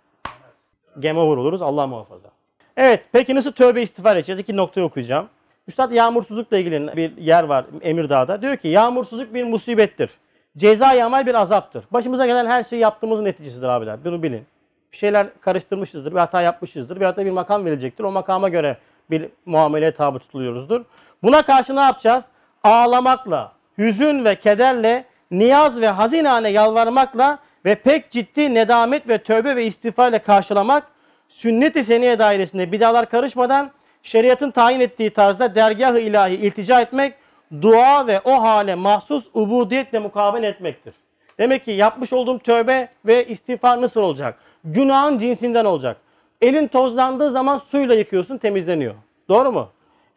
game 0.97 1.21
over 1.21 1.37
oluruz. 1.37 1.63
Allah 1.63 1.87
muhafaza. 1.87 2.29
Evet 2.77 3.05
peki 3.13 3.35
nasıl 3.35 3.53
tövbe 3.53 3.83
istiğfar 3.83 4.17
edeceğiz? 4.17 4.41
İki 4.41 4.57
noktayı 4.57 4.87
okuyacağım. 4.87 5.29
Üstad 5.69 5.93
yağmursuzlukla 5.93 6.59
ilgili 6.59 6.97
bir 6.97 7.17
yer 7.17 7.45
var 7.45 7.65
Emirdağ'da. 7.83 8.43
Diyor 8.43 8.57
ki 8.57 8.69
yağmursuzluk 8.69 9.35
bir 9.35 9.45
musibettir. 9.45 10.11
Ceza 10.57 10.93
yağmal 10.93 11.27
bir 11.27 11.35
azaptır. 11.35 11.85
Başımıza 11.91 12.27
gelen 12.27 12.47
her 12.47 12.65
şey 12.65 12.79
yaptığımızın 12.79 13.25
neticesidir 13.25 13.67
abiler. 13.67 14.05
Bunu 14.05 14.23
bilin. 14.23 14.47
Bir 14.93 14.97
şeyler 14.97 15.27
karıştırmışızdır, 15.41 16.13
bir 16.13 16.19
hata 16.19 16.43
yapmışızdır. 16.43 17.01
Bir 17.01 17.05
hatta 17.05 17.25
bir 17.25 17.31
makam 17.31 17.65
verilecektir. 17.65 18.05
O 18.05 18.11
makama 18.11 18.49
göre 18.49 18.77
bir 19.11 19.29
muameleye 19.47 19.93
tabi 19.93 20.19
tutuluyoruzdur. 20.19 20.85
Buna 21.23 21.43
karşı 21.43 21.77
ne 21.77 21.81
yapacağız? 21.81 22.25
Ağlamakla, 22.65 23.53
hüzün 23.79 24.25
ve 24.25 24.35
kederle, 24.35 25.05
niyaz 25.31 25.81
ve 25.81 25.89
hazinane 25.89 26.49
yalvarmakla 26.49 27.39
ve 27.65 27.75
pek 27.75 28.11
ciddi 28.11 28.55
nedamet 28.55 29.09
ve 29.09 29.19
tövbe 29.19 29.57
ve 29.57 29.67
istiğfar 29.67 30.09
ile 30.09 30.19
karşılamak, 30.19 30.83
sünnet-i 31.29 31.85
seniye 31.85 32.19
dairesinde 32.19 32.73
bidalar 32.73 33.09
karışmadan 33.09 33.71
şeriatın 34.09 34.51
tayin 34.51 34.81
ettiği 34.81 35.11
tarzda 35.11 35.55
dergah-ı 35.55 36.01
ilahi 36.01 36.35
iltica 36.35 36.81
etmek, 36.81 37.15
dua 37.63 38.07
ve 38.07 38.21
o 38.25 38.43
hale 38.43 38.75
mahsus 38.75 39.27
ubudiyetle 39.35 39.99
mukabele 39.99 40.47
etmektir. 40.47 40.95
Demek 41.39 41.65
ki 41.65 41.71
yapmış 41.71 42.13
olduğum 42.13 42.39
tövbe 42.39 42.89
ve 43.07 43.27
istiğfar 43.27 43.81
nasıl 43.81 44.01
olacak? 44.01 44.39
Günahın 44.65 45.19
cinsinden 45.19 45.65
olacak. 45.65 45.97
Elin 46.41 46.67
tozlandığı 46.67 47.31
zaman 47.31 47.59
suyla 47.59 47.95
yıkıyorsun 47.95 48.39
temizleniyor. 48.39 48.95
Doğru 49.29 49.53
mu? 49.53 49.69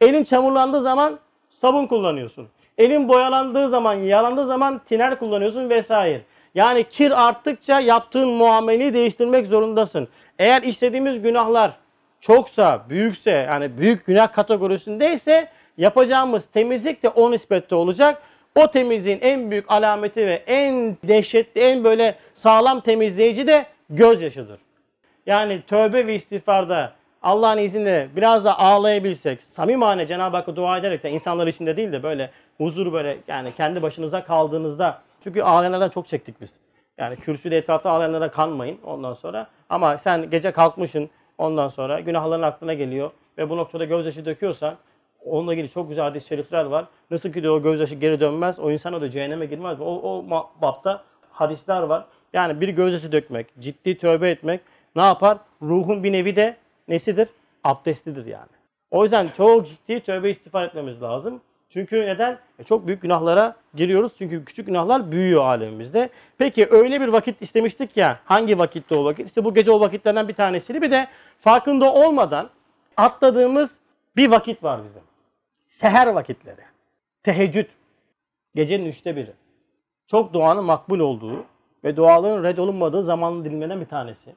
Elin 0.02 0.24
çamurlandığı 0.24 0.82
zaman 0.82 1.20
sabun 1.50 1.88
kullanıyorsun. 1.88 2.48
Elin 2.78 3.10
boyalandığı 3.10 3.70
zaman, 3.70 3.94
yalandığı 3.94 4.48
zaman 4.48 4.82
tiner 4.86 5.20
kullanıyorsun 5.20 5.70
vesaire. 5.70 6.22
Yani 6.56 6.84
kir 6.84 7.28
arttıkça 7.28 7.80
yaptığın 7.80 8.30
muameleyi 8.30 8.94
değiştirmek 8.94 9.48
zorundasın. 9.48 10.08
Eğer 10.40 10.62
işlediğimiz 10.62 11.22
günahlar 11.22 11.72
çoksa, 12.22 12.86
büyükse 12.90 13.32
yani 13.32 13.78
büyük 13.78 14.06
günah 14.06 14.34
kategorisindeyse 14.34 15.48
yapacağımız 15.78 16.46
temizlik 16.46 17.04
de 17.04 17.10
o 17.10 17.32
nispette 17.32 17.76
olacak. 17.76 18.22
O 18.56 18.68
temizliğin 18.68 19.20
en 19.22 19.52
büyük 19.52 19.72
alameti 19.72 20.28
ve 20.28 20.44
en 20.48 20.98
dehşetli, 21.04 21.62
en 21.62 21.84
böyle 21.84 22.16
sağlam 22.36 22.82
temizleyici 22.82 23.48
de 23.48 23.66
gözyaşıdır. 23.90 24.60
Yani 25.26 25.62
tövbe 25.62 26.08
ve 26.08 26.16
istiğfarda 26.16 26.94
Allah'ın 27.22 27.58
izniyle 27.58 28.10
biraz 28.16 28.46
da 28.46 28.60
ağlayabilsek, 28.60 29.44
samimane 29.44 30.08
Cenab-ı 30.08 30.38
Hakk'a 30.38 30.56
dua 30.56 30.78
ederek 30.78 31.04
de 31.04 31.10
insanlar 31.10 31.48
içinde 31.48 31.78
değil 31.78 31.92
de 31.92 32.04
böyle 32.04 32.32
huzur 32.58 32.94
böyle 32.94 33.18
yani 33.28 33.56
kendi 33.56 33.82
başınıza 33.82 34.24
kaldığınızda 34.24 35.02
çünkü 35.24 35.42
ağlayanlardan 35.42 35.90
çok 35.90 36.08
çektik 36.08 36.42
biz. 36.42 36.54
Yani 36.98 37.16
kürsüde 37.16 37.58
etrafta 37.58 37.90
ağlayanlara 37.90 38.32
kanmayın 38.32 38.78
ondan 38.84 39.14
sonra. 39.14 39.48
Ama 39.70 39.98
sen 39.98 40.30
gece 40.30 40.52
kalkmışsın 40.52 41.10
ondan 41.42 41.68
sonra 41.68 42.00
günahların 42.00 42.42
aklına 42.42 42.74
geliyor 42.74 43.12
ve 43.38 43.50
bu 43.50 43.58
noktada 43.58 43.86
gözyaşı 43.86 44.26
döküyorsan 44.26 44.76
onunla 45.26 45.54
ilgili 45.54 45.70
çok 45.70 45.90
güzel 45.90 46.04
hadis-i 46.04 46.28
şerifler 46.28 46.66
var. 46.66 46.86
Nasıl 47.12 47.32
ki 47.32 47.42
diyor 47.42 47.56
o 47.56 47.64
gözyaşı 47.64 47.96
geri 47.96 48.20
dönmez, 48.20 48.60
o 48.60 48.72
insan 48.72 48.94
o 48.94 49.02
da 49.02 49.10
cehenneme 49.10 49.46
girmez. 49.46 49.82
O, 49.82 49.86
o 49.86 50.26
bapta 50.62 51.04
hadisler 51.32 51.82
var. 51.82 52.06
Yani 52.34 52.62
bir 52.62 52.70
gözyaşı 52.70 53.12
dökmek, 53.12 53.48
ciddi 53.60 53.98
tövbe 53.98 54.30
etmek 54.30 54.62
ne 54.96 55.02
yapar? 55.02 55.38
Ruhun 55.62 56.04
bir 56.04 56.12
nevi 56.12 56.36
de 56.36 56.58
nesidir? 56.88 57.30
Abdestlidir 57.64 58.26
yani. 58.26 58.52
O 58.92 59.04
yüzden 59.04 59.30
çok 59.38 59.68
ciddi 59.68 60.00
tövbe 60.00 60.30
istiğfar 60.30 60.66
etmemiz 60.66 61.02
lazım. 61.02 61.42
Çünkü 61.74 62.08
neden? 62.08 62.38
E 62.60 62.64
çok 62.64 62.88
büyük 62.88 63.02
günahlara 63.02 63.56
giriyoruz. 63.76 64.12
Çünkü 64.18 64.46
küçük 64.46 64.68
günahlar 64.68 65.12
büyüyor 65.12 65.44
alemimizde. 65.44 66.10
Peki 66.38 66.68
öyle 66.72 67.02
bir 67.02 67.08
vakit 67.08 67.42
istemiştik 67.42 67.98
ya. 67.98 68.20
Hangi 68.26 68.60
vakitte 68.60 68.98
o 68.98 69.06
vakit? 69.06 69.28
İşte 69.28 69.44
bu 69.44 69.54
gece 69.54 69.72
o 69.72 69.80
vakitlerden 69.80 70.28
bir 70.28 70.34
tanesiydi. 70.34 70.82
Bir 70.82 70.92
de 70.92 71.08
farkında 71.40 71.94
olmadan 71.94 72.50
atladığımız 72.98 73.80
bir 74.16 74.32
vakit 74.32 74.64
var 74.64 74.84
bizim. 74.84 75.02
Seher 75.68 76.08
vakitleri. 76.08 76.62
Teheccüd. 77.24 77.66
Gecenin 78.56 78.86
üçte 78.86 79.16
biri. 79.16 79.32
Çok 80.08 80.34
duanın 80.34 80.64
makbul 80.64 81.00
olduğu 81.00 81.46
ve 81.84 81.96
duaların 81.96 82.44
reddolunmadığı 82.44 83.04
zamanlı 83.04 83.46
dilimlerden 83.46 83.82
bir 83.82 83.86
tanesi. 83.86 84.36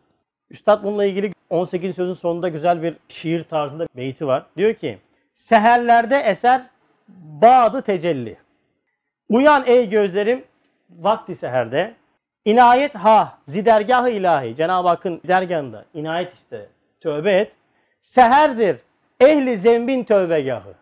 Üstad 0.51 0.85
bununla 0.85 1.05
ilgili 1.05 1.33
18. 1.51 1.97
sözün 1.97 2.15
sonunda 2.15 2.49
güzel 2.49 2.83
bir 2.83 2.97
şiir 3.09 3.45
tarzında 3.45 3.87
beyti 3.97 4.27
var. 4.27 4.47
Diyor 4.57 4.75
ki, 4.75 4.99
Seherlerde 5.35 6.17
eser 6.17 6.67
bağdı 7.09 7.83
tecelli. 7.83 8.37
Uyan 9.29 9.63
ey 9.67 9.89
gözlerim 9.89 10.45
vakti 10.91 11.35
seherde. 11.35 11.95
İnayet 12.45 12.95
ha 12.95 13.39
zidergahı 13.49 14.11
ilahi. 14.11 14.57
Cenab-ı 14.57 14.89
Hakk'ın 14.89 15.21
dergahında 15.29 15.85
inayet 15.95 16.35
işte 16.35 16.69
tövbe 17.01 17.33
et. 17.33 17.53
Seherdir 18.03 18.77
ehli 19.21 19.59
zembin 19.59 20.05
tövbegahı. 20.05 20.75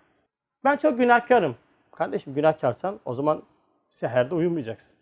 Ben 0.64 0.76
çok 0.76 0.98
günahkarım. 0.98 1.56
Kardeşim 1.94 2.34
günahkarsan 2.34 3.00
o 3.04 3.14
zaman 3.14 3.42
seherde 3.90 4.34
uyumayacaksın. 4.34 4.94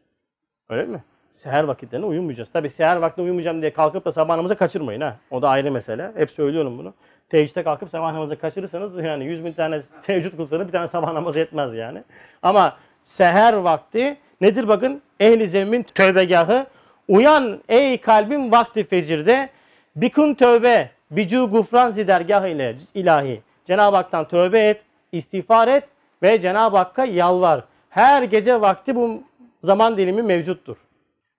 Öyle 0.68 0.84
mi? 0.84 1.04
Seher 1.32 1.64
vakitlerine 1.64 2.06
uyumayacağız. 2.06 2.52
Tabi 2.52 2.70
seher 2.70 2.96
vaktinde 2.96 3.24
uyumayacağım 3.24 3.60
diye 3.60 3.72
kalkıp 3.72 4.04
da 4.04 4.12
sabah 4.12 4.36
namazı 4.36 4.56
kaçırmayın 4.56 5.00
ha. 5.00 5.16
O 5.30 5.42
da 5.42 5.48
ayrı 5.48 5.72
mesele. 5.72 6.12
Hep 6.14 6.30
söylüyorum 6.30 6.78
bunu. 6.78 6.94
Teheccüde 7.30 7.62
kalkıp 7.62 7.90
sabah 7.90 8.12
namazı 8.12 8.38
kaçırırsanız 8.38 9.04
yani 9.04 9.24
100 9.24 9.44
bin 9.44 9.52
tane 9.52 9.80
teheccüd 10.02 10.36
kılsanız 10.36 10.66
bir 10.66 10.72
tane 10.72 10.88
sabah 10.88 11.12
namazı 11.12 11.38
yetmez 11.38 11.74
yani. 11.74 12.02
Ama 12.42 12.76
seher 13.04 13.52
vakti 13.52 14.16
nedir 14.40 14.68
bakın? 14.68 15.02
Ehli 15.20 15.48
zemmin 15.48 15.82
tövbegahı. 15.82 16.66
Uyan 17.08 17.60
ey 17.68 18.00
kalbim 18.00 18.52
vakti 18.52 18.84
fecirde. 18.84 19.50
Bikun 19.96 20.34
tövbe 20.34 20.90
bicu 21.10 21.50
gufran 21.50 21.90
zidergah 21.90 22.46
ile 22.46 22.76
ilahi. 22.94 23.42
Cenab-ı 23.66 23.96
Hak'tan 23.96 24.28
tövbe 24.28 24.60
et, 24.60 24.82
istiğfar 25.12 25.68
et 25.68 25.84
ve 26.22 26.40
Cenab-ı 26.40 26.76
Hakk'a 26.76 27.04
yalvar. 27.04 27.64
Her 27.90 28.22
gece 28.22 28.60
vakti 28.60 28.94
bu 28.96 29.22
zaman 29.62 29.96
dilimi 29.96 30.22
mevcuttur. 30.22 30.76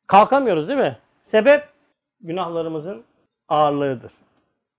Kalkamıyoruz 0.07 0.67
değil 0.67 0.79
mi? 0.79 0.97
Sebep 1.21 1.69
günahlarımızın 2.21 3.03
ağırlığıdır. 3.49 4.11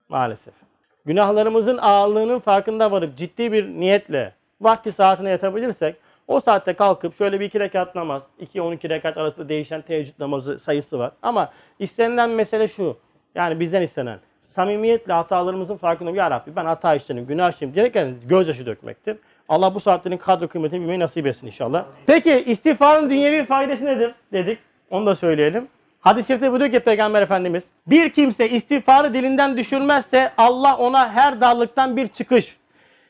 Maalesef. 0.08 0.71
Günahlarımızın 1.06 1.78
ağırlığının 1.78 2.38
farkında 2.38 2.90
varıp 2.90 3.16
ciddi 3.16 3.52
bir 3.52 3.66
niyetle 3.68 4.32
vakti 4.60 4.92
saatine 4.92 5.30
yatabilirsek 5.30 5.96
o 6.28 6.40
saatte 6.40 6.72
kalkıp 6.72 7.18
şöyle 7.18 7.40
bir 7.40 7.44
iki 7.44 7.60
rekat 7.60 7.94
namaz, 7.94 8.22
iki 8.38 8.62
on 8.62 8.72
iki 8.72 8.88
rekat 8.88 9.16
arasında 9.16 9.48
değişen 9.48 9.82
teheccüd 9.82 10.14
namazı 10.18 10.58
sayısı 10.58 10.98
var. 10.98 11.12
Ama 11.22 11.52
istenilen 11.78 12.30
mesele 12.30 12.68
şu. 12.68 12.96
Yani 13.34 13.60
bizden 13.60 13.82
istenen 13.82 14.18
samimiyetle 14.40 15.12
hatalarımızın 15.12 15.76
farkında 15.76 16.10
ya 16.10 16.30
Rabbi 16.30 16.56
ben 16.56 16.64
hata 16.64 16.94
işledim, 16.94 17.26
günah 17.26 17.52
işledim 17.52 17.74
diyerekten 17.74 18.14
gözyaşı 18.28 18.66
dökmektir. 18.66 19.16
Allah 19.48 19.74
bu 19.74 19.80
saatlerin 19.80 20.16
kadro 20.16 20.48
kıymetini 20.48 20.80
bilmeyi 20.80 21.00
nasip 21.00 21.26
etsin 21.26 21.46
inşallah. 21.46 21.84
Peki 22.06 22.44
istiğfarın 22.46 23.10
dünyevi 23.10 23.44
faydası 23.46 23.86
nedir 23.86 24.14
dedik. 24.32 24.58
Onu 24.90 25.06
da 25.06 25.14
söyleyelim. 25.14 25.68
Hadis-i 26.02 26.26
şerifte 26.26 26.50
buyuruyor 26.50 26.72
ki 26.72 26.80
Peygamber 26.80 27.22
Efendimiz 27.22 27.64
bir 27.86 28.10
kimse 28.10 28.48
istiğfarı 28.48 29.14
dilinden 29.14 29.56
düşürmezse 29.56 30.32
Allah 30.38 30.76
ona 30.76 31.12
her 31.12 31.40
darlıktan 31.40 31.96
bir 31.96 32.08
çıkış, 32.08 32.56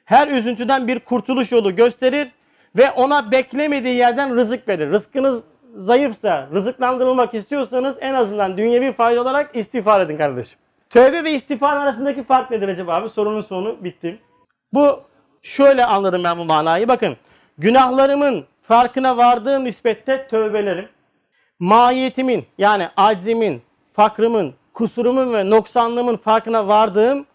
her 0.04 0.28
üzüntüden 0.28 0.88
bir 0.88 0.98
kurtuluş 0.98 1.52
yolu 1.52 1.76
gösterir 1.76 2.32
ve 2.76 2.90
ona 2.90 3.30
beklemediği 3.30 3.94
yerden 3.94 4.36
rızık 4.36 4.68
verir. 4.68 4.90
Rızkınız 4.90 5.44
zayıfsa, 5.74 6.48
rızıklandırılmak 6.52 7.34
istiyorsanız 7.34 7.98
en 8.00 8.14
azından 8.14 8.56
dünyevi 8.56 8.92
fayda 8.92 9.22
olarak 9.22 9.56
istiğfar 9.56 10.00
edin 10.00 10.16
kardeşim. 10.16 10.58
Tövbe 10.90 11.24
ve 11.24 11.32
istiğfar 11.32 11.76
arasındaki 11.76 12.24
fark 12.24 12.50
nedir 12.50 12.68
acaba 12.68 12.94
abi? 12.94 13.08
Sorunun 13.08 13.40
sonu 13.40 13.84
bitti. 13.84 14.18
Bu 14.72 15.00
şöyle 15.42 15.84
anladım 15.84 16.24
ben 16.24 16.38
bu 16.38 16.44
manayı. 16.44 16.88
Bakın 16.88 17.16
günahlarımın 17.58 18.44
farkına 18.62 19.16
vardığım 19.16 19.64
nispette 19.64 20.26
tövbelerim 20.30 20.88
mahiyetimin 21.62 22.46
yani 22.58 22.88
acizimin, 22.96 23.62
fakrımın, 23.92 24.54
kusurumun 24.74 25.34
ve 25.34 25.50
noksanlığımın 25.50 26.16
farkına 26.16 26.68
vardığım 26.68 27.26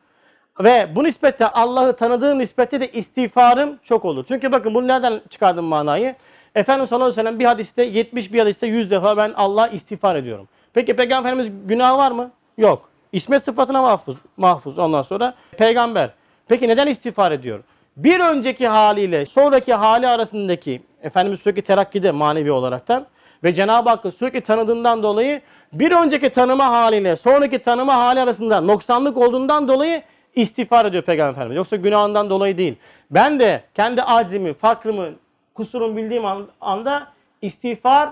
ve 0.60 0.96
bu 0.96 1.04
nispette 1.04 1.48
Allah'ı 1.48 1.96
tanıdığım 1.96 2.40
nispette 2.40 2.82
de 2.82 2.92
istiğfarım 2.92 3.80
çok 3.84 4.06
olur. 4.06 4.26
Çünkü 4.28 4.52
bakın 4.52 4.74
bunu 4.74 4.88
nereden 4.88 5.22
çıkardım 5.30 5.66
manayı? 5.66 6.16
Efendimiz 6.56 6.90
sallallahu 6.90 7.06
aleyhi 7.06 7.20
ve 7.20 7.24
sellem 7.24 7.40
bir 7.40 7.46
hadiste 7.46 7.84
70 7.84 8.34
bir 8.34 8.40
hadiste 8.40 8.68
100 8.68 8.92
defa 8.92 9.18
ben 9.18 9.34
Allah'a 9.36 9.68
istiğfar 9.68 10.16
ediyorum. 10.16 10.48
Peki 10.74 10.96
Peygamberimiz 10.96 11.48
günah 11.68 11.98
var 11.98 12.12
mı? 12.12 12.32
Yok. 12.58 12.90
İsmet 13.12 13.44
sıfatına 13.44 13.82
mahfuz, 13.82 14.16
mahfuz 14.38 14.80
ondan 14.80 15.02
sonra. 15.02 15.34
Peygamber. 15.58 16.10
Peki 16.48 16.68
neden 16.68 16.88
istiğfar 16.88 17.32
ediyor? 17.32 17.60
Bir 17.98 18.20
önceki 18.20 18.68
haliyle 18.68 19.26
sonraki 19.26 19.74
hali 19.74 20.08
arasındaki 20.08 20.82
Efendimiz 21.04 21.40
sürekli 21.40 21.62
terakkide 21.62 22.12
manevi 22.12 22.52
olaraktan 22.52 23.08
ve 23.44 23.54
Cenab-ı 23.54 23.90
Hakk'ı 23.90 24.12
sürekli 24.12 24.42
tanıdığından 24.42 25.04
dolayı 25.04 25.42
bir 25.74 25.92
önceki 25.92 26.30
tanıma 26.30 26.66
haliyle 26.66 27.16
sonraki 27.16 27.60
tanıma 27.60 27.96
hali 27.96 28.20
arasında 28.20 28.62
noksanlık 28.62 29.18
olduğundan 29.18 29.68
dolayı 29.68 30.04
istiğfar 30.36 30.86
ediyor 30.86 31.04
Peygamber 31.04 31.32
Efendimiz. 31.32 31.58
Yoksa 31.58 31.76
günahından 31.76 32.30
dolayı 32.30 32.58
değil. 32.58 32.76
Ben 33.12 33.40
de 33.40 33.64
kendi 33.74 34.04
acizimi, 34.04 34.54
fakrımı, 34.54 35.10
kusurumu 35.54 35.98
bildiğim 35.98 36.24
anda 36.62 37.08
istiğfar 37.42 38.10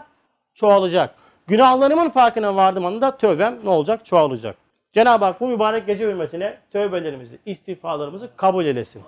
çoğalacak. 0.55 1.15
Günahlarımın 1.47 2.09
farkına 2.09 2.55
vardığım 2.55 2.85
anda 2.85 3.17
tövbem 3.17 3.59
ne 3.63 3.69
olacak? 3.69 4.05
Çoğalacak. 4.05 4.55
Cenab-ı 4.93 5.25
Hak 5.25 5.41
bu 5.41 5.47
mübarek 5.47 5.87
gece 5.87 6.07
hürmetine 6.07 6.57
tövbelerimizi, 6.71 7.39
istiğfarlarımızı 7.45 8.29
kabul 8.37 8.65
eylesin. 8.65 9.01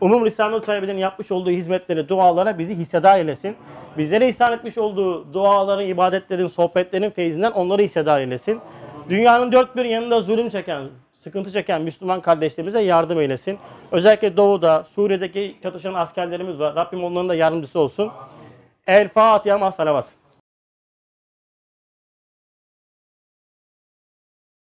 Umum 0.00 0.24
Risale-i 0.24 0.62
Talebe'nin 0.62 0.98
yapmış 0.98 1.32
olduğu 1.32 1.50
hizmetleri, 1.50 2.08
dualara 2.08 2.58
bizi 2.58 2.74
hissedar 2.74 3.18
eylesin. 3.18 3.56
Bizlere 3.98 4.28
ihsan 4.28 4.52
etmiş 4.52 4.78
olduğu 4.78 5.32
duaların, 5.32 5.86
ibadetlerin, 5.86 6.46
sohbetlerin 6.46 7.10
feyzinden 7.10 7.50
onları 7.52 7.82
hissedar 7.82 8.20
eylesin. 8.20 8.60
Dünyanın 9.08 9.52
dört 9.52 9.76
bir 9.76 9.84
yanında 9.84 10.20
zulüm 10.20 10.48
çeken, 10.48 10.82
sıkıntı 11.12 11.50
çeken 11.50 11.82
Müslüman 11.82 12.20
kardeşlerimize 12.20 12.80
yardım 12.80 13.20
eylesin. 13.20 13.58
Özellikle 13.92 14.36
Doğu'da, 14.36 14.84
Suriye'deki 14.84 15.56
çatışan 15.62 15.94
askerlerimiz 15.94 16.60
var. 16.60 16.76
Rabbim 16.76 17.04
onların 17.04 17.28
da 17.28 17.34
yardımcısı 17.34 17.80
olsun. 17.80 18.10
El 18.86 19.08
Fatiha 19.08 19.58
ma 19.58 19.72
salavat. 19.72 20.06